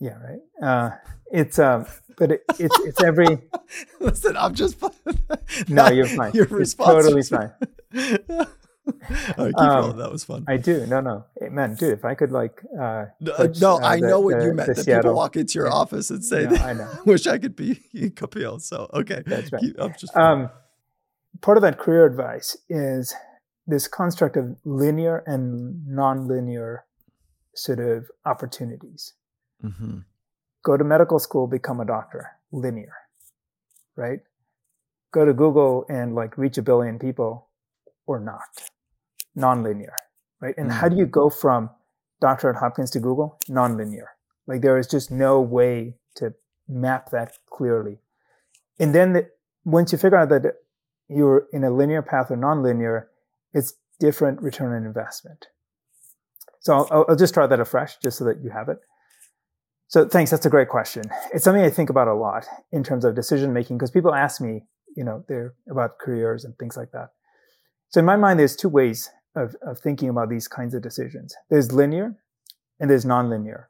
[0.00, 0.40] Yeah, right.
[0.62, 0.90] Uh,
[1.30, 3.38] it's um, but it, it's it's every.
[4.00, 4.82] Listen, I'm just.
[5.68, 6.32] no, you're fine.
[6.34, 7.52] You're totally fine.
[7.92, 9.96] Keep um.
[9.96, 10.44] That was fun.
[10.46, 10.84] I do.
[10.86, 11.94] No, no, man, dude.
[11.94, 14.74] If I could like, uh, no, uh, no I the, know what the, you meant.
[14.74, 15.74] That Seattle, people walk into your yeah.
[15.74, 16.90] office and say, no, "I know.
[17.06, 19.62] wish I could be Kapil." So, okay, that's right.
[19.62, 20.50] Keep, I'm just um,
[21.40, 23.14] part of that career advice is
[23.66, 26.84] this construct of linear and non-linear
[27.54, 29.14] sort of opportunities.
[29.64, 29.98] Mm-hmm.
[30.62, 32.30] Go to medical school, become a doctor.
[32.52, 32.94] Linear,
[33.96, 34.20] right?
[35.12, 37.48] Go to Google and like reach a billion people
[38.06, 38.42] or not
[39.36, 39.94] nonlinear,
[40.40, 40.54] right?
[40.56, 40.78] And mm-hmm.
[40.78, 41.70] how do you go from
[42.20, 43.38] Doctor at Hopkins to Google?
[43.48, 44.06] Nonlinear.
[44.46, 46.34] Like there is just no way to
[46.68, 47.98] map that clearly.
[48.78, 49.30] And then the,
[49.64, 50.54] once you figure out that
[51.08, 53.06] you're in a linear path or nonlinear,
[53.52, 55.46] it's different return on investment.
[56.60, 58.78] So I'll, I'll just try that afresh just so that you have it.
[59.88, 60.30] So thanks.
[60.30, 61.04] That's a great question.
[61.32, 64.40] It's something I think about a lot in terms of decision making because people ask
[64.40, 64.62] me,
[64.96, 67.08] you know, they're about careers and things like that.
[67.90, 71.34] So in my mind, there's two ways of, of thinking about these kinds of decisions.
[71.50, 72.16] There's linear
[72.80, 73.64] and there's nonlinear.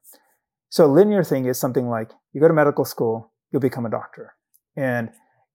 [0.70, 3.90] So a linear thing is something like you go to medical school, you'll become a
[3.90, 4.34] doctor.
[4.76, 5.10] And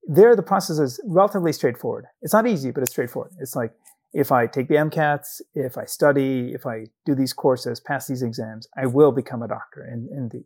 [0.07, 2.05] there the process is relatively straightforward.
[2.21, 3.31] It's not easy, but it's straightforward.
[3.39, 3.71] It's like
[4.13, 8.23] if I take the MCATs, if I study, if I do these courses, pass these
[8.23, 9.81] exams, I will become a doctor.
[9.81, 10.43] And, and the,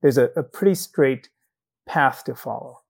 [0.00, 1.28] there's a, a pretty straight
[1.86, 2.80] path to follow.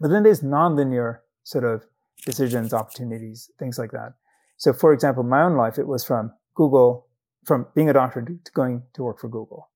[0.00, 1.84] But then there's nonlinear sort of
[2.24, 4.14] decisions, opportunities, things like that.
[4.56, 7.08] So, for example, my own life, it was from Google,
[7.44, 9.70] from being a doctor to going to work for Google.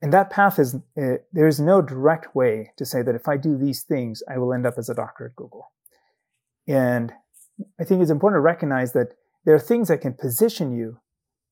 [0.00, 3.56] And that path is, uh, there's no direct way to say that if I do
[3.56, 5.72] these things, I will end up as a doctor at Google.
[6.68, 7.12] And
[7.80, 9.14] I think it's important to recognize that
[9.44, 10.98] there are things that can position you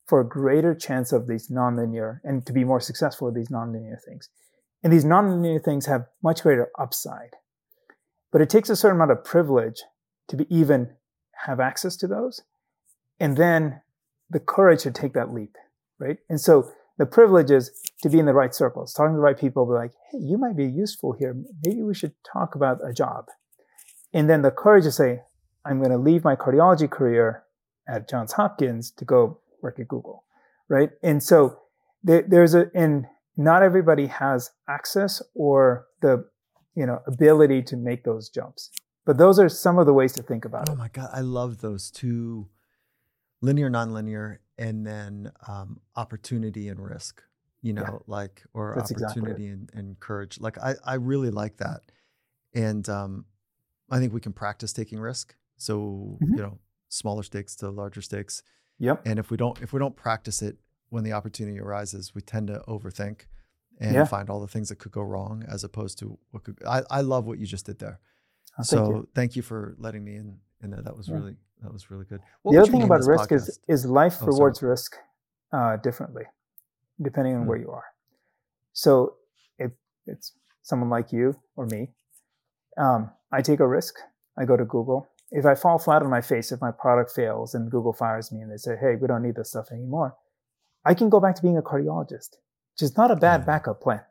[0.07, 3.97] for a greater chance of these nonlinear and to be more successful with these nonlinear
[4.07, 4.29] things.
[4.83, 7.31] And these nonlinear things have much greater upside.
[8.31, 9.83] But it takes a certain amount of privilege
[10.29, 10.91] to be even
[11.47, 12.43] have access to those.
[13.19, 13.81] And then
[14.31, 15.57] the courage to take that leap,
[15.99, 16.19] right?
[16.29, 17.71] And so the privilege is
[18.03, 20.39] to be in the right circles, talking to the right people, be like, hey, you
[20.39, 21.37] might be useful here.
[21.65, 23.27] Maybe we should talk about a job.
[24.13, 25.23] And then the courage to say,
[25.67, 27.43] I'm going to leave my cardiology career
[27.89, 30.25] at Johns Hopkins to go work at Google,
[30.69, 30.91] right?
[31.03, 31.59] And so
[32.03, 33.07] there, there's a, and
[33.37, 36.27] not everybody has access or the,
[36.75, 38.71] you know, ability to make those jumps.
[39.05, 40.77] But those are some of the ways to think about oh it.
[40.77, 41.11] Oh my God.
[41.13, 42.49] I love those two
[43.41, 47.23] linear, nonlinear, and then um, opportunity and risk,
[47.63, 47.99] you know, yeah.
[48.07, 50.41] like, or That's opportunity exactly and, and, courage.
[50.41, 51.83] Like, I, I really like that.
[52.55, 53.27] And um,
[53.91, 55.35] I think we can practice taking risk.
[55.57, 56.35] So, mm-hmm.
[56.35, 56.59] you know,
[56.89, 58.43] smaller stakes to larger stakes.
[58.79, 59.03] Yep.
[59.07, 60.57] And if we don't, if we don't practice it
[60.91, 63.23] when the opportunity arises, we tend to overthink
[63.81, 64.05] and yeah.
[64.05, 67.01] find all the things that could go wrong as opposed to what could, I, I
[67.01, 68.01] love what you just did there.
[68.59, 69.09] Oh, so thank you.
[69.15, 69.43] thank you.
[69.43, 70.83] for letting me in, in there.
[70.83, 71.17] That was yeah.
[71.17, 72.21] really, that was really good.
[72.43, 73.35] What the other thing about risk podcast?
[73.35, 74.71] is is life oh, rewards sorry.
[74.71, 74.97] risk
[75.53, 76.25] uh, differently
[77.03, 77.47] depending on mm.
[77.47, 77.85] where you are.
[78.73, 79.15] So
[79.59, 79.73] if
[80.07, 81.89] it's someone like you or me,
[82.79, 83.97] um, I take a risk.
[84.39, 85.09] I go to Google.
[85.31, 88.41] If I fall flat on my face, if my product fails and Google fires me
[88.41, 90.17] and they say, "Hey, we don't need this stuff anymore,"
[90.85, 92.37] I can go back to being a cardiologist,
[92.75, 93.47] which is not a bad yeah.
[93.47, 94.03] backup plan.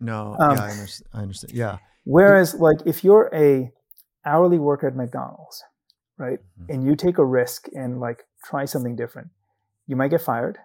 [0.00, 1.08] No, um, yeah, I understand.
[1.12, 1.52] I understand.
[1.52, 1.78] Yeah.
[2.04, 3.72] Whereas, like, if you're a
[4.24, 5.62] hourly worker at McDonald's
[6.22, 6.38] right?
[6.38, 6.72] Mm-hmm.
[6.72, 9.28] And you take a risk and like try something different.
[9.86, 10.58] You might get fired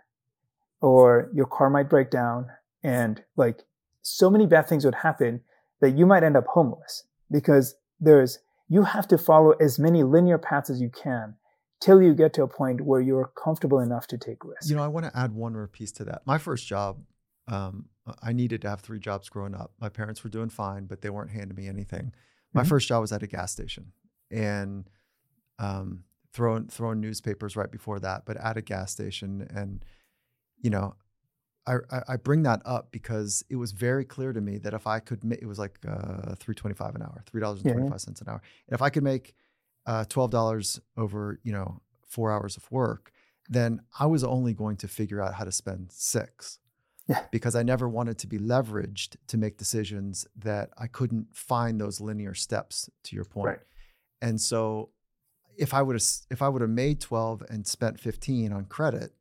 [0.82, 2.48] or your car might break down
[2.84, 3.64] and like
[4.04, 5.42] so many bad things would happen
[5.82, 10.38] that you might end up homeless because there's you have to follow as many linear
[10.38, 11.36] paths as you can
[11.80, 14.70] till you get to a point where you're comfortable enough to take risks.
[14.70, 16.22] You know, I want to add one more piece to that.
[16.26, 17.00] My first job,
[17.48, 17.86] um,
[18.22, 19.74] I needed to have three jobs growing up.
[19.80, 22.14] My parents were doing fine, but they weren't handing me anything.
[22.54, 22.70] My mm-hmm.
[22.70, 23.92] first job was at a gas station,
[24.32, 24.90] and
[25.60, 26.04] um,
[26.34, 29.48] throwing throwing newspapers right before that, but at a gas station.
[29.54, 29.84] And
[30.62, 30.96] you know,
[31.68, 35.00] I I bring that up because it was very clear to me that if I
[35.00, 37.90] could, make, it was like uh, three twenty five an hour, three dollars and twenty
[37.90, 38.42] five cents an hour.
[38.68, 39.36] And if I could make
[39.86, 43.12] uh, twelve dollars over, you know, four hours of work,
[43.50, 46.60] then I was only going to figure out how to spend six.
[47.08, 47.24] Yeah.
[47.32, 52.02] Because I never wanted to be leveraged to make decisions that I couldn't find those
[52.02, 53.48] linear steps to your point.
[53.48, 53.60] Right.
[54.22, 54.90] And so
[55.58, 59.14] if I would have if I would have made 12 and spent 15 on credit,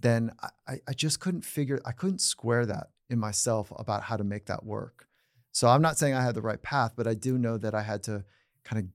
[0.00, 0.32] then
[0.66, 4.46] I, I just couldn't figure I couldn't square that in myself about how to make
[4.46, 5.06] that work.
[5.52, 7.82] So I'm not saying I had the right path, but I do know that I
[7.82, 8.24] had to
[8.64, 8.88] kind of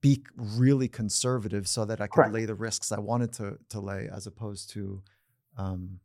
[0.00, 4.08] be really conservative so that I could lay the risks I wanted to to lay,
[4.12, 5.02] as opposed to,
[5.56, 6.00] um,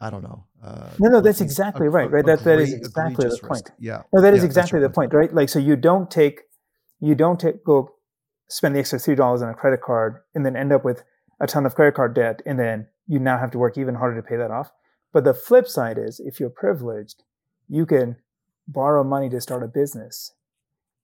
[0.00, 0.44] I don't know.
[0.62, 2.10] Uh, no, no, that's exactly a, right.
[2.10, 3.62] Right, that that is exactly the point.
[3.66, 3.72] Risk.
[3.78, 5.12] Yeah, no, that is yeah, exactly the point.
[5.12, 6.42] Right, like so you don't take,
[7.00, 7.94] you don't take go
[8.48, 11.04] spend the extra three dollars on a credit card and then end up with
[11.40, 14.20] a ton of credit card debt and then you now have to work even harder
[14.20, 14.70] to pay that off.
[15.12, 17.22] But the flip side is if you're privileged,
[17.68, 18.16] you can
[18.66, 20.32] borrow money to start a business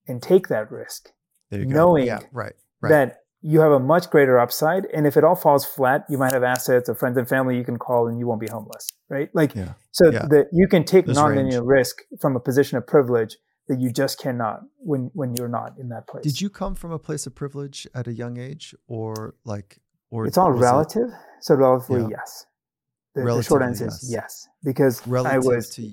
[0.06, 1.10] and take that risk,
[1.50, 2.90] knowing yeah, right, right.
[2.90, 4.86] that you have a much greater upside.
[4.86, 7.64] And if it all falls flat, you might have assets or friends and family you
[7.64, 9.30] can call and you won't be homeless, right?
[9.34, 10.26] Like, yeah, so yeah.
[10.30, 11.62] that you can take nonlinear range.
[11.64, 13.36] risk from a position of privilege
[13.68, 16.24] that you just cannot when when you're not in that place.
[16.24, 19.78] Did you come from a place of privilege at a young age, or like,
[20.14, 21.08] or it's all relative?
[21.08, 22.18] It, so relatively, yeah.
[22.18, 22.46] yes.
[23.14, 24.02] The, the, short answer yes.
[24.02, 25.90] is yes, because relative I was to,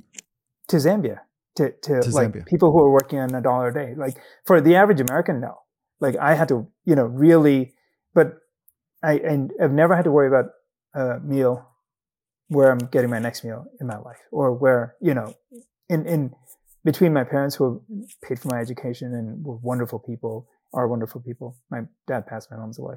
[0.69, 1.19] to Zambia,
[1.55, 2.45] to to, to like Zambia.
[2.45, 3.93] people who are working on a dollar a day.
[3.95, 5.59] Like for the average American, no.
[5.99, 7.73] Like I had to, you know, really,
[8.13, 8.37] but
[9.03, 10.45] I and I've never had to worry about
[10.95, 11.67] a meal
[12.47, 15.33] where I'm getting my next meal in my life, or where you know,
[15.89, 16.33] in in
[16.83, 17.83] between my parents who
[18.23, 21.55] paid for my education and were wonderful people, are wonderful people.
[21.69, 22.95] My dad passed, my mom's away,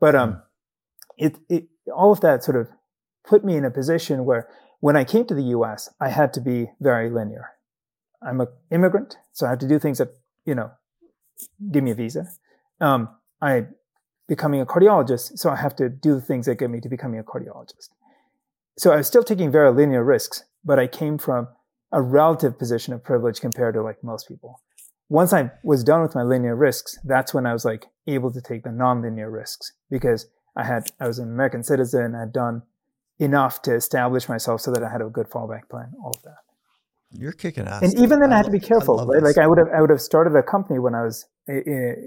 [0.00, 0.42] but um,
[1.18, 2.68] it, it all of that sort of
[3.26, 4.48] put me in a position where
[4.80, 7.50] when I came to the U.S., I had to be very linear.
[8.22, 10.08] I'm an immigrant, so I have to do things that
[10.44, 10.70] you know
[11.70, 12.26] give me a visa.
[12.80, 13.08] Um,
[13.40, 13.66] I
[14.28, 17.20] becoming a cardiologist, so I have to do the things that get me to becoming
[17.20, 17.90] a cardiologist.
[18.78, 21.48] So I was still taking very linear risks, but I came from
[21.92, 24.60] a relative position of privilege compared to like most people.
[25.08, 28.40] once I was done with my linear risks, that's when I was like able to
[28.40, 32.62] take the nonlinear risks because I had I was an American citizen, I had done
[33.18, 36.38] enough to establish myself so that I had a good fallback plan, all of that.
[37.16, 37.82] You're kicking ass.
[37.82, 39.22] And even then, I, I had to be careful, right?
[39.22, 41.52] Like I would have, I would have started a company when I was uh,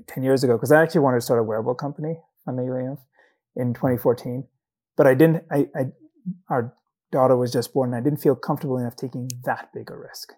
[0.07, 2.99] ten years ago because I actually wanted to start a wearable company, funnily enough,
[3.55, 4.45] in 2014.
[4.97, 5.43] But I didn't.
[5.49, 5.85] I, I,
[6.49, 6.73] our
[7.11, 10.33] daughter was just born, and I didn't feel comfortable enough taking that big a risk.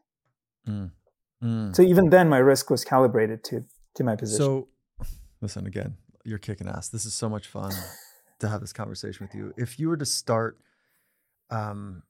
[0.68, 0.92] Mm.
[1.44, 1.76] Mm.
[1.76, 3.66] So even then, my risk was calibrated to
[3.96, 4.38] to my position.
[4.46, 4.68] So,
[5.42, 5.96] listen again.
[6.30, 6.90] You're kicking ass.
[6.90, 7.74] This is so much fun
[8.40, 9.52] to have this conversation with you.
[9.58, 10.60] If you were to start,
[11.50, 12.04] um,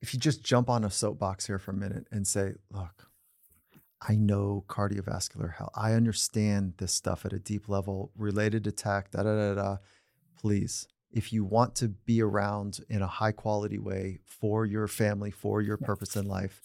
[0.00, 3.08] if you just jump on a soapbox here for a minute and say, look,
[4.00, 5.72] I know cardiovascular health.
[5.74, 9.76] I understand this stuff at a deep level related to tech, da da da da.
[10.40, 15.30] Please, if you want to be around in a high quality way for your family,
[15.30, 16.62] for your purpose in life,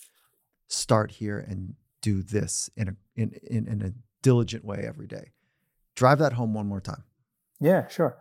[0.68, 5.32] start here and do this in a in, in, in a diligent way every day.
[5.96, 7.04] Drive that home one more time.
[7.60, 8.18] Yeah, sure.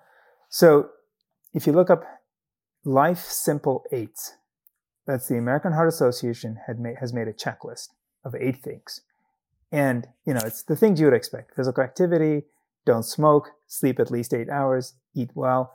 [0.49, 0.91] So
[1.55, 2.05] if you look up
[2.85, 4.35] Life Simple Eight,
[5.07, 7.89] that's the American Heart Association had made, has made a checklist
[8.25, 9.01] of eight things.
[9.71, 11.57] And, you know, it's the things you would expect.
[11.57, 12.45] Physical activity,
[12.85, 15.73] don't smoke, sleep at least eight hours, eat well.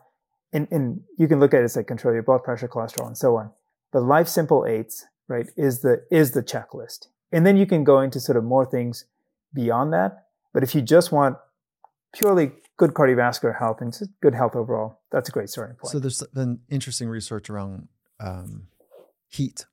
[0.53, 3.17] And, and you can look at it as like control your blood pressure, cholesterol, and
[3.17, 3.51] so on.
[3.91, 7.07] But Life Simple Eights, right, is the, is the checklist.
[7.31, 9.05] And then you can go into sort of more things
[9.53, 10.25] beyond that.
[10.53, 11.37] But if you just want
[12.13, 15.91] purely good cardiovascular health and good health overall, that's a great starting point.
[15.91, 17.87] So there's been interesting research around
[18.19, 18.67] um,
[19.27, 19.65] heat.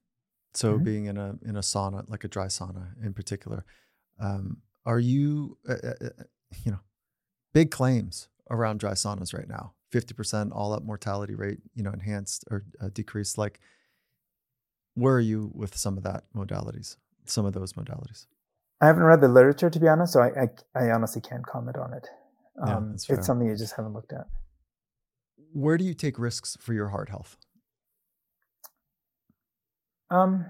[0.55, 0.85] So mm-hmm.
[0.85, 3.65] being in a in a sauna, like a dry sauna in particular,
[4.21, 6.09] um, are you uh, uh, uh
[6.65, 6.81] you know
[7.53, 9.75] big claims around dry saunas right now?
[9.91, 13.37] Fifty percent all up mortality rate, you know, enhanced or uh, decreased.
[13.37, 13.61] Like,
[14.95, 16.97] where are you with some of that modalities?
[17.27, 18.27] Some of those modalities.
[18.81, 21.77] I haven't read the literature to be honest, so I I, I honestly can't comment
[21.77, 22.09] on it.
[22.61, 24.27] Um, yeah, it's something you just haven't looked at.
[25.53, 27.37] Where do you take risks for your heart health?
[30.11, 30.47] Um,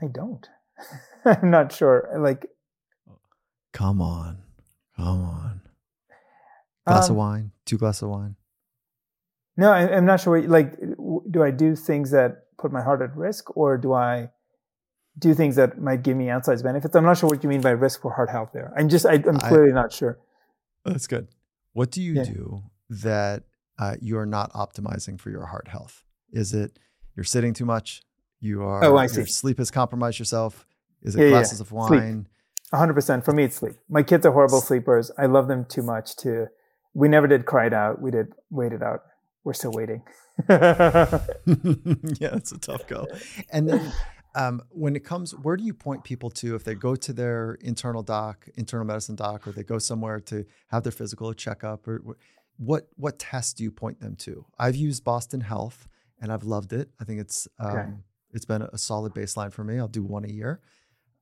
[0.00, 0.48] I don't.
[1.24, 2.10] I'm not sure.
[2.18, 2.46] Like,
[3.72, 4.38] come on,
[4.96, 5.60] come on.
[6.86, 8.36] Glass um, of wine, two glasses of wine.
[9.56, 10.40] No, I, am not sure.
[10.48, 10.78] Like,
[11.30, 14.30] do I do things that put my heart at risk, or do I
[15.20, 16.94] do things that might give me outsized benefits?
[16.96, 18.50] I'm not sure what you mean by risk for heart health.
[18.52, 20.18] There, I'm just I, am clearly I, not sure.
[20.84, 21.28] That's good.
[21.72, 22.24] What do you yeah.
[22.24, 23.44] do that
[23.78, 26.04] uh, you are not optimizing for your heart health?
[26.32, 26.78] Is it
[27.14, 28.02] you're sitting too much?
[28.40, 28.82] You are.
[28.84, 29.18] Oh, I see.
[29.18, 30.66] Your sleep has compromised yourself.
[31.02, 31.64] Is it yeah, glasses yeah.
[31.64, 32.26] of wine?
[32.72, 33.24] hundred percent.
[33.24, 33.74] For me, it's sleep.
[33.88, 35.10] My kids are horrible sleepers.
[35.18, 36.48] I love them too much to.
[36.94, 38.00] We never did cry it out.
[38.00, 39.02] We did wait it out.
[39.44, 40.02] We're still waiting.
[40.48, 41.20] yeah,
[42.36, 43.06] it's a tough go.
[43.52, 43.92] And then
[44.34, 47.58] um, when it comes, where do you point people to if they go to their
[47.60, 52.02] internal doc, internal medicine doc, or they go somewhere to have their physical checkup, or
[52.56, 54.44] what what tests do you point them to?
[54.58, 55.88] I've used Boston Health
[56.20, 56.90] and I've loved it.
[57.00, 57.88] I think it's um, okay.
[58.32, 59.78] it's been a solid baseline for me.
[59.78, 60.60] I'll do one a year.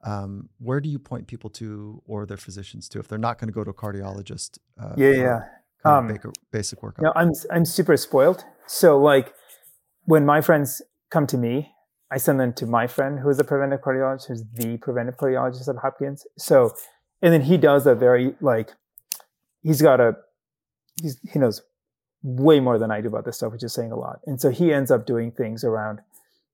[0.05, 3.48] Um, where do you point people to or their physicians to if they're not going
[3.48, 4.59] to go to a cardiologist?
[4.80, 5.40] Uh, yeah, yeah.
[5.85, 7.02] Um, basic, basic workup.
[7.02, 8.44] No, I'm I'm super spoiled.
[8.66, 9.32] So like
[10.05, 11.72] when my friends come to me,
[12.10, 15.68] I send them to my friend who is a preventive cardiologist, who's the preventive cardiologist
[15.68, 16.26] at Hopkins.
[16.39, 16.74] So,
[17.20, 18.70] and then he does a very like,
[19.62, 20.16] he's got a,
[21.02, 21.62] he's, he knows
[22.22, 24.20] way more than I do about this stuff, which is saying a lot.
[24.26, 26.01] And so he ends up doing things around,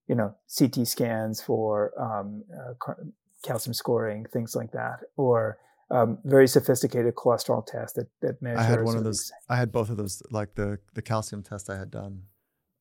[0.09, 2.94] you know, CT scans for um, uh,
[3.44, 5.59] calcium scoring, things like that, or
[5.90, 8.60] um, very sophisticated cholesterol test that that measures.
[8.60, 9.31] I had one of those.
[9.48, 12.22] I had both of those, like the the calcium test I had done.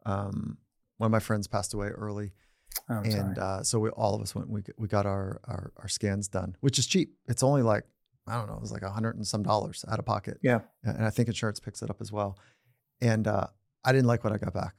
[0.05, 0.57] Um,
[0.97, 2.31] one of my friends passed away early,
[2.89, 4.49] oh, and uh, so we all of us went.
[4.49, 7.15] We we got our, our our scans done, which is cheap.
[7.27, 7.83] It's only like
[8.27, 10.39] I don't know, it was like a hundred and some dollars out of pocket.
[10.41, 12.37] Yeah, and I think insurance picks it up as well
[13.03, 13.47] and uh,
[13.83, 14.75] I didn't like what I got back.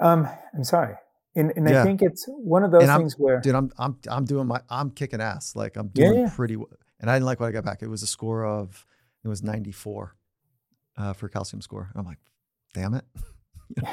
[0.00, 0.94] Um, I'm sorry,
[1.34, 1.80] and, and yeah.
[1.80, 4.60] I think it's one of those and things where, dude, I'm I'm I'm doing my
[4.70, 6.30] I'm kicking ass, like I'm doing yeah, yeah.
[6.34, 6.68] pretty, well.
[7.00, 7.82] and I didn't like what I got back.
[7.82, 8.86] It was a score of
[9.24, 10.16] it was 94
[10.96, 11.88] uh, for calcium score.
[11.92, 12.18] And I'm like,
[12.74, 13.04] damn it.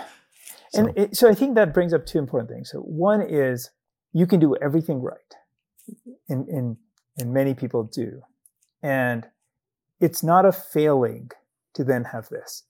[0.69, 0.85] so.
[0.85, 2.71] And it, so I think that brings up two important things.
[2.71, 3.71] So one is
[4.13, 5.35] you can do everything right,
[6.27, 6.77] and and
[7.17, 8.21] and many people do,
[8.81, 9.27] and
[9.99, 11.31] it's not a failing
[11.73, 12.63] to then have this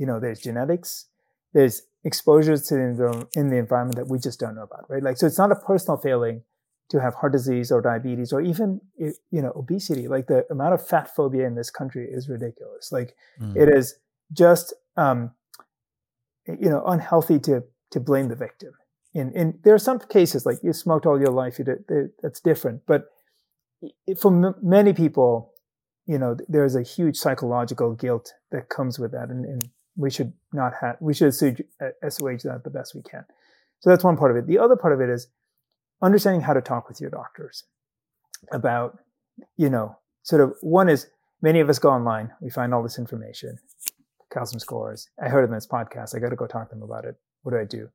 [0.00, 1.06] you know, there's genetics,
[1.52, 5.02] there's exposures to the, in the environment that we just don't know about, right?
[5.02, 6.42] Like, so it's not a personal failing
[6.88, 10.08] to have heart disease or diabetes or even, you know, obesity.
[10.08, 12.90] Like the amount of fat phobia in this country is ridiculous.
[12.90, 13.54] Like mm.
[13.54, 13.96] it is
[14.32, 15.32] just, um,
[16.58, 18.72] you know, unhealthy to, to blame the victim.
[19.14, 22.40] in, in there are some cases like you smoked all your life, you did, that's
[22.40, 22.82] different.
[22.86, 23.06] But
[24.18, 25.52] for m- many people,
[26.06, 30.32] you know, there's a huge psychological guilt that comes with that, and, and we should
[30.52, 31.62] not have we should assuage,
[32.02, 33.24] assuage that the best we can.
[33.80, 34.46] So that's one part of it.
[34.46, 35.28] The other part of it is
[36.02, 37.64] understanding how to talk with your doctors
[38.52, 38.98] about,
[39.56, 41.06] you know, sort of one is
[41.42, 43.58] many of us go online, we find all this information,
[44.32, 45.08] calcium scores.
[45.22, 46.14] I heard in this podcast.
[46.14, 47.16] I got to go talk to them about it.
[47.42, 47.88] What do I do?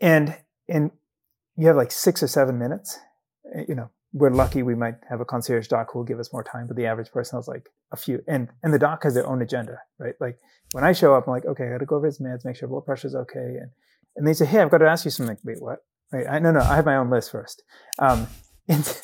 [0.00, 0.36] And
[0.68, 0.90] and
[1.56, 2.98] you have like six or seven minutes.
[3.54, 6.32] Eh, you know, we're lucky we might have a concierge doc who will give us
[6.32, 8.22] more time, but the average person has like a few.
[8.26, 10.14] And and the doc has their own agenda, right?
[10.20, 10.38] Like
[10.72, 12.56] when I show up, I'm like, okay, I got to go over his meds, make
[12.56, 13.70] sure blood pressure's okay, and
[14.16, 15.36] and they say, hey, I've got to ask you something.
[15.44, 15.84] Wait, what?
[16.12, 17.62] Wait, I, no, no, I have my own list first.
[17.98, 18.28] Um,
[18.68, 19.02] and,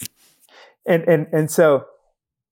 [0.86, 1.86] and and and so,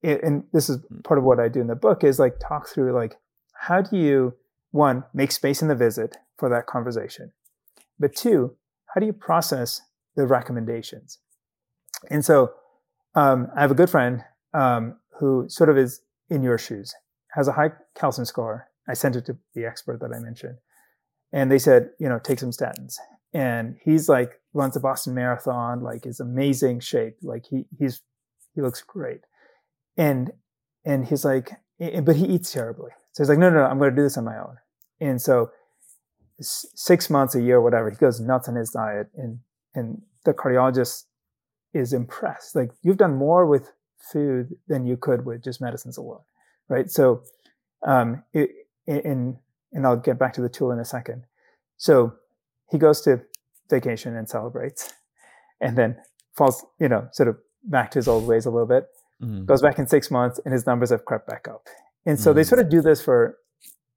[0.03, 2.93] and this is part of what I do in the book is like talk through
[2.93, 3.17] like
[3.59, 4.35] how do you
[4.71, 7.33] one make space in the visit for that conversation,
[7.99, 8.57] but two,
[8.95, 9.83] how do you process
[10.17, 11.19] the recommendations?
[12.11, 12.53] And so,
[13.15, 14.23] um, I have a good friend
[14.55, 16.95] um, who sort of is in your shoes,
[17.33, 18.69] has a high calcium score.
[18.89, 20.59] I sent it to the expert that I mentioned,
[21.33, 22.97] and they said, you know, take some statins.
[23.35, 28.03] And he's like runs a Boston Marathon, like is amazing shape, like he he's
[28.55, 29.21] he looks great,
[29.97, 30.31] and
[30.85, 32.91] and he's like, but he eats terribly.
[33.19, 34.59] So he's like, no, no, no I'm going to do this on my own.
[35.01, 35.51] And so
[36.41, 39.41] six months, a year, whatever, he goes nuts on his diet, and
[39.75, 41.07] and the cardiologist
[41.75, 42.55] is impressed.
[42.55, 43.73] Like you've done more with
[44.13, 46.21] food than you could with just medicines alone,
[46.69, 46.89] right?
[46.89, 47.25] So,
[47.85, 48.51] um, it,
[48.87, 49.37] in
[49.73, 51.25] and I'll get back to the tool in a second.
[51.77, 52.13] So
[52.71, 53.23] he goes to
[53.69, 54.93] vacation and celebrates,
[55.61, 55.97] and then
[56.37, 58.87] falls, you know, sort of back to his old ways a little bit.
[59.21, 59.47] Mm-hmm.
[59.47, 61.67] Goes back in six months, and his numbers have crept back up.
[62.09, 62.39] And so mm-hmm.
[62.39, 63.37] they sort of do this for,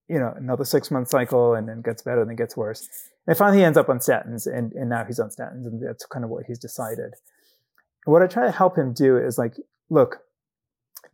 [0.10, 2.88] you know, another six month cycle, and then gets better, and then gets worse.
[3.26, 6.06] And finally, he ends up on statins, and, and now he's on statins, and that's
[6.08, 7.14] kind of what he's decided.
[8.04, 9.56] What I try to help him do is like,
[9.90, 10.18] look,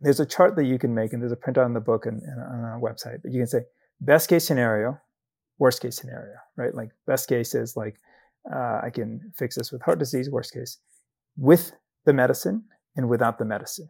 [0.00, 2.20] there's a chart that you can make, and there's a printout in the book and,
[2.22, 3.22] and on our website.
[3.22, 3.60] But you can say,
[4.00, 4.98] best case scenario,
[5.58, 6.74] worst case scenario, right?
[6.74, 7.96] Like best case is like
[8.52, 10.30] uh, I can fix this with heart disease.
[10.30, 10.78] Worst case,
[11.36, 11.72] with
[12.06, 12.64] the medicine
[12.96, 13.88] and without the medicine.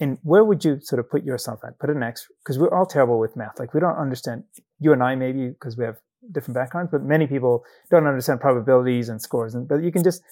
[0.00, 1.78] And where would you sort of put yourself at?
[1.78, 3.58] Put an X because we're all terrible with math.
[3.58, 4.44] Like we don't understand.
[4.78, 5.98] You and I maybe because we have
[6.30, 9.54] different backgrounds, but many people don't understand probabilities and scores.
[9.54, 10.22] And but you can just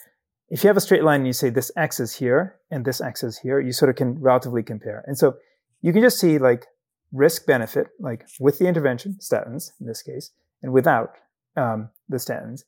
[0.49, 3.01] if you have a straight line and you say this X is here and this
[3.01, 5.03] X is here, you sort of can relatively compare.
[5.07, 5.37] And so
[5.83, 6.67] you can just see like
[7.13, 10.31] risk benefit, like with the intervention, statins in this case,
[10.63, 11.15] and without
[11.57, 12.65] um, the statins.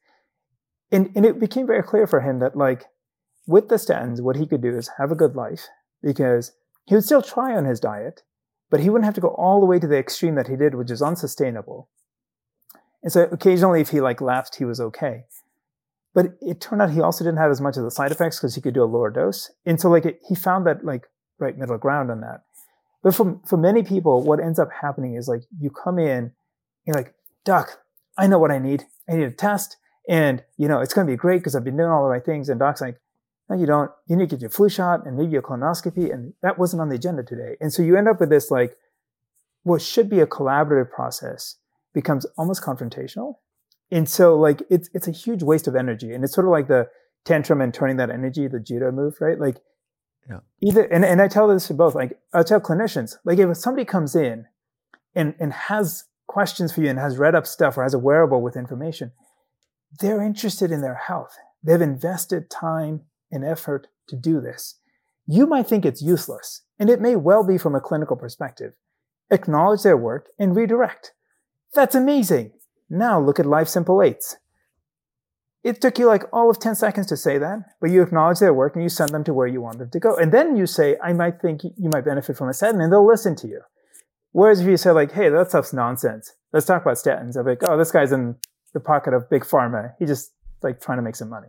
[0.91, 2.87] And, and it became very clear for him that, like,
[3.47, 5.69] with the statins, what he could do is have a good life
[6.03, 6.53] because
[6.89, 8.23] he would still try on his diet,
[8.71, 10.75] but he wouldn't have to go all the way to the extreme that he did,
[10.75, 11.91] which is unsustainable.
[13.03, 15.25] And so occasionally, if he like lapsed, he was okay.
[16.15, 18.55] But it turned out he also didn't have as much of the side effects because
[18.55, 19.51] he could do a lower dose.
[19.67, 21.07] And so like it, he found that like
[21.39, 22.45] right middle ground on that.
[23.03, 26.33] But for, for many people, what ends up happening is like you come in,
[26.87, 27.83] you're like, Doc,
[28.17, 28.85] I know what I need.
[29.07, 29.77] I need a test.
[30.09, 32.25] And, you know, it's going to be great because I've been doing all the right
[32.25, 32.49] things.
[32.49, 32.99] And Doc's like,
[33.49, 33.91] no, you don't.
[34.07, 36.13] You need to get your flu shot and maybe a colonoscopy.
[36.13, 37.57] And that wasn't on the agenda today.
[37.61, 38.77] And so you end up with this like,
[39.63, 41.57] what should be a collaborative process
[41.95, 43.37] becomes almost confrontational.
[43.91, 46.13] And so like it's it's a huge waste of energy.
[46.13, 46.89] And it's sort of like the
[47.25, 49.39] tantrum and turning that energy, the judo move, right?
[49.39, 49.57] Like
[50.29, 50.41] yeah.
[50.61, 53.87] Either and, and I tell this to both, like I tell clinicians, like if somebody
[53.87, 54.45] comes in
[55.15, 58.43] and and has questions for you and has read up stuff or has a wearable
[58.43, 59.13] with information,
[60.01, 61.35] they're interested in their health.
[61.63, 64.79] They've invested time and effort to do this.
[65.27, 68.73] You might think it's useless, and it may well be from a clinical perspective.
[69.31, 71.13] Acknowledge their work and redirect.
[71.75, 72.53] That's amazing.
[72.89, 74.37] Now look at Life Simple Eights.
[75.65, 78.55] It took you like all of 10 seconds to say that, but you acknowledge their
[78.55, 80.17] work and you send them to where you want them to go.
[80.17, 83.07] And then you say, I might think you might benefit from a statin, and they'll
[83.07, 83.61] listen to you.
[84.33, 86.33] Whereas if you say like, hey, that stuff's nonsense.
[86.53, 87.37] Let's talk about statins.
[87.37, 88.37] I'm like, oh, this guy's in
[88.73, 89.93] the pocket of big pharma.
[89.99, 90.33] He's just
[90.63, 91.49] like trying to make some money.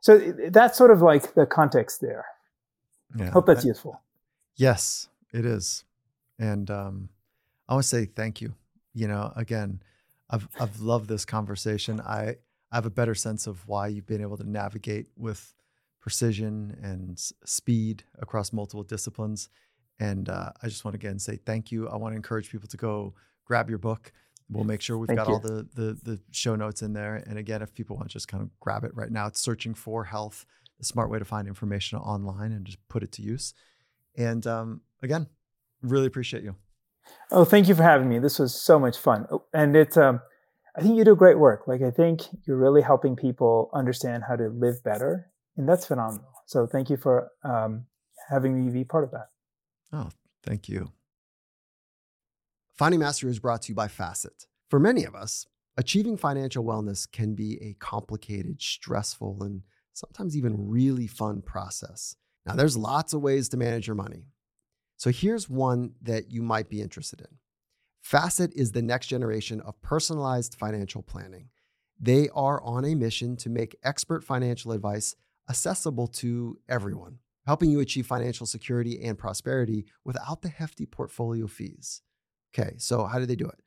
[0.00, 0.18] So
[0.50, 2.24] that's sort of like the context there.
[3.16, 4.00] Yeah, Hope that's I, useful.
[4.56, 5.84] Yes, it is.
[6.38, 7.08] And um,
[7.68, 8.54] I want to say thank you.
[8.94, 9.82] You know, again,
[10.30, 12.00] I've I've loved this conversation.
[12.00, 12.36] I
[12.72, 15.54] I have a better sense of why you've been able to navigate with
[16.00, 19.48] precision and speed across multiple disciplines.
[19.98, 21.88] And uh, I just want to again say thank you.
[21.88, 23.14] I want to encourage people to go
[23.44, 24.12] grab your book.
[24.50, 25.34] We'll make sure we've thank got you.
[25.34, 27.16] all the, the, the show notes in there.
[27.26, 29.74] And again, if people want to just kind of grab it right now, it's searching
[29.74, 30.44] for health,
[30.80, 33.54] a smart way to find information online and just put it to use.
[34.16, 35.28] And um, again,
[35.82, 36.56] really appreciate you.
[37.30, 38.18] Oh, thank you for having me.
[38.18, 39.26] This was so much fun.
[39.30, 40.20] Oh, and it's um,
[40.76, 41.66] I think you do great work.
[41.66, 46.28] Like I think you're really helping people understand how to live better, and that's phenomenal.
[46.46, 47.86] So thank you for um,
[48.28, 49.28] having me be part of that.
[49.92, 50.08] Oh,
[50.42, 50.92] thank you.
[52.80, 54.46] Finding Mastery is brought to you by Facet.
[54.70, 55.46] For many of us,
[55.76, 59.60] achieving financial wellness can be a complicated, stressful, and
[59.92, 62.16] sometimes even really fun process.
[62.46, 64.28] Now, there's lots of ways to manage your money.
[64.96, 67.26] So here's one that you might be interested in.
[68.00, 71.50] Facet is the next generation of personalized financial planning.
[72.00, 75.14] They are on a mission to make expert financial advice
[75.50, 82.00] accessible to everyone, helping you achieve financial security and prosperity without the hefty portfolio fees.
[82.52, 83.60] Okay, so how do they do it?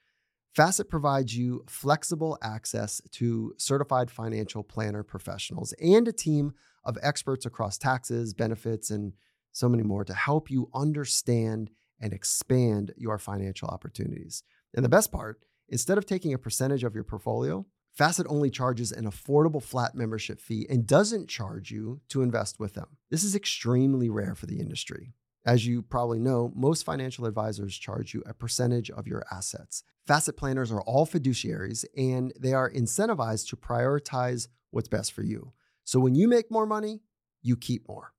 [0.54, 6.54] Facet provides you flexible access to certified financial planner professionals and a team
[6.84, 9.14] of experts across taxes, benefits, and
[9.52, 14.44] so many more to help you understand and expand your financial opportunities.
[14.76, 18.92] And the best part, instead of taking a percentage of your portfolio, Facet only charges
[18.92, 22.98] an affordable flat membership fee and doesn't charge you to invest with them.
[23.12, 25.14] This is extremely rare for the industry.
[25.46, 29.84] As you probably know, most financial advisors charge you a percentage of your assets.
[30.08, 35.52] Facet planners are all fiduciaries and they are incentivized to prioritize what's best for you.
[35.84, 37.02] So when you make more money,
[37.42, 38.14] you keep more.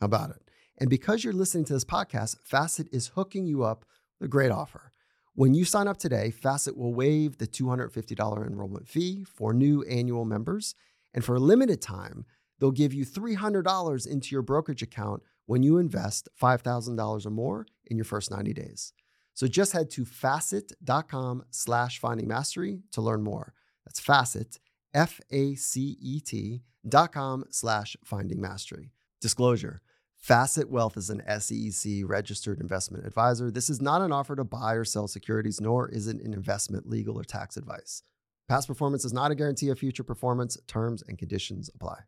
[0.00, 0.50] How about it?
[0.78, 3.84] And because you're listening to this podcast, Facet is hooking you up
[4.18, 4.90] with a great offer.
[5.34, 10.24] When you sign up today, Facet will waive the $250 enrollment fee for new annual
[10.24, 10.74] members.
[11.12, 12.24] And for a limited time,
[12.58, 17.96] they'll give you $300 into your brokerage account when you invest $5,000 or more in
[17.96, 18.92] your first 90 days.
[19.34, 23.52] So just head to facet.com slash finding mastery to learn more.
[23.84, 24.60] That's facet,
[24.94, 28.92] F A C E T dot com slash finding mastery.
[29.20, 29.82] Disclosure
[30.16, 33.50] Facet Wealth is an SEC registered investment advisor.
[33.50, 36.88] This is not an offer to buy or sell securities, nor is it an investment,
[36.88, 38.04] legal, or tax advice.
[38.48, 40.56] Past performance is not a guarantee of future performance.
[40.68, 42.02] Terms and conditions apply.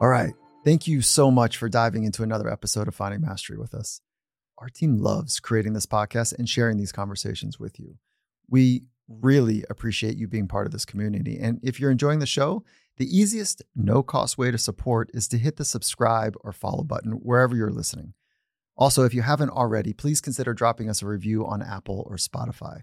[0.00, 0.34] All right.
[0.64, 4.00] Thank you so much for diving into another episode of Finding Mastery with us.
[4.58, 7.96] Our team loves creating this podcast and sharing these conversations with you.
[8.48, 11.38] We really appreciate you being part of this community.
[11.38, 12.64] And if you're enjoying the show,
[12.96, 17.12] the easiest, no cost way to support is to hit the subscribe or follow button
[17.12, 18.14] wherever you're listening.
[18.76, 22.80] Also, if you haven't already, please consider dropping us a review on Apple or Spotify.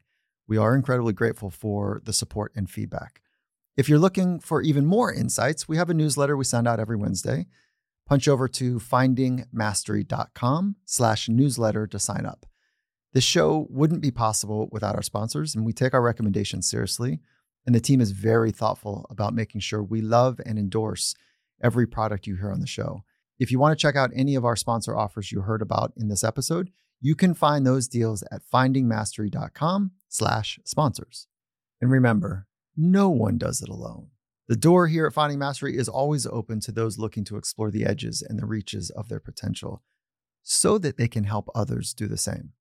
[0.48, 3.22] We are incredibly grateful for the support and feedback.
[3.78, 6.98] If you're looking for even more insights, we have a newsletter we send out every
[6.98, 7.48] Wednesday.
[8.08, 12.46] Punch over to findingmastery.com slash newsletter to sign up.
[13.14, 17.20] This show wouldn't be possible without our sponsors, and we take our recommendations seriously.
[17.66, 21.14] And the team is very thoughtful about making sure we love and endorse
[21.64, 23.04] every product you hear on the show.
[23.40, 26.08] If you want to check out any of our sponsor offers you heard about in
[26.10, 31.28] this episode, you can find those deals at findingmastery.com slash sponsors.
[31.82, 34.08] And remember, no one does it alone.
[34.48, 37.86] The door here at Finding Mastery is always open to those looking to explore the
[37.86, 39.82] edges and the reaches of their potential
[40.44, 42.54] so that they can help others do the same.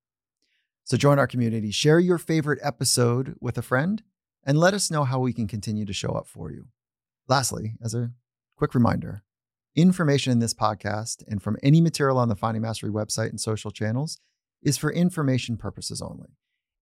[0.85, 4.03] So join our community, share your favorite episode with a friend,
[4.45, 6.66] and let us know how we can continue to show up for you.
[7.28, 8.11] Lastly, as a
[8.57, 9.23] quick reminder,
[9.77, 13.70] information in this podcast and from any material on the Finding Mastery website and social
[13.70, 14.19] channels
[14.62, 16.37] is for information purposes only.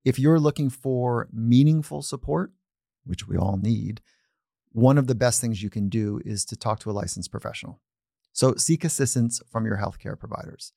[0.04, 2.52] If you're looking for meaningful support,
[3.08, 4.00] which we all need,
[4.70, 7.80] one of the best things you can do is to talk to a licensed professional.
[8.32, 10.72] So seek assistance from your healthcare providers.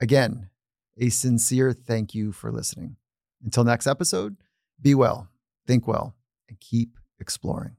[0.00, 0.50] Again,
[0.98, 2.96] a sincere thank you for listening.
[3.44, 4.36] Until next episode,
[4.80, 5.28] be well,
[5.66, 6.16] think well,
[6.48, 7.77] and keep exploring.